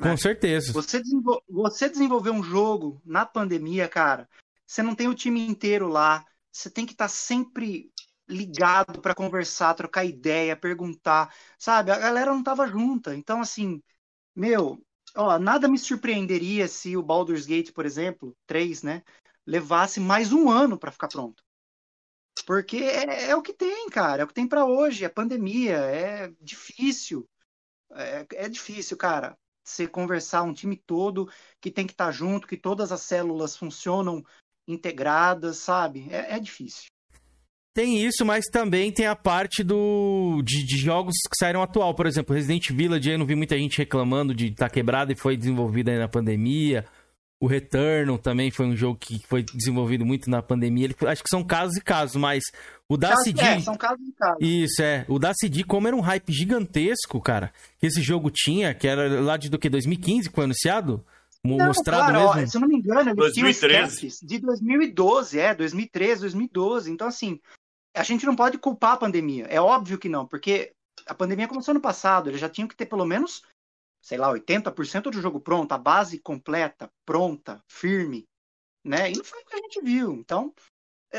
[0.00, 0.72] Com certeza.
[0.72, 1.42] Você, desenvol...
[1.46, 4.26] você desenvolver um jogo na pandemia, cara,
[4.66, 6.24] você não tem o time inteiro lá.
[6.50, 7.92] Você tem que estar sempre
[8.26, 11.90] ligado pra conversar, trocar ideia, perguntar, sabe?
[11.90, 13.14] A galera não tava junta.
[13.14, 13.82] Então, assim,
[14.34, 14.82] meu,
[15.14, 19.02] ó, nada me surpreenderia se o Baldur's Gate, por exemplo, 3, né,
[19.46, 21.42] levasse mais um ano pra ficar pronto.
[22.46, 25.76] Porque é, é o que tem, cara, é o que tem pra hoje, é pandemia,
[25.76, 27.28] é difícil.
[27.94, 31.30] É, é difícil, cara, você conversar um time todo
[31.60, 34.22] que tem que estar junto, que todas as células funcionam
[34.66, 36.08] integradas, sabe?
[36.10, 36.86] É, é difícil.
[37.74, 41.94] Tem isso, mas também tem a parte do de, de jogos que saíram atual.
[41.94, 45.38] Por exemplo, Resident Village, eu não vi muita gente reclamando de estar quebrado e foi
[45.38, 46.86] desenvolvido aí na pandemia.
[47.42, 50.84] O Returnal também foi um jogo que foi desenvolvido muito na pandemia.
[50.84, 52.44] Ele- acho que são casos e casos, mas
[52.88, 53.40] o da CD...
[53.42, 54.38] é, são casos e casos.
[54.40, 55.04] Isso, é.
[55.08, 59.20] O da CD, como era um hype gigantesco, cara, que esse jogo tinha, que era
[59.20, 59.68] lá de do que?
[59.68, 61.04] 2015 que foi anunciado?
[61.44, 62.48] Não, Mostrado claro, ó, mesmo?
[62.48, 63.94] se eu não me engano, tinham 2013.
[63.96, 66.92] sketches de 2012, é, 2013, 2012.
[66.92, 67.40] Então, assim,
[67.92, 69.46] a gente não pode culpar a pandemia.
[69.46, 70.70] É óbvio que não, porque
[71.08, 73.42] a pandemia começou no passado, eles já tinham que ter pelo menos,
[74.02, 78.26] sei lá, 80% do jogo pronto, a base completa, pronta, firme,
[78.84, 79.10] né?
[79.12, 80.12] E não foi o que a gente viu.
[80.12, 80.52] Então,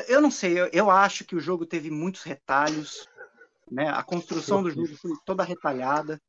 [0.07, 3.07] eu- não sei, eu, eu acho que o jogo teve muitos retalhos,
[3.72, 3.88] né?
[3.89, 6.19] A construção do jogo foi toda retalhada.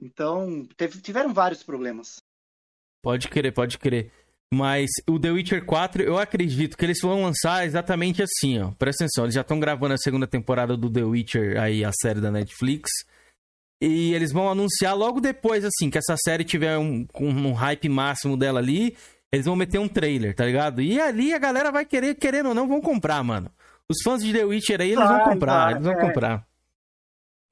[0.00, 2.16] Então, teve- tiveram vários problemas.
[3.02, 4.12] Pode crer, pode crer.
[4.52, 8.70] Mas o The Witcher 4, eu acredito que eles vão lançar exatamente assim, ó.
[8.72, 12.20] Presta atenção, eles já estão gravando a segunda temporada do The Witcher, aí a série
[12.20, 12.90] da Netflix.
[13.80, 17.88] E eles vão anunciar logo depois, assim, que essa série tiver um, com um hype
[17.88, 18.96] máximo dela ali,
[19.30, 20.80] eles vão meter um trailer, tá ligado?
[20.80, 23.50] E ali a galera vai querer, querendo ou não, vão comprar, mano.
[23.88, 26.00] Os fãs de The Witcher aí, eles vão Vai, comprar, vai, eles vão é.
[26.00, 26.46] comprar.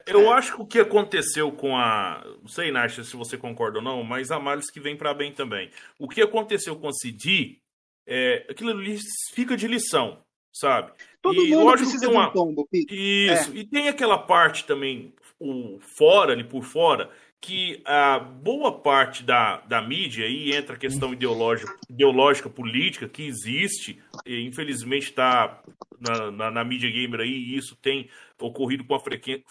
[0.07, 2.23] Eu acho que o que aconteceu com a.
[2.41, 5.33] Não sei, Nath, se você concorda ou não, mas a males que vem para bem
[5.33, 5.71] também.
[5.99, 7.59] O que aconteceu com a CD,
[8.07, 8.99] é, aquilo ali
[9.33, 10.19] fica de lição,
[10.53, 10.93] sabe?
[11.23, 12.29] Todo e mundo precisa tem de uma...
[12.29, 12.93] um tombo, Pito.
[12.93, 13.53] Isso.
[13.53, 13.57] É.
[13.57, 15.15] E tem aquela parte também,
[15.45, 17.11] o fora, ali por fora,
[17.41, 23.27] que a boa parte da, da mídia, aí entra a questão ideológica, ideológica política que
[23.27, 25.63] existe, e infelizmente está
[26.01, 28.09] na, na, na mídia gamer aí, e isso tem
[28.41, 29.01] ocorrido com a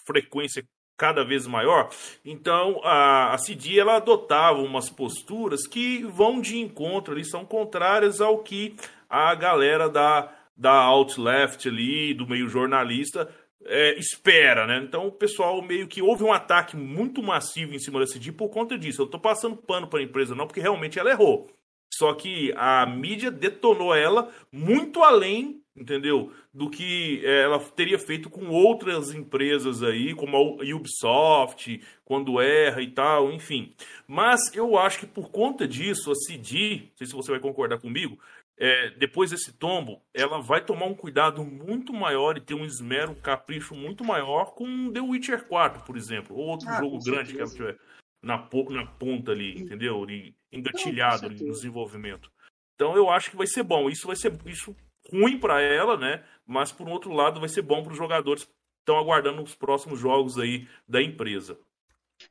[0.04, 0.66] frequência
[0.98, 1.90] cada vez maior.
[2.26, 8.22] Então, a, a CD, ela adotava umas posturas que vão de encontro ali, são contrárias
[8.22, 8.76] ao que
[9.10, 13.30] a galera da, da alt-left ali, do meio jornalista,
[13.66, 14.78] é, espera, né?
[14.84, 18.50] Então o pessoal meio que houve um ataque muito massivo em cima da CD por
[18.50, 19.02] conta disso.
[19.02, 21.50] Eu tô passando pano para a empresa não, porque realmente ela errou.
[21.94, 26.32] Só que a mídia detonou ela muito além, entendeu?
[26.52, 32.82] Do que é, ela teria feito com outras empresas aí, como a Ubisoft, quando erra
[32.82, 33.74] e tal, enfim.
[34.08, 37.80] Mas eu acho que por conta disso, a CD, não sei se você vai concordar
[37.80, 38.18] comigo,
[38.58, 43.12] é, depois desse tombo, ela vai tomar um cuidado muito maior e ter um esmero,
[43.12, 47.34] um capricho muito maior com The Witcher 4, por exemplo, ou outro Ah, jogo grande
[47.34, 47.78] que ela tiver
[48.22, 48.38] na,
[48.70, 50.02] na ponta ali, entendeu?
[50.04, 52.32] Ali, engatilhado ali no desenvolvimento.
[52.76, 53.90] Então eu acho que vai ser bom.
[53.90, 54.76] Isso vai ser isso
[55.12, 56.24] ruim para ela, né?
[56.46, 60.00] Mas por outro lado vai ser bom para os jogadores que estão aguardando os próximos
[60.00, 61.58] jogos aí da empresa.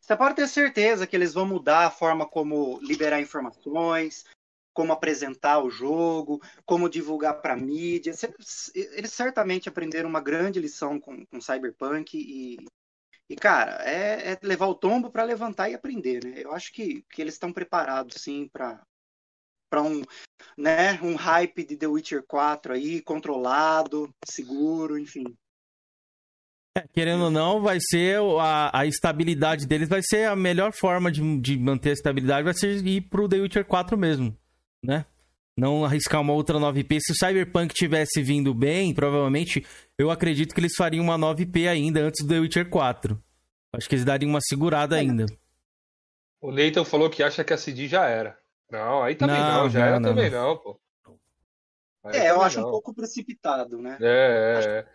[0.00, 4.24] Você pode ter certeza que eles vão mudar a forma como liberar informações,
[4.72, 8.12] como apresentar o jogo, como divulgar para mídia.
[8.14, 8.34] Cê-
[8.74, 12.56] Eles certamente aprenderam uma grande lição com, com Cyberpunk e,
[13.28, 16.34] e cara, é, é levar o tombo para levantar e aprender, né?
[16.36, 18.80] Eu acho que, que eles estão preparados, sim, para
[19.70, 20.02] para um,
[20.54, 25.24] né, um hype de The Witcher 4 aí, controlado, seguro, enfim.
[26.92, 31.40] Querendo ou não, vai ser a, a estabilidade deles, vai ser a melhor forma de,
[31.40, 34.36] de manter a estabilidade, vai ser ir pro The Witcher 4 mesmo,
[34.82, 35.06] né?
[35.56, 36.98] Não arriscar uma outra 9P.
[37.00, 39.66] Se o Cyberpunk tivesse vindo bem, provavelmente,
[39.98, 43.22] eu acredito que eles fariam uma 9P ainda antes do The Witcher 4.
[43.74, 45.26] Acho que eles dariam uma segurada ainda.
[46.40, 48.38] O Nathan falou que acha que a CD já era.
[48.70, 50.56] Não, aí também não, Não, já não, era não, também não.
[50.56, 50.80] pô.
[52.04, 53.96] Aí É, eu acho um pouco precipitado, né?
[54.00, 54.86] É, é, é.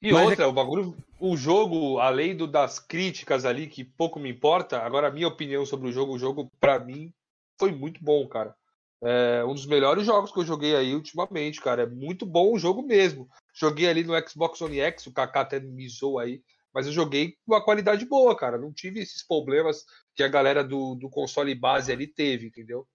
[0.00, 4.18] E Mas é outra, o bagulho, o jogo, além do, das críticas ali, que pouco
[4.18, 7.12] me importa, agora a minha opinião sobre o jogo, o jogo, pra mim,
[7.60, 8.56] foi muito bom, cara.
[9.04, 11.82] É um dos melhores jogos que eu joguei aí ultimamente, cara.
[11.82, 13.28] É muito bom o jogo mesmo.
[13.52, 16.40] Joguei ali no Xbox One X, o Kaká até me zoou aí,
[16.72, 18.56] mas eu joguei com uma qualidade boa, cara.
[18.56, 19.84] Não tive esses problemas
[20.14, 22.86] que a galera do, do console base ali teve, entendeu?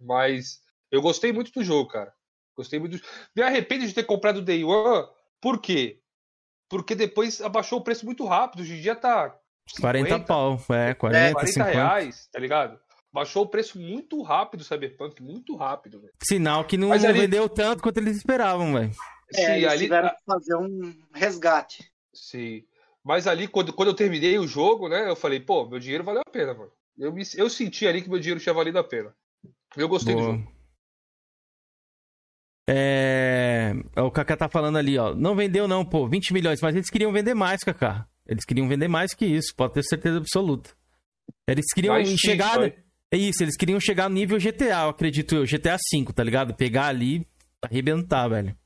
[0.00, 0.60] Mas
[0.90, 2.12] eu gostei muito do jogo, cara.
[2.56, 2.96] Gostei muito.
[2.96, 3.04] Do...
[3.36, 5.06] Me arrependo de ter comprado o Day One,
[5.42, 6.00] por quê?
[6.70, 8.60] Porque depois abaixou o preço muito rápido.
[8.60, 9.38] Hoje em dia tá
[9.78, 11.70] 40 pau, é, 40, é, 40 50.
[11.70, 12.80] reais, tá ligado?
[13.14, 16.12] Baixou o preço muito rápido o Cyberpunk, muito rápido, velho.
[16.20, 18.90] Sinal que não Mas ali- vendeu tanto quanto eles esperavam, velho.
[19.32, 21.88] É, Sim, eles ali- tiveram que fazer um resgate.
[22.12, 22.64] Sim.
[23.04, 26.22] Mas ali, quando, quando eu terminei o jogo, né, eu falei, pô, meu dinheiro valeu
[26.26, 26.72] a pena, mano.
[26.98, 29.14] Eu, me, eu senti ali que meu dinheiro tinha valido a pena.
[29.76, 30.32] Eu gostei Boa.
[30.32, 30.52] do jogo.
[32.68, 33.74] É...
[33.96, 35.14] O Kaká tá falando ali, ó.
[35.14, 36.08] Não vendeu, não, pô.
[36.08, 36.60] 20 milhões.
[36.60, 38.08] Mas eles queriam vender mais, Kaká.
[38.26, 40.70] Eles queriam vender mais que isso, pode ter certeza absoluta.
[41.46, 42.58] Eles queriam chegar.
[43.14, 45.44] É isso, eles queriam chegar no nível GTA, eu acredito eu.
[45.46, 46.52] GTA V, tá ligado?
[46.54, 47.24] Pegar ali,
[47.62, 48.56] arrebentar, velho.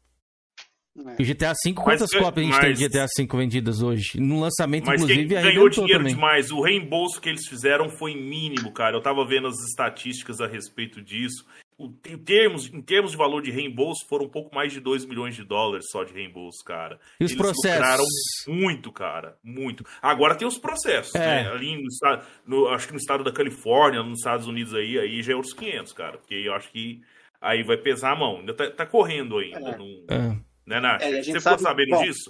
[0.97, 1.23] É.
[1.23, 4.19] O GTA V, Mas- quantas cópias a gente tem mas- de GTA V vendidas hoje?
[4.19, 6.15] No lançamento, Mas quem inclusive, ganhou arrebentou dinheiro também.
[6.15, 8.97] demais, o reembolso que eles fizeram foi mínimo, cara.
[8.97, 11.45] Eu tava vendo as estatísticas a respeito disso.
[11.80, 15.36] Em termos, em termos de valor de reembolso, foram um pouco mais de 2 milhões
[15.36, 16.98] de dólares só de reembolso, cara.
[17.20, 17.78] E os Eles processos?
[17.78, 18.05] lucraram
[18.48, 19.38] muito, cara.
[19.44, 19.84] Muito.
[20.02, 21.44] Agora tem os processos, É.
[21.44, 21.48] né?
[21.50, 25.22] Ali no estado, no- acho que no estado da Califórnia, nos Estados Unidos aí, aí
[25.22, 26.18] já é outros 500, cara.
[26.18, 27.00] Porque eu acho que
[27.40, 28.38] aí vai pesar a mão.
[28.38, 29.59] Ainda tá, tá correndo ainda.
[29.70, 29.76] É.
[29.78, 30.36] Não, É.
[30.66, 31.02] né, Nath?
[31.02, 32.28] É, Você ficou sabe- sabendo bom, disso?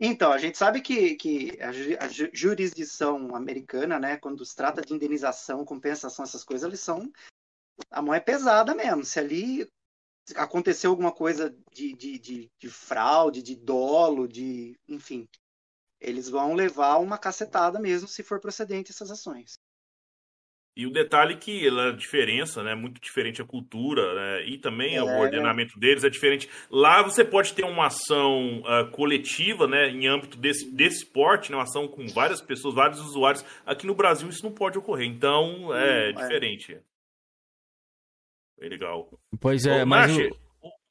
[0.00, 4.56] Então, a gente sabe que, que a, ju- a ju- jurisdição americana, né, quando se
[4.56, 7.08] trata de indenização, compensação, essas coisas, eles são.
[7.90, 9.04] A mão é pesada mesmo.
[9.04, 9.66] Se ali
[10.36, 14.76] aconteceu alguma coisa de, de, de, de fraude, de dolo, de.
[14.88, 15.26] Enfim.
[16.00, 19.52] Eles vão levar uma cacetada mesmo se for procedente essas ações.
[20.74, 25.02] E o detalhe que a diferença, né, muito diferente a cultura, né, e também É.
[25.02, 26.48] o ordenamento deles é diferente.
[26.70, 31.58] Lá você pode ter uma ação ah, coletiva, né, em âmbito desse, desse porte, né,
[31.58, 33.44] uma ação com várias pessoas, vários usuários.
[33.66, 36.12] Aqui no Brasil isso não pode ocorrer, então é Hum, é.
[36.12, 36.80] diferente.
[38.62, 39.10] Bem legal.
[39.40, 40.16] Pois é, Ô, mas.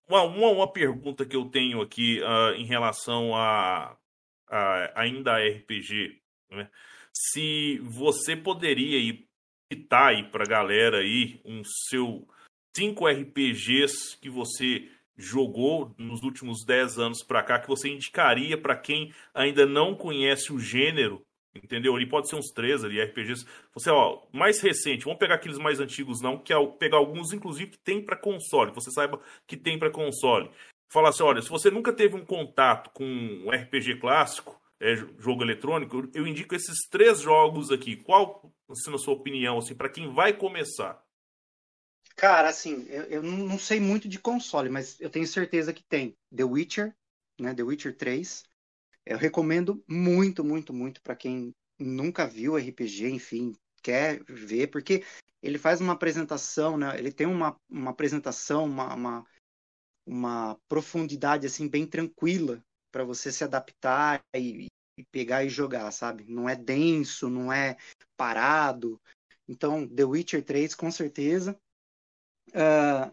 [0.07, 3.95] Uma, uma, uma pergunta que eu tenho aqui ah, em relação a,
[4.49, 6.21] a ainda a RPG
[6.51, 6.69] né?
[7.13, 9.27] Se você poderia ir
[9.71, 12.27] citar aí pra galera aí um seu
[12.75, 18.75] cinco RPGs que você jogou nos últimos 10 anos pra cá que você indicaria pra
[18.75, 21.25] quem ainda não conhece o gênero,
[21.55, 21.95] entendeu?
[21.95, 23.45] Ali pode ser uns três ali RPGs.
[23.73, 27.71] Você, ó, mais recente, vamos pegar aqueles mais antigos não, que é pegar alguns inclusive
[27.71, 30.49] que tem pra console, você saiba que tem pra console.
[30.89, 35.13] Falar assim, olha, se você nunca teve um contato com um RPG clássico, é, jo-
[35.19, 37.95] jogo eletrônico, eu- indico esses três jogos aqui.
[37.95, 41.01] Qual, assim, na sua opinião, assim, para quem vai começar?
[42.15, 46.15] Cara, assim, eu, eu não sei muito de console, mas eu tenho certeza que tem
[46.35, 46.93] The Witcher,
[47.39, 47.53] né?
[47.53, 48.43] The Witcher 3.
[49.11, 55.03] Eu recomendo muito, muito, muito para quem nunca viu RPG, enfim, quer ver, porque
[55.43, 56.97] ele faz uma apresentação, né?
[56.97, 59.27] Ele tem uma, uma apresentação, uma, uma,
[60.05, 64.67] uma profundidade assim bem tranquila para você se adaptar e,
[64.97, 66.23] e pegar e jogar, sabe?
[66.29, 67.75] Não é denso, não é
[68.15, 68.97] parado.
[69.45, 71.59] Então, The Witcher 3, com certeza.
[72.53, 73.11] Ah,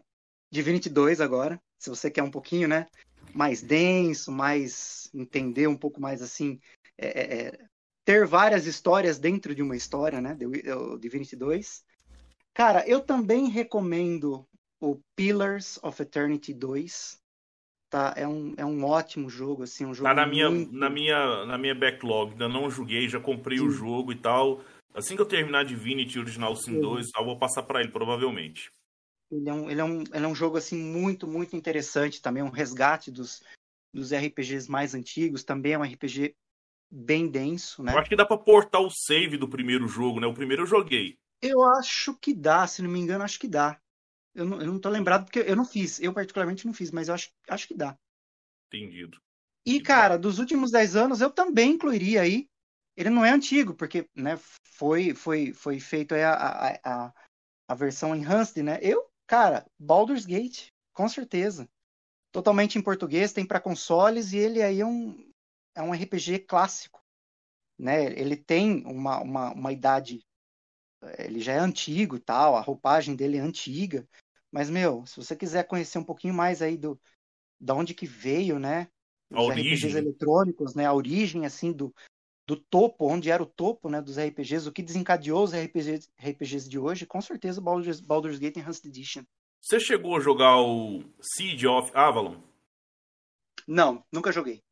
[0.48, 2.86] Divinity 2 agora, se você quer um pouquinho, né?
[3.34, 6.60] Mais denso, mais entender um pouco mais assim,
[6.96, 7.58] é, é, é,
[8.04, 10.36] ter várias histórias dentro de uma história, né?
[10.74, 11.84] O Divinity 2.
[12.54, 14.46] Cara, eu também recomendo
[14.80, 17.18] o Pillars of Eternity 2.
[17.90, 18.12] Tá?
[18.16, 20.72] É um, é um ótimo jogo, assim, um jogo Tá na minha, muito...
[20.72, 24.62] na minha, na minha backlog, ainda não joguei, já comprei o jogo e tal.
[24.92, 26.80] Assim que eu terminar Divinity Original Sin Sim.
[26.80, 28.70] 2, eu vou passar para ele, provavelmente.
[29.30, 32.42] Ele é um, ele é um, ele é um jogo assim muito, muito interessante também,
[32.42, 33.42] um resgate dos,
[33.92, 36.34] dos RPGs mais antigos, também é um RPG
[36.90, 37.92] bem denso, né?
[37.92, 40.26] Eu acho que dá pra portar o save do primeiro jogo, né?
[40.26, 41.18] O primeiro eu joguei.
[41.42, 43.78] Eu acho que dá, se não me engano, acho que dá.
[44.34, 47.08] Eu não, eu não tô lembrado porque eu não fiz, eu particularmente não fiz, mas
[47.08, 47.96] eu acho, acho que dá.
[48.72, 49.18] Entendido.
[49.66, 52.48] E, cara, dos últimos 10 anos eu também incluiria aí.
[52.96, 57.14] Ele não é antigo, porque né, foi, foi, foi feito aí a, a, a,
[57.68, 58.78] a versão enhanced, né?
[58.82, 61.68] Eu, cara, Baldur's Gate, com certeza.
[62.32, 65.32] Totalmente em português, tem para consoles e ele aí é um,
[65.74, 67.00] é um RPG clássico.
[67.78, 68.06] Né?
[68.18, 70.26] Ele tem uma, uma, uma idade.
[71.18, 74.08] Ele já é antigo e tal, a roupagem dele é antiga.
[74.50, 77.00] Mas, meu, se você quiser conhecer um pouquinho mais aí do,
[77.60, 78.88] da onde que veio, né?
[79.30, 79.74] A Os origem.
[79.74, 80.86] RPGs eletrônicos, né?
[80.86, 81.94] A origem, assim, do,
[82.48, 84.00] do topo, onde era o topo, né?
[84.00, 88.56] Dos RPGs, o que desencadeou os RPGs, RPGs de hoje, com certeza Baldur's, Baldur's Gate
[88.56, 89.22] Enhanced Edition.
[89.60, 92.40] Você chegou a jogar o Siege of Avalon?
[93.66, 94.62] Não, nunca joguei.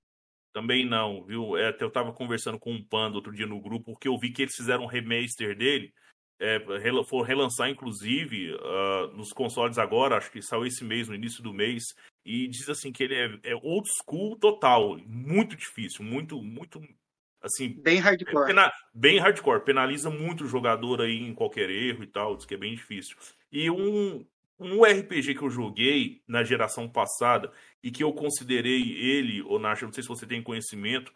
[0.55, 1.55] Também não, viu?
[1.59, 4.33] É, até eu tava conversando com um Panda outro dia no grupo, porque eu vi
[4.33, 5.93] que eles fizeram um remaster dele.
[6.41, 6.59] É,
[7.07, 11.53] for relançar, inclusive, ah, nos consoles agora, acho que saiu esse mês, no início do
[11.53, 11.95] mês,
[12.25, 16.81] e diz assim que ele é, é old school total, muito difícil, muito, muito,
[17.43, 17.81] assim...
[17.83, 18.47] Bem hardcore.
[18.47, 22.55] pena- bem hardcore, penaliza muito o jogador aí em qualquer erro e tal, diz que
[22.55, 23.17] é bem difícil.
[23.51, 24.25] E um,
[24.59, 27.53] um RPG que eu joguei na geração passada,
[27.83, 31.13] e que eu considerei ele, ou Nash, não sei se você tem conhecimento,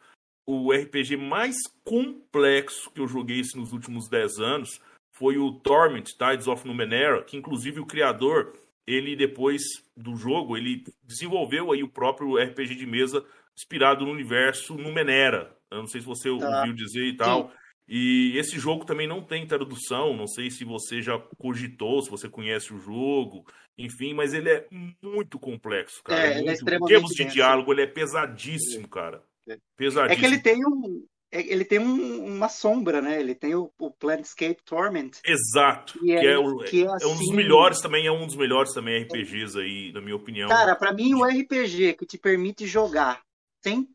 [0.47, 4.81] o RPG mais complexo que eu joguei assim, nos últimos 10 anos
[5.13, 8.57] foi o Torment, Tides of Numenera, que inclusive o criador,
[8.87, 9.63] ele depois
[9.97, 13.25] do jogo, ele desenvolveu aí o próprio RPG de mesa
[13.57, 15.57] inspirado no universo Numenera.
[15.71, 16.59] Eu não sei se você Tá.
[16.61, 17.53] ouviu dizer e tal.
[17.93, 22.29] E esse jogo também não tem tradução, não sei se você já cogitou, se você
[22.29, 23.45] conhece o jogo,
[23.77, 24.67] enfim, mas ele é
[25.03, 26.21] muito complexo, cara.
[26.21, 26.51] É, ele é muito...
[26.51, 29.23] Em extremamente termos de diálogo, ele é pesadíssimo, cara.
[29.49, 30.21] É Pesadíssimo.
[30.21, 31.05] que ele tem um.
[31.33, 33.19] é- Ele tem um- uma sombra, né?
[33.21, 35.11] Ele tem o, o Planescape Torment.
[35.25, 35.95] Exato.
[35.99, 38.27] Que Que é- é, o- que é é um dos assim- melhores também, é um
[38.27, 40.49] dos melhores também RPGs aí, na minha opinião.
[40.49, 43.21] Cara, pra mim o RPG que te permite jogar
[43.63, 43.89] sem,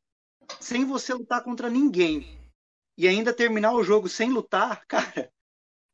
[0.59, 2.25] sem você lutar contra ninguém
[2.97, 5.31] e ainda terminar o jogo sem lutar, cara,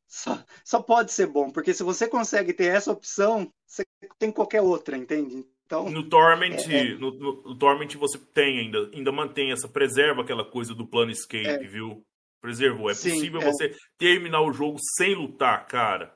[0.06, 3.84] só, só pode ser bom, porque se você consegue ter essa opção, você
[4.18, 5.46] tem qualquer outra, entende?
[5.64, 6.94] Então, No Torment, É, é.
[6.94, 11.48] No, no- Torment você tem ainda, ainda mantém essa, preserva aquela coisa do plano escape,
[11.48, 11.58] É.
[11.68, 12.04] viu?
[12.42, 12.90] Preservou.
[12.90, 13.44] É Sim, possível é.
[13.44, 16.14] você terminar o jogo sem lutar, cara.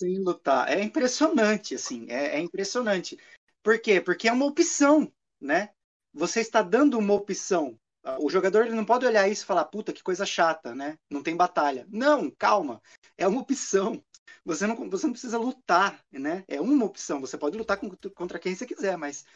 [0.00, 0.68] sem lutar.
[0.70, 3.16] É impressionante, assim, é, é impressionante.
[3.62, 4.00] Por quê?
[4.00, 5.10] Porque é uma opção,
[5.40, 5.70] né?
[6.12, 7.78] Você está dando uma opção.
[8.20, 10.96] O jogador ele não pode olhar isso e falar, puta, que coisa chata, né?
[11.10, 11.86] Não tem batalha.
[11.90, 12.80] Não, calma.
[13.16, 14.02] É uma opção.
[14.44, 16.44] Você não, você não precisa lutar, né?
[16.48, 17.20] É uma opção.
[17.20, 17.78] Você pode lutar
[18.14, 19.26] contra quem você quiser, mas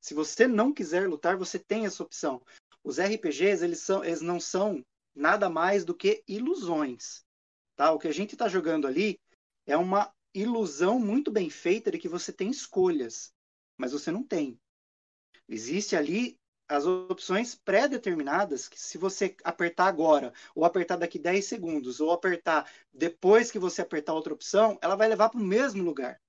[0.00, 2.42] se você não quiser lutar, você tem essa opção.
[2.82, 4.84] Os RPGs, eles, são, eles não são
[5.14, 7.24] nada mais do que ilusões.
[7.76, 7.92] Tá?
[7.92, 9.20] O que a gente está jogando ali
[9.66, 13.32] é uma ilusão muito bem feita de que você tem escolhas,
[13.76, 14.58] mas você não tem.
[15.48, 22.00] Existe ali as opções pré-determinadas, que se você apertar agora, ou apertar daqui 10 segundos,
[22.00, 26.20] ou apertar depois que você apertar outra opção, ela vai levar para o mesmo lugar.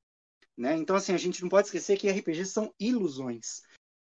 [0.56, 0.76] Né?
[0.76, 3.64] Então, assim, a gente não pode esquecer que RPGs são ilusões.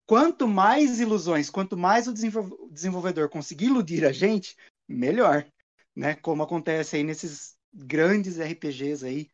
[0.06, 4.56] Quanto mais ilusões, quanto mais o desenvol- desenvolvedor conseguir iludir a gente,
[4.88, 5.46] melhor.
[5.94, 6.14] Né?
[6.16, 9.30] Como acontece aí nesses grandes RPGs aí,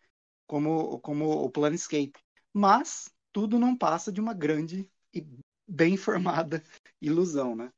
[0.46, 2.14] como, como o Planescape.
[2.52, 5.26] Mas tudo não passa de uma grande e
[5.68, 6.62] bem formada
[7.02, 7.68] ilusão, né?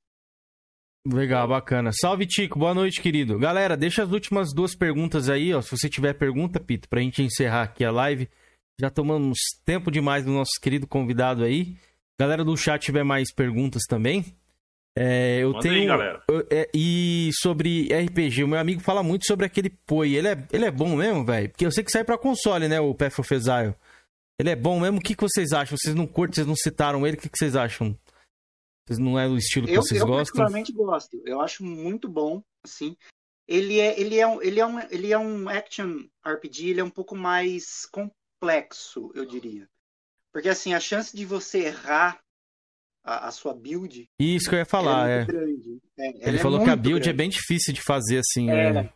[1.07, 1.91] Legal, bacana.
[1.93, 2.59] Salve, Tico.
[2.59, 3.39] Boa noite, querido.
[3.39, 5.63] Galera, deixa as últimas duas perguntas aí, ó.
[5.63, 8.29] Se você tiver pergunta, Pito, pra gente encerrar aqui a live.
[8.79, 11.77] Já tomamos tempo demais do nosso querido convidado aí.
[12.21, 14.27] Galera do chat tiver mais perguntas também.
[14.97, 15.75] É, eu Manda tenho.
[15.81, 16.23] aí, galera.
[16.29, 20.15] eu- é, e sobre RPG, o meu amigo fala muito sobre aquele Poi.
[20.15, 21.49] Ele é, ele é bom mesmo, velho?
[21.49, 22.79] Porque eu sei que sai pra console, né?
[22.79, 23.75] O Path of Exile.
[24.41, 24.99] Ele é bom mesmo?
[24.99, 25.77] O que, que vocês acham?
[25.77, 27.97] Vocês não curtem, vocês não citaram ele, o que, que vocês acham?
[28.87, 30.25] Vocês não é o estilo que Eu, vocês eu gostam?
[30.25, 31.23] particularmente gosto.
[31.27, 32.97] Eu acho muito bom, assim.
[33.47, 36.71] Ele é, ele é, um, ele é um, ele é um action RPG.
[36.71, 39.69] Ele é um pouco mais complexo, eu diria.
[40.33, 42.19] Porque assim, a chance de você errar
[43.05, 46.07] a, a sua build Isso que eu ia falar, é é.
[46.07, 47.17] É, Ele é falou que a build é grande.
[47.17, 48.93] bem difícil de fazer, assim, É.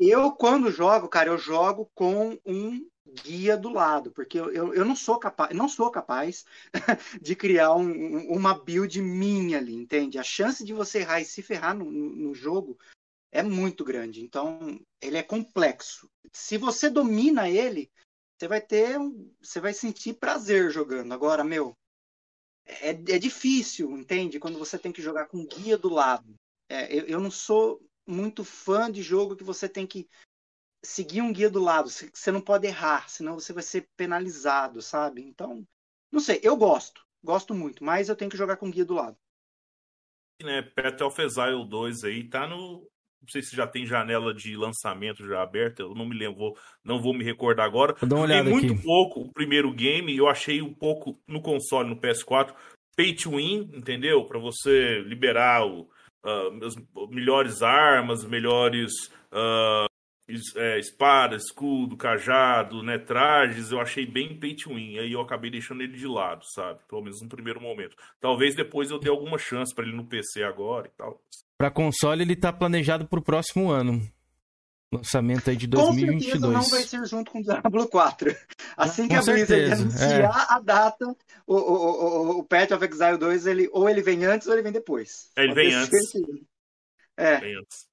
[0.00, 2.88] Eu, quando jogo, cara, eu jogo com um
[3.22, 6.44] guia do lado, porque eu, eu, eu não sou capaz, não sou capaz
[7.20, 10.18] de criar um- um- uma build minha ali, entende?
[10.18, 12.78] A chance de você errar e se ferrar no, no, no jogo
[13.32, 14.22] é muito grande.
[14.22, 16.10] Então, ele é complexo.
[16.32, 17.90] Se você domina ele,
[18.38, 21.12] você vai ter, um- você vai sentir prazer jogando.
[21.12, 21.76] Agora, meu,
[22.66, 24.38] é, é difícil, entende?
[24.38, 26.34] Quando você tem que jogar com guia do lado.
[26.68, 30.08] É, eu, eu não sou muito fã de jogo que você tem que
[30.84, 31.90] seguir um guia do lado.
[31.90, 35.22] Você não pode errar, senão você vai ser penalizado, sabe?
[35.22, 35.66] Então,
[36.12, 39.18] não sei, eu gosto, gosto muito, mas eu tenho que jogar com guia do lado.
[40.42, 42.88] né, Path of Exile 2 aí tá no.
[43.22, 46.58] Não sei se já tem janela de lançamento já aberta, eu não me lembro, vou-
[46.82, 47.94] não vou me recordar agora.
[48.02, 48.82] Dar uma olhada muito aqui.
[48.82, 52.54] pouco o primeiro game, eu achei um pouco no console, no PS4,
[52.96, 54.24] pay to win, entendeu?
[54.24, 55.86] Pra você liberar o,
[56.22, 56.74] as
[57.10, 58.92] melhores armas, melhores
[59.32, 59.86] ah,
[60.28, 64.98] es- é, espada, escudo, cajado, né, trajes, eu achei bem pay to win.
[64.98, 66.78] Aí eu acabei deixando ele de lado, sabe?
[66.88, 67.96] Pelo menos no primeiro momento.
[68.20, 71.20] Talvez depois eu dê alguma chance pra ele no PC agora e tal.
[71.58, 74.00] Pra console, ele tá planejado pro próximo ano.
[74.92, 76.52] Lançamento aí de Com certeza 2022.
[76.52, 78.36] não vai ser junto com o Diablo 4.
[78.76, 83.16] Assim que Com a Blizzard anunciar a data, o, o, o, o Path of Exile
[83.16, 85.30] 2, ele, ou ele vem antes ou ele vem depois.
[85.36, 86.00] É, ele Pode vem antes.
[87.16, 87.40] É.
[87.40, 87.90] Bem antes.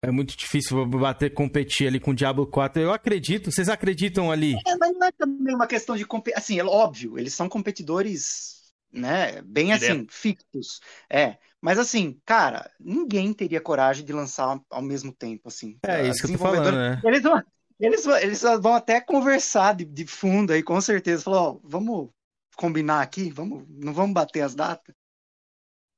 [0.00, 2.80] É muito difícil bater, competir ali com o Diablo 4.
[2.80, 4.54] Eu acredito, vocês acreditam ali?
[4.66, 6.38] É, mas não é também uma questão de competição.
[6.38, 8.63] Assim, é óbvio, eles são competidores,
[8.94, 9.42] né?
[9.42, 10.12] Bem assim, Direto.
[10.12, 10.80] fictos.
[11.10, 11.36] É.
[11.60, 15.78] Mas assim, cara, ninguém teria coragem de lançar ao mesmo tempo, assim.
[15.82, 17.02] É, isso que eu tô desenvolvedora- falando, né?
[17.04, 17.42] Eles vão,
[17.80, 21.22] eles, vão- eles vão até conversar de, de fundo aí, com certeza.
[21.22, 22.10] Falou, ó, vamos
[22.56, 24.94] combinar aqui, vamos, não vamos bater as datas.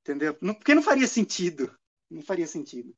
[0.02, 0.36] Entendeu?
[0.40, 1.72] Não- porque não faria sentido.
[2.08, 2.94] Não faria sentido.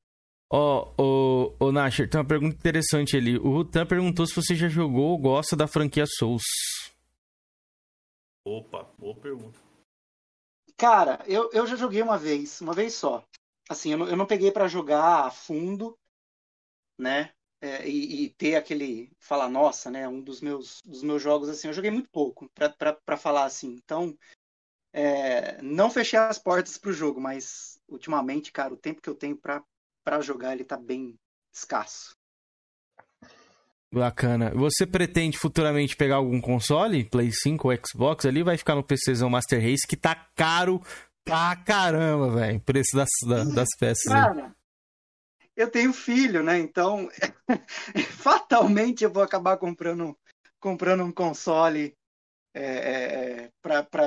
[0.50, 3.38] Ó, ô, ô, Nasher, tem uma pergunta interessante ali.
[3.38, 6.42] O Rutan perguntou se você já jogou ou gosta da franquia Souls.
[8.46, 9.58] Opa, boa pergunta.
[10.78, 13.22] Cara, eu, eu já joguei uma vez, uma vez só.
[13.68, 15.98] Assim, eu não, eu não peguei pra jogar a fundo,
[16.98, 17.32] né?
[17.60, 20.06] É, e, e ter aquele falar, nossa, né?
[20.08, 22.48] Um dos meus, dos meus jogos, assim, eu joguei muito pouco
[23.04, 23.72] pra falar assim.
[23.74, 24.16] Então,
[24.92, 29.36] é, não fechei as portas pro jogo, mas ultimamente, cara, o tempo que eu tenho
[29.38, 29.64] pra
[30.22, 31.16] jogar, ele tá bem
[31.54, 32.17] escasso.
[33.92, 34.50] Bacana.
[34.54, 37.04] Você pretende futuramente pegar algum console?
[37.04, 38.42] Play 5 ou Xbox ali?
[38.42, 40.80] Vai ficar no PCzão Master Race, que tá caro
[41.24, 42.60] pra caramba, velho.
[42.60, 44.12] Preço das, da- das peças.
[44.12, 44.20] aí.
[44.22, 44.54] Cara,
[45.56, 46.58] eu tenho filho, né?
[46.58, 47.08] Então,
[48.10, 50.16] fatalmente eu vou acabar comprando,
[50.60, 51.96] comprando um console
[52.54, 53.50] é, é,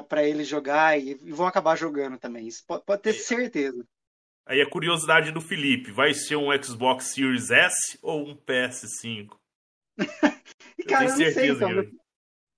[0.08, 2.48] para ele jogar e, e vou acabar jogando também.
[2.48, 3.84] Isso pode, pode ter certeza.
[4.46, 9.41] Aí a curiosidade do Felipe, vai ser um Xbox Series S ou um PS5?
[10.78, 11.50] E, cara, eu, não sei.
[11.52, 11.90] Então, meu,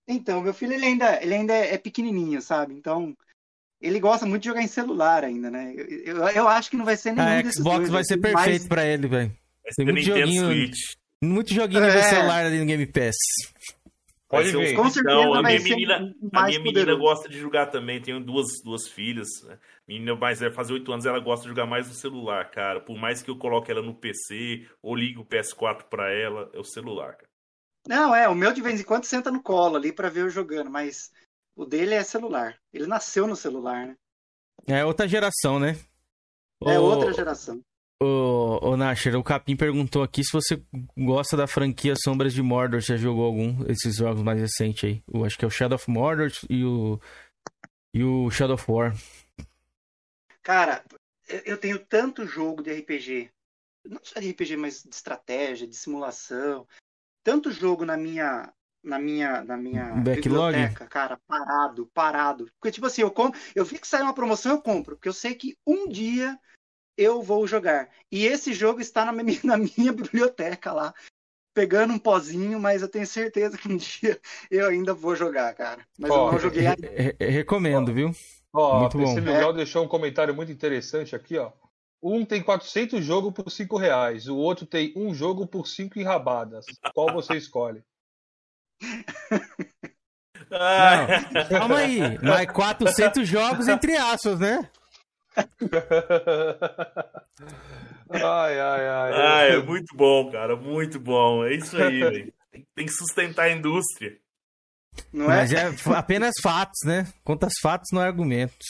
[0.07, 2.73] então, meu filho ele ainda, ele ainda é pequenininho, sabe?
[2.73, 3.15] Então,
[3.81, 5.73] ele gosta muito de jogar em celular ainda, né?
[5.76, 8.18] Eu, eu, eu acho que não vai ser nenhum A desses Xbox dois, vai ser
[8.19, 9.30] mais- perfeito pra ele, velho.
[9.30, 10.77] Vai Tem ser muito joguinho, Switch.
[11.23, 12.01] muito joguinho no É.
[12.03, 13.15] celular ali no Game Pass.
[14.34, 18.01] Vai ser Com certeza Não, a minha menina, a minha menina gosta de jogar também.
[18.01, 19.27] Tenho duas, duas filhas.
[19.43, 19.60] né?
[19.88, 22.81] Menina mais vai fazer oito anos, ela gosta de jogar mais no celular, cara.
[22.81, 26.60] Por mais que eu coloque ela no PC ou ligue o PS4 pra ela, é
[26.60, 27.30] o celular, cara.
[27.88, 30.30] Não, é, o meu de vez em quando senta no colo ali pra ver eu
[30.30, 31.11] jogando, mas
[31.55, 32.57] o dele é celular.
[32.73, 33.97] Ele nasceu no celular, né?
[34.65, 35.77] É outra geração, né?
[36.65, 37.61] É outra geração.
[38.02, 40.61] Ô, ô Nasher, o Capim perguntou aqui se você
[40.98, 45.03] gosta da franquia Sombras de Mordor, já jogou algum desses jogos mais recentes aí.
[45.11, 46.99] Eu acho que é o Shadow of Mordor e o,
[47.94, 48.94] e o Shadow of War.
[50.41, 50.84] Cara,
[51.45, 53.32] eu tenho tanto jogo de RPG,
[53.86, 56.68] não só de RPG, mas de estratégia, de simulação,
[57.24, 58.53] tanto jogo na minha
[58.84, 60.52] na minha na minha Backlog?
[60.57, 62.52] biblioteca, cara, parado, parado.
[62.60, 63.32] Porque tipo assim, eu com...
[63.56, 66.38] eu vi que saiu uma promoção, eu compro, porque eu sei que um dia
[66.98, 67.90] eu vou jogar.
[68.11, 70.94] E esse jogo está na minha, na minha biblioteca lá,
[71.53, 75.86] pegando um pozinho, mas eu tenho certeza que um dia eu ainda vou jogar, cara.
[75.98, 76.88] Mas eu Ó, não joguei ainda.
[76.88, 78.11] Re- re- recomendo, viu?
[78.52, 79.15] Ó, Muito bom.
[79.15, 81.52] Miguel deixou um comentário muito interessante aqui, ó.
[82.02, 86.65] Um tem 400 jogos por 5 reais, o outro tem um jogo por 5 enrabadas.
[86.94, 87.82] Qual você escolhe?
[90.49, 91.99] Não, calma aí.
[92.22, 94.70] Mas 400 jogos entre aspas, né?
[98.10, 99.14] Ai, ai, ai.
[99.14, 101.43] Ah, é muito bom, cara, muito bom.
[101.45, 102.34] É isso aí, velho.
[102.76, 104.18] Tem- que sustentar a indústria.
[105.11, 107.11] Não Mas é f- apenas fatos, né?
[107.23, 108.68] Contas fatos, não argumentos.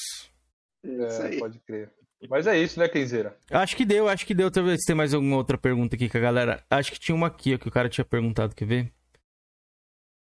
[0.86, 1.92] É, pode crer.
[2.30, 3.38] Mas é isso, né, Kenzeira?
[3.52, 4.50] Acho que deu, acho que deu.
[4.50, 6.64] Deixa eu ver se tem mais alguma outra pergunta aqui que a galera.
[6.70, 8.94] Acho que tinha uma aqui ó, que o cara tinha perguntado, quer ver?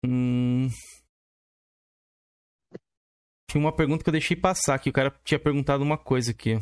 [0.04, 0.68] Hum...
[3.56, 6.60] Tinha uma pergunta que eu deixei passar, que o cara tinha perguntado uma coisa aqui.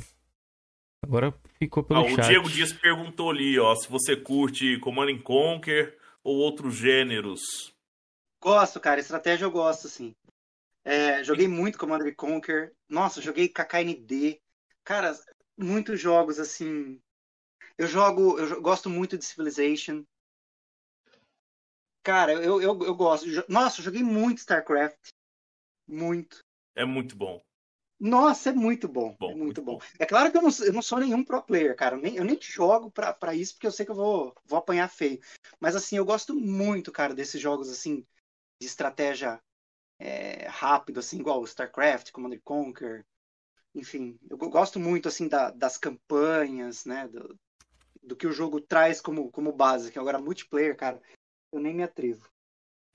[1.04, 2.28] Agora ficou pelo Ah, o chat.
[2.28, 7.42] Diego Dias perguntou ali, ó, se você curte Command and Conquer ou outros gêneros.
[8.40, 9.00] Gosto, cara.
[9.00, 10.14] Estratégia eu gosto, sim.
[10.86, 12.72] É, joguei muito Commander and Conquer.
[12.88, 14.40] Nossa, joguei KKND.
[14.84, 15.20] Cara,
[15.58, 17.02] muitos jogos, assim.
[17.76, 18.38] Eu jogo.
[18.38, 20.04] Eu gosto muito de Civilization.
[22.04, 23.26] Cara, eu, eu, eu gosto.
[23.50, 25.10] Nossa, eu joguei muito StarCraft.
[25.88, 26.44] Muito.
[26.76, 27.42] É muito bom.
[28.00, 29.16] Nossa, é muito bom.
[29.22, 29.80] é muito, bom.
[29.98, 31.96] É claro que eu não, sou- eu não sou nenhum pro player, cara.
[31.96, 34.60] Eu nem, eu nem jogo pra, pra isso, porque eu sei que eu vou, vou
[34.60, 35.20] apanhar feio.
[35.60, 38.06] Mas assim, eu gosto muito, cara, desses jogos assim,
[38.60, 39.40] de estratégia
[40.00, 43.06] é, rápido, assim, igual o StarCraft, Command and Conquer.
[43.74, 47.08] Enfim, eu go- gosto muito assim da- das campanhas, né?
[47.08, 47.40] Do,
[48.02, 49.92] do que o jogo traz como, como base.
[49.92, 51.02] Que agora multiplayer, cara,
[51.52, 52.28] eu nem me atrevo.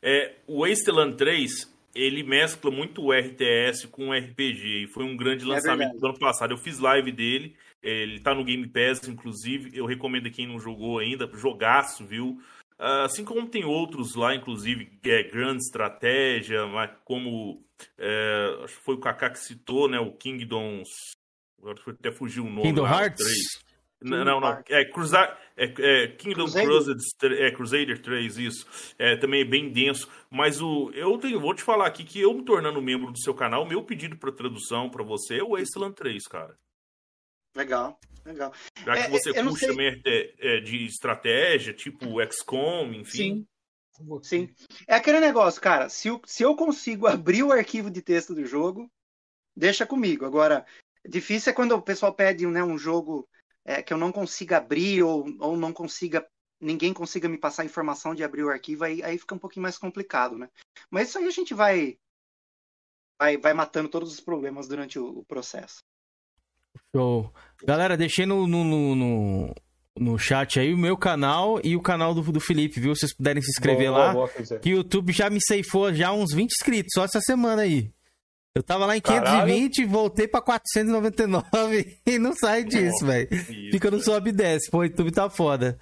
[0.03, 4.85] É, o Wasteland 3, ele mescla muito o RTS com o RPG.
[4.85, 5.99] E foi um grande É lançamento verdade.
[6.01, 6.51] do ano passado.
[6.53, 7.57] Eu fiz live dele.
[7.83, 9.71] Ele tá no Game Pass, inclusive.
[9.77, 11.29] Eu recomendo a quem não jogou ainda.
[11.35, 12.41] Jogaço, viu?
[12.79, 16.61] Ah, Assim como tem outros lá, inclusive, é, Grande Estratégia,
[17.05, 17.63] como
[17.99, 19.99] é, acho que foi o Kaká que citou, né?
[19.99, 21.13] O Kingdoms.
[21.61, 22.63] Agora foi- até fugiu o nome.
[22.63, 23.61] Kingdom lá, Hearts?
[24.01, 24.63] Não, não, não.
[24.69, 25.37] É, Cruza...
[25.59, 26.67] é, é Kingdom Crusader?
[26.69, 28.95] Crusader, é, Crusader 3, isso.
[28.99, 30.09] É, também é bem denso.
[30.31, 33.35] Mas o, eu tenho, vou te falar aqui que eu me tornando membro do seu
[33.35, 36.57] canal, o meu pedido para tradução para você é o Wasteland 3, cara.
[37.57, 38.53] Legal, legal.
[38.85, 43.11] Já que É, você eu não curte também é, é, de estratégia, tipo XCOM, enfim.
[43.13, 43.47] Sim.
[44.23, 44.55] Sim.
[44.87, 45.89] É aquele negócio, cara.
[45.89, 48.89] Se, eu- se eu consigo abrir o arquivo de texto do jogo,
[49.57, 50.25] deixa comigo.
[50.25, 50.65] Agora,
[51.05, 53.29] difícil é quando o pessoal pede né, um jogo
[53.65, 56.27] é, que eu não consiga abrir ou, ou não consiga.
[56.61, 59.63] Ninguém consiga me passar a informação de abrir o arquivo, aí, aí fica um pouquinho
[59.63, 60.49] mais complicado, né?
[60.91, 61.99] Mas isso aí a gente vai.
[63.21, 65.83] Vai, vai matando todos os problemas durante o, o processo.
[66.95, 67.33] Show.
[67.65, 69.55] Galera, deixei no, no, no, no,
[69.99, 72.95] no chat aí o meu canal e o canal do, do Felipe, viu?
[72.95, 74.13] Se vocês puderem se inscrever Boa, lá.
[74.13, 74.63] boa, Kenzeira.
[74.63, 77.93] que o YouTube já me ceifou já uns 20 inscritos, só essa semana aí.
[78.55, 79.47] Eu tava lá em Caralho.
[79.47, 83.29] 520, voltei pra 499 e não sai disso, velho.
[83.71, 84.71] Fica no sobe e desce.
[84.71, 85.79] Pô, o YouTube tá foda.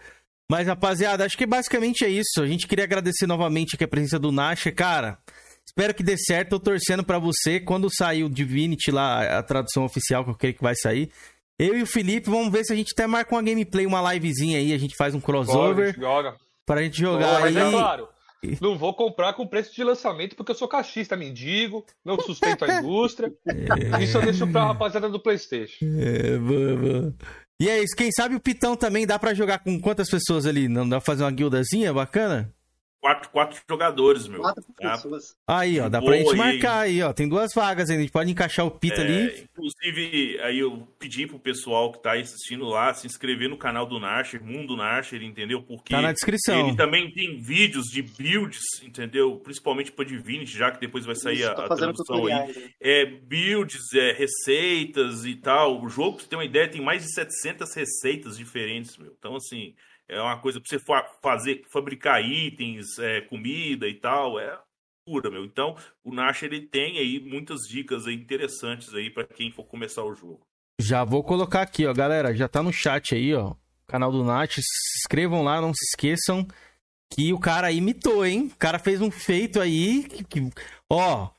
[0.51, 2.41] Mas, rapaziada, acho que basicamente é isso.
[2.43, 4.71] A gente queria agradecer novamente aqui a presença do Nasha.
[4.71, 5.19] Cara,
[5.67, 6.51] espero que dê certo.
[6.51, 7.59] Tô torcendo pra você.
[7.59, 11.11] Quando sair o Divinity lá, a tradução oficial que eu creio que vai sair.
[11.59, 14.59] Eu e o Felipe, vamos ver se a gente até marca uma gameplay, uma livezinha
[14.59, 14.73] aí.
[14.73, 16.37] A gente faz um crossover gente joga.
[16.67, 17.67] pra gente jogar Mas aí.
[17.67, 18.09] é claro,
[18.61, 22.79] não vou comprar com preço de lançamento porque eu sou cachista, mendigo, não sustento a
[22.81, 23.33] indústria.
[24.01, 25.85] Isso eu deixo pra rapaziada do PlayStation.
[25.99, 27.15] É, boa, boa.
[27.61, 30.69] E é isso, quem sabe o Pitão também dá pra jogar com quantas pessoas ali?
[30.69, 32.55] Não dá pra fazer uma guildazinha bacana?
[33.07, 34.41] Quatro, quatro jogadores, meu.
[34.41, 34.93] Quatro Tá?
[34.97, 35.37] pessoas.
[35.47, 37.13] Aí, ó, dá Boa, pra gente marcar aí, ó.
[37.13, 39.49] Tem duas vagas ainda, a gente pode encaixar o Pita É, ali.
[39.53, 43.87] Inclusive, aí eu pedi pro pessoal que tá aí assistindo lá se inscrever no canal
[43.87, 45.63] do Nasher, Mundo Nasher, entendeu?
[45.63, 46.67] Porque Tá na descrição.
[46.69, 49.37] ele também tem vídeos de builds, entendeu?
[49.37, 52.63] Principalmente pra Divinity, já que depois vai sair Isso, a, tô a tradução tutoriais, aí.
[52.65, 52.71] né?
[52.81, 55.81] É builds, é, receitas e tal.
[55.81, 59.15] O jogo, pra você ter uma ideia, tem mais de 700 receitas diferentes, meu.
[59.17, 59.75] Então, assim,
[60.09, 64.39] é uma coisa pra você fa- fazer, fabricar itens, é, comida e tal.
[64.39, 64.59] É
[65.09, 65.45] loucura, meu.
[65.45, 70.05] Então, o Nash ele tem aí muitas dicas aí interessantes aí para quem for começar
[70.05, 70.41] o jogo.
[70.81, 73.55] Já vou colocar aqui, ó, galera, já tá no chat aí, ó,
[73.87, 76.47] canal do Nath, se inscrevam lá, não se esqueçam
[77.13, 78.51] que o cara imitou, hein?
[78.53, 80.51] O cara fez um feito aí que, que
[80.91, 81.31] ó,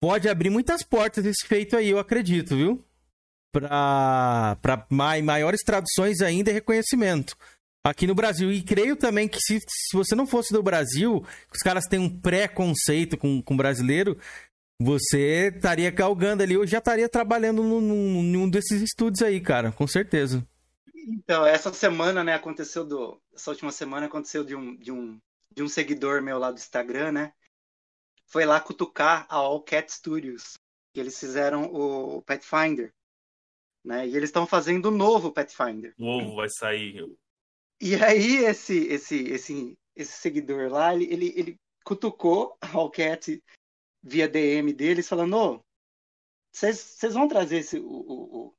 [0.00, 2.84] pode abrir muitas portas esse feito aí, eu acredito, viu?
[4.90, 7.36] Mai- maiores traduções ainda e reconhecimento
[7.84, 8.50] aqui no Brasil.
[8.50, 12.08] E creio também que se, se você não fosse do Brasil, os caras têm um
[12.08, 14.18] preconceito com, com brasileiro,
[14.80, 19.70] você estaria galgando ali, eu já estaria trabalhando num, num, num desses estúdios aí, cara,
[19.70, 20.44] com certeza.
[21.06, 23.20] Então, essa semana, né, aconteceu do.
[23.34, 25.20] Essa última semana aconteceu de um, de um,
[25.54, 27.32] de um seguidor meu lá do Instagram, né?
[28.26, 30.54] Foi lá cutucar a All Cat Studios.
[30.94, 32.92] Que eles fizeram o Pathfinder.
[33.84, 34.06] Né?
[34.06, 35.92] E eles estão fazendo o novo Pathfinder.
[35.98, 37.04] O ovo vai sair.
[37.86, 43.44] E aí, esse, esse, esse, esse seguidor lá, ele, ele, ele cutucou a Cat
[44.02, 45.64] via DM deles, falando: Ô,
[46.50, 48.54] vocês vão trazer esse, o, o,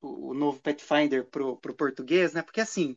[0.00, 2.42] o, novo Pathfinder pro, pro português, né?
[2.42, 2.96] Porque assim,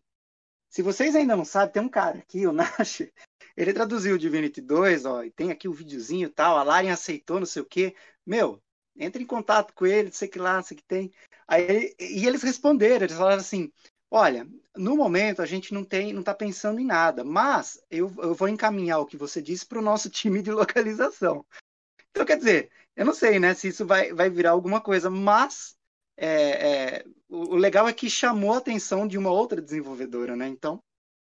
[0.67, 3.03] se vocês ainda não sabem, tem um cara aqui, o Nash,
[3.55, 6.93] ele traduziu o Divinity 2, ó, e tem aqui o videozinho e tal, a Larian
[6.93, 7.95] aceitou, não sei o quê.
[8.25, 8.59] Meu,
[8.95, 11.13] entre em contato com ele, sei que lá, sei que tem.
[11.47, 13.71] Aí, e eles responderam, eles falaram assim:
[14.11, 18.35] olha, no momento a gente não tem, não tá pensando em nada, mas eu, eu
[18.35, 21.45] vou encaminhar o que você disse para o nosso time de localização.
[22.11, 25.75] Então, quer dizer, eu não sei, né, se isso vai, vai virar alguma coisa, mas
[26.17, 30.47] é, é, o, o legal é que chamou a atenção de uma outra desenvolvedora, né?
[30.47, 30.83] Então,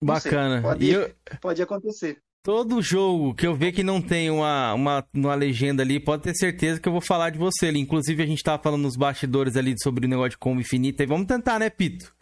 [0.01, 0.61] não sei, Bacana.
[0.61, 2.21] pode, eu- pode acontecer.
[2.43, 6.33] Todo jogo que eu ver que não tem uma, uma, uma legenda ali, pode ter
[6.33, 7.79] certeza que eu vou falar de você ali.
[7.79, 11.03] Inclusive, a gente tava falando nos bastidores ali sobre o negócio de combo infinita.
[11.03, 12.15] E vamos tentar, né, Pito?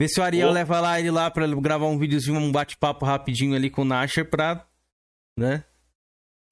[0.00, 3.56] Ver se o Ariel leva lá ele lá pra gravar um videozinho, um bate-papo rapidinho
[3.56, 4.64] ali com o Nasher pra,
[5.36, 5.64] né?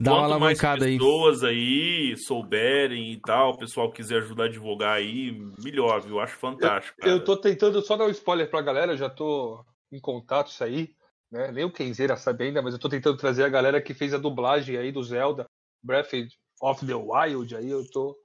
[0.03, 0.99] Dar uma Quanto mais alavancada aí.
[0.99, 5.33] pessoas aí souberem e tal, o pessoal quiser ajudar a divulgar aí,
[5.63, 6.21] melhor, viu?
[6.21, 6.99] Acho fantástico.
[6.99, 7.11] cara.
[7.11, 10.63] Eu tô tentando só dar um spoiler pra galera, eu já tô em contato isso
[10.63, 10.93] aí,
[11.31, 11.51] né?
[11.53, 14.19] Nem o Kenzeira sabe ainda, mas eu tô tentando trazer a galera que fez a
[14.19, 15.47] dublagem aí do Zelda,
[15.83, 16.13] Breath
[16.61, 18.19] of the Wild, aí eu tô.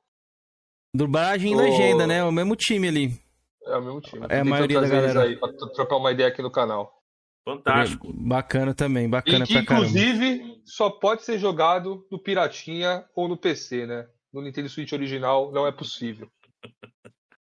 [0.94, 1.60] Dublagem e Ô.
[1.60, 2.24] legenda, né?
[2.24, 3.21] O mesmo time ali.
[3.68, 4.26] É o mesmo time.
[4.30, 5.24] É a maioria da galera.
[5.24, 7.02] Aí, pra trocar uma ideia aqui no canal.
[7.44, 8.12] Fantástico.
[8.14, 9.88] Bacana também, bacana E que, pra caramba.
[9.88, 14.08] inclusive, só pode ser jogado no Piratinha ou no PC, né?
[14.32, 16.28] No Nintendo Switch original não é possível.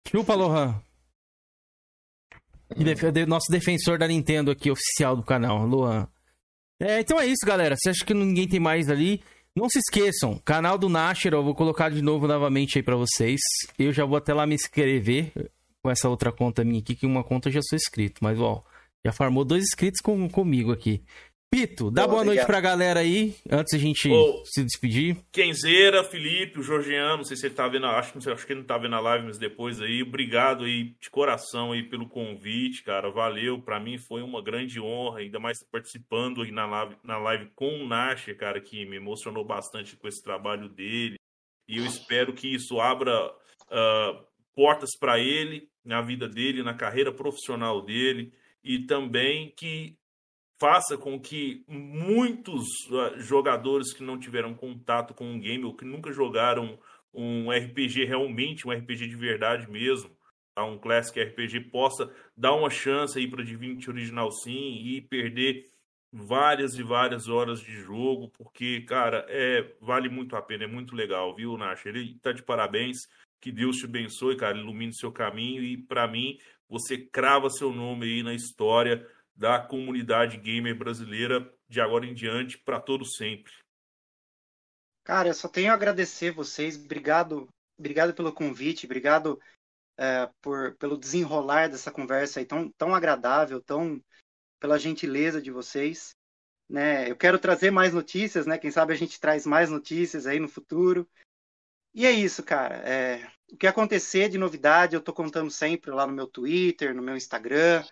[0.08, 0.82] Chupa, Lohan.
[3.28, 6.08] Nosso defensor da Nintendo aqui, oficial do canal, Luan.
[6.80, 7.76] É, então é isso, galera.
[7.78, 9.22] Você acha que ninguém tem mais ali?
[9.56, 13.40] Não se esqueçam, canal do Nasher, eu vou colocar de novo novamente aí pra vocês.
[13.78, 15.32] Eu já vou até lá me inscrever
[15.84, 18.64] com essa outra conta minha aqui, que uma conta eu já sou inscrito, mas ó,
[19.06, 21.04] já farmou dois inscritos com, comigo aqui.
[21.52, 22.48] Pito, dá Boa, boa noite obrigado.
[22.48, 24.42] pra galera aí, antes a gente Ô.
[24.44, 25.18] se despedir.
[25.32, 28.34] Kenzeira, Felipe, o Jorgeano, não sei se ele tá vendo, a- acho, que não sei,
[28.34, 31.72] acho que ele não tá vendo a live, mas depois aí, obrigado aí de coração
[31.74, 36.52] aí pelo convite, cara, valeu, pra mim foi uma grande honra, ainda mais participando aí
[36.52, 40.68] na live, na live com o Nasher, cara, que me emocionou bastante com esse trabalho
[40.70, 41.18] dele,
[41.70, 43.14] e eu espero que isso abra
[43.70, 44.24] ah,
[44.56, 48.34] portas para ele, na vida dele, na carreira profissional dele,
[48.64, 49.98] e também que
[50.60, 55.84] faça com que muitos ah, jogadores que não tiveram contato com um game ou que
[55.84, 56.80] nunca jogaram
[57.14, 60.10] um RPG realmente, um RPG de verdade mesmo,
[60.56, 60.64] tá?
[60.64, 65.70] um Classic RPG, possa dar uma chance aí para Divinity Original sim e perder
[66.14, 70.96] várias e várias horas de jogo, porque, cara, é vale muito a pena, é muito
[70.96, 71.86] legal, viu, Nash?
[71.88, 73.08] Ele tá de parabéns,
[73.44, 78.06] que Deus te abençoe, cara, ilumine seu caminho e, para mim, você crava seu nome
[78.06, 79.06] aí na história
[79.36, 83.52] da comunidade gamer brasileira de agora em diante para todo sempre.
[85.04, 86.78] Cara, eu só tenho a agradecer vocês.
[86.78, 89.38] Obrigado, obrigado pelo convite, obrigado
[89.98, 94.02] é, por, pelo desenrolar dessa conversa aí tão, tão agradável, tão
[94.58, 96.16] pela gentileza de vocês.
[96.70, 97.12] Né?
[97.12, 98.58] Eu quero trazer mais notícias, né?
[98.58, 101.06] Quem sabe a gente traz mais notícias aí no futuro.
[101.94, 102.78] E é isso, cara.
[102.90, 107.04] É, o que acontecer de novidade, eu tô contando sempre lá no meu Twitter, no
[107.04, 107.86] meu Instagram,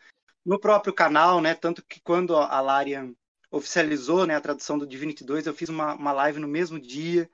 [0.44, 1.54] no próprio canal, né?
[1.54, 3.14] Tanto que quando a Larian
[3.52, 7.30] oficializou né, a tradução do Divinity 2, eu fiz uma, uma live no mesmo dia,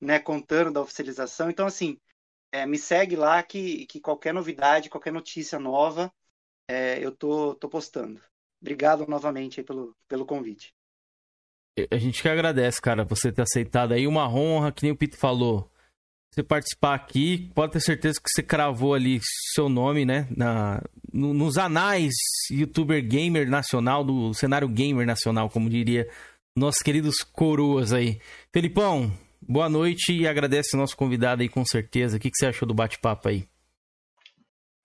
[0.00, 1.50] né, contando da oficialização.
[1.50, 2.00] Então, assim,
[2.50, 6.12] é, me segue lá que, que qualquer novidade, qualquer notícia nova,
[6.66, 8.20] é, eu tô, tô postando.
[8.60, 10.74] Obrigado novamente pelo, pelo convite.
[11.92, 14.04] A gente que agradece, cara, você ter aceitado aí.
[14.04, 15.70] Uma honra, que nem o Pito falou.
[16.30, 19.18] Você participar aqui, pode ter certeza que você cravou ali
[19.54, 20.28] seu nome, né?
[20.36, 20.82] Na,
[21.12, 22.12] no- nos anais
[22.50, 26.08] youtuber gamer nacional, do cenário gamer nacional, como diria
[26.54, 28.20] nossos queridos coroas aí.
[28.52, 29.10] Felipão,
[29.40, 32.18] boa noite e agradece nosso convidado aí com certeza.
[32.18, 33.48] O que, que você achou do bate-papo aí?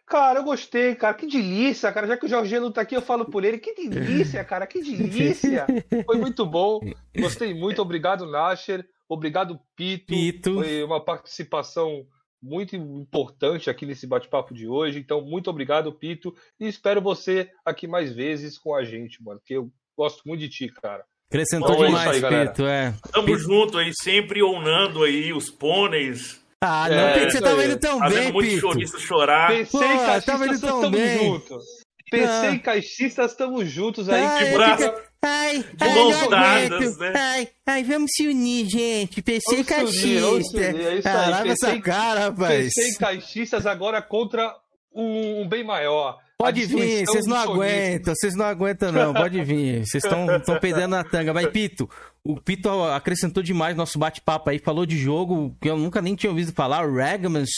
[0.07, 1.13] Cara, eu gostei, cara.
[1.13, 2.07] Que delícia, cara.
[2.07, 3.57] Já que o Jorginho não tá aqui, eu falo por ele.
[3.57, 4.67] Que delícia, cara.
[4.67, 5.65] Que delícia.
[6.05, 6.79] Foi muito bom.
[7.17, 7.81] Gostei muito.
[7.81, 8.85] Obrigado, Nasher.
[9.14, 10.06] Obrigado, Pito.
[10.07, 10.53] Pito.
[10.56, 12.06] Foi uma participação
[12.41, 14.99] muito importante aqui nesse bate-papo de hoje.
[14.99, 16.35] Então, muito obrigado, Pito.
[16.60, 19.40] E espero você aqui mais vezes com a gente, mano.
[19.40, 21.03] Porque eu gosto muito de ti, cara.
[21.30, 22.49] Acrescentou Então é demais, aí, galera.
[22.52, 22.94] Pito, é.
[23.11, 26.44] Tamo junto aí, sempre honrando aí os pôneis.
[26.61, 27.68] Ah, não, É, Pito, você tava aí.
[27.68, 28.61] indo tão Fazendo bem, muito Pito.
[28.61, 29.48] chorizo chorar.
[29.49, 31.18] PC Pô, e caixistas tava indo tão estamos bem.
[31.18, 31.64] juntos.
[32.11, 32.52] PC Ah.
[32.52, 34.22] e caixistas estamos juntos aí.
[34.22, 36.99] Ai, que braço- fica- Ai, De ai, mãos não dadas, aguento.
[36.99, 37.13] né?
[37.15, 39.21] Ai, ai, vamos se unir, gente.
[39.21, 42.73] PC e Vamos unir, unir, é isso Ah, aí, PC essa cara, rapaz.
[42.73, 44.53] PC e caixistas agora contra
[44.93, 46.17] um, um bem maior.
[46.37, 49.85] Pode vir, vocês não aguentam, vocês não aguentam não, pode vir.
[49.85, 51.33] Vocês estão perdendo na tanga.
[51.33, 51.89] Mas, Pito,
[52.21, 56.29] o Pito acrescentou demais nosso bate-papo aí, falou de jogo que eu nunca nem tinha
[56.29, 57.49] ouvido falar, o Ragmans,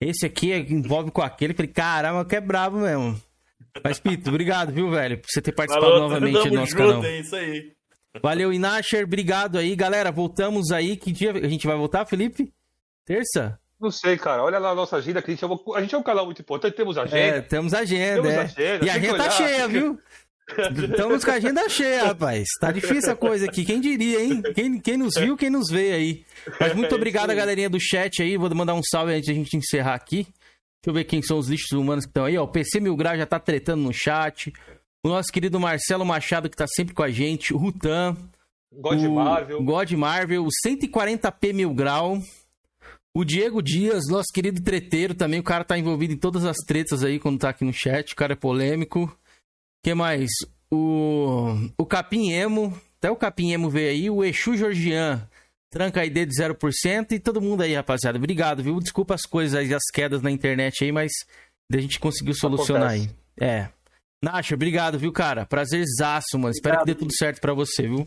[0.00, 1.54] esse aqui envolve com aquele.
[1.54, 3.16] Falei, caramba, que é brabo mesmo.
[3.82, 7.04] Mas, Pito, obrigado, viu, velho, por você ter participado Falou, novamente do nosso junto, canal.
[7.04, 7.72] É isso aí.
[8.22, 9.74] Valeu, Inasher, obrigado aí.
[9.74, 10.96] Galera, voltamos aí.
[10.96, 12.52] Que dia a gente vai voltar, Felipe?
[13.06, 13.58] Terça?
[13.80, 14.44] Não sei, cara.
[14.44, 16.26] Olha lá a nossa agenda, que a gente, é uma- a gente é um canal
[16.26, 17.18] muito importante, temos agenda.
[17.18, 18.38] É, temos agenda, Temos é.
[18.40, 19.98] agenda, E a agenda tá cheia, viu?
[20.90, 22.46] Estamos com a agenda cheia, rapaz.
[22.60, 23.64] Tá difícil a coisa aqui.
[23.64, 24.42] Quem diria, hein?
[24.54, 26.24] Quem, quem nos viu, quem nos vê aí.
[26.60, 27.36] Mas muito É obrigado, aí.
[27.36, 28.36] galerinha do chat aí.
[28.36, 30.26] Vou mandar um salve antes da gente encerrar aqui.
[30.82, 32.36] Deixa eu ver quem são os lixos humanos que estão aí.
[32.36, 34.52] Ó, o PC Mil Grau já tá tretando no chat.
[35.04, 37.54] O nosso querido Marcelo Machado, que tá sempre com a gente.
[37.54, 38.16] O Rutan.
[38.72, 39.62] God o Marvel.
[39.62, 40.44] God Marvel.
[40.44, 42.20] O 140p Mil Grau.
[43.14, 45.38] O Diego Dias, nosso querido treteiro também.
[45.38, 48.12] O cara tá envolvido em todas as tretas aí quando tá aqui no chat.
[48.12, 49.16] O cara é polêmico.
[49.84, 50.30] que mais?
[50.68, 52.76] O, o Capim Emo.
[52.98, 54.10] Até o Capim Emo veio aí.
[54.10, 55.28] O Exu Georgian.
[55.72, 57.12] Tranca ID de 0%.
[57.12, 58.18] E todo mundo aí, rapaziada.
[58.18, 58.78] Obrigado, viu?
[58.78, 61.10] Desculpa as coisas aí, as quedas na internet aí, mas
[61.72, 63.16] a gente conseguiu solucionar Acontece.
[63.40, 63.48] aí.
[63.48, 63.68] É.
[64.22, 65.46] Nasha, obrigado, viu, cara?
[65.46, 66.52] Prazerzaço, mano.
[66.52, 68.06] Espero que dê tudo certo pra você, viu?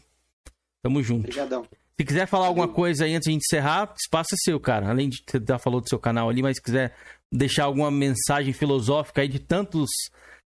[0.84, 1.22] Tamo junto.
[1.22, 1.68] Obrigadão.
[2.00, 4.90] Se quiser falar alguma coisa aí antes de a gente encerrar, espaço é seu, cara.
[4.90, 6.96] Além de você já falou do seu canal ali, mas se quiser
[7.34, 9.90] deixar alguma mensagem filosófica aí de tantos,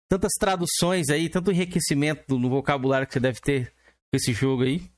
[0.09, 4.92] tantas traduções aí, tanto enriquecimento no vocabulário que você deve ter com esse jogo aí.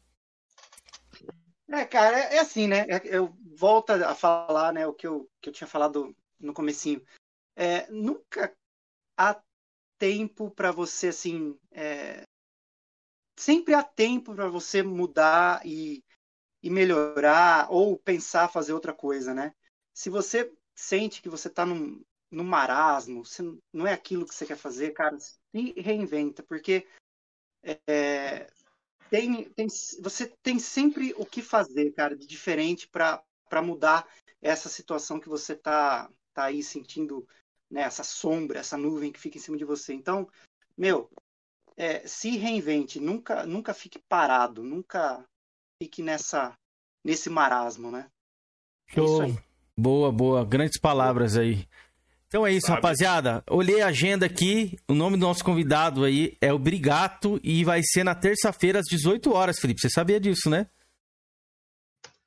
[1.74, 2.80] É, cara, é, é assim, né?
[2.88, 7.02] É- Eu volto a falar, né, o que eu, que eu tinha falado no comecinho.
[7.56, 8.54] É, nunca
[9.18, 9.40] há
[9.98, 12.24] tempo para você, assim, é,
[13.36, 16.02] sempre há tempo para você mudar e,
[16.62, 19.54] e melhorar ou pensar fazer outra coisa, né?
[19.94, 24.46] Se você sente que você tá num, num marasmo, não- não é aquilo que você
[24.46, 25.38] quer fazer, cara, se
[25.78, 26.86] reinventa, porque
[27.86, 28.46] é,
[29.14, 29.68] tem, tem,
[30.02, 33.22] você tem sempre o que fazer, cara, de diferente para
[33.62, 34.08] mudar
[34.42, 37.24] essa situação que você tá, tá aí sentindo,
[37.70, 39.94] né, essa sombra, essa nuvem que fica em cima de você.
[39.94, 40.28] Então,
[40.76, 41.08] meu,
[41.76, 45.24] é, se reinvente, nunca, nunca fique parado, nunca
[45.80, 46.52] fique nessa,
[47.04, 48.10] nesse marasmo, né?
[48.88, 49.32] Show.
[49.76, 50.44] Boa, boa.
[50.44, 51.68] Grandes palavras aí.
[52.34, 52.78] Então é isso, Sabe.
[52.78, 53.44] rapaziada.
[53.48, 54.76] Olhei a agenda aqui.
[54.88, 58.86] O nome do nosso convidado aí é o Brigato e vai ser na terça-feira às
[58.90, 59.80] 18 horas, Felipe.
[59.80, 60.66] Você sabia disso, né?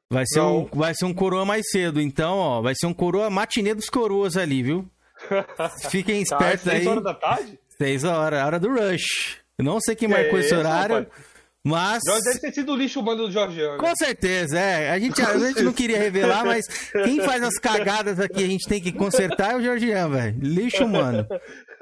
[0.09, 1.99] Vai ser, um, vai ser um coroa mais cedo.
[1.99, 4.89] Então, ó, vai ser um coroa matinê dos coroas ali, viu?
[5.91, 6.87] Fiquem Tá, espertos seis aí.
[6.87, 7.59] horas da tarde?
[7.77, 9.39] 6 horas, hora do rush.
[9.57, 11.36] Eu não sei quem Que marcou é esse horário, rapaz?
[11.67, 12.01] Mas.
[12.05, 13.77] Já deve ter sido o lixo humano do Jorgiano.
[13.77, 14.89] Com certeza, é.
[14.89, 18.67] A gente, a gente não queria revelar, mas quem faz as cagadas aqui a gente
[18.67, 20.37] tem que consertar é o Georgian, velho.
[20.41, 21.25] Lixo humano.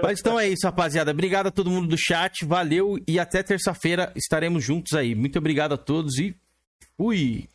[0.02, 1.12] Mas então é isso, rapaziada.
[1.12, 5.16] Obrigado a todo mundo do chat, valeu e até terça-feira estaremos juntos aí.
[5.16, 6.36] Muito obrigado a todos e
[6.98, 7.48] fui!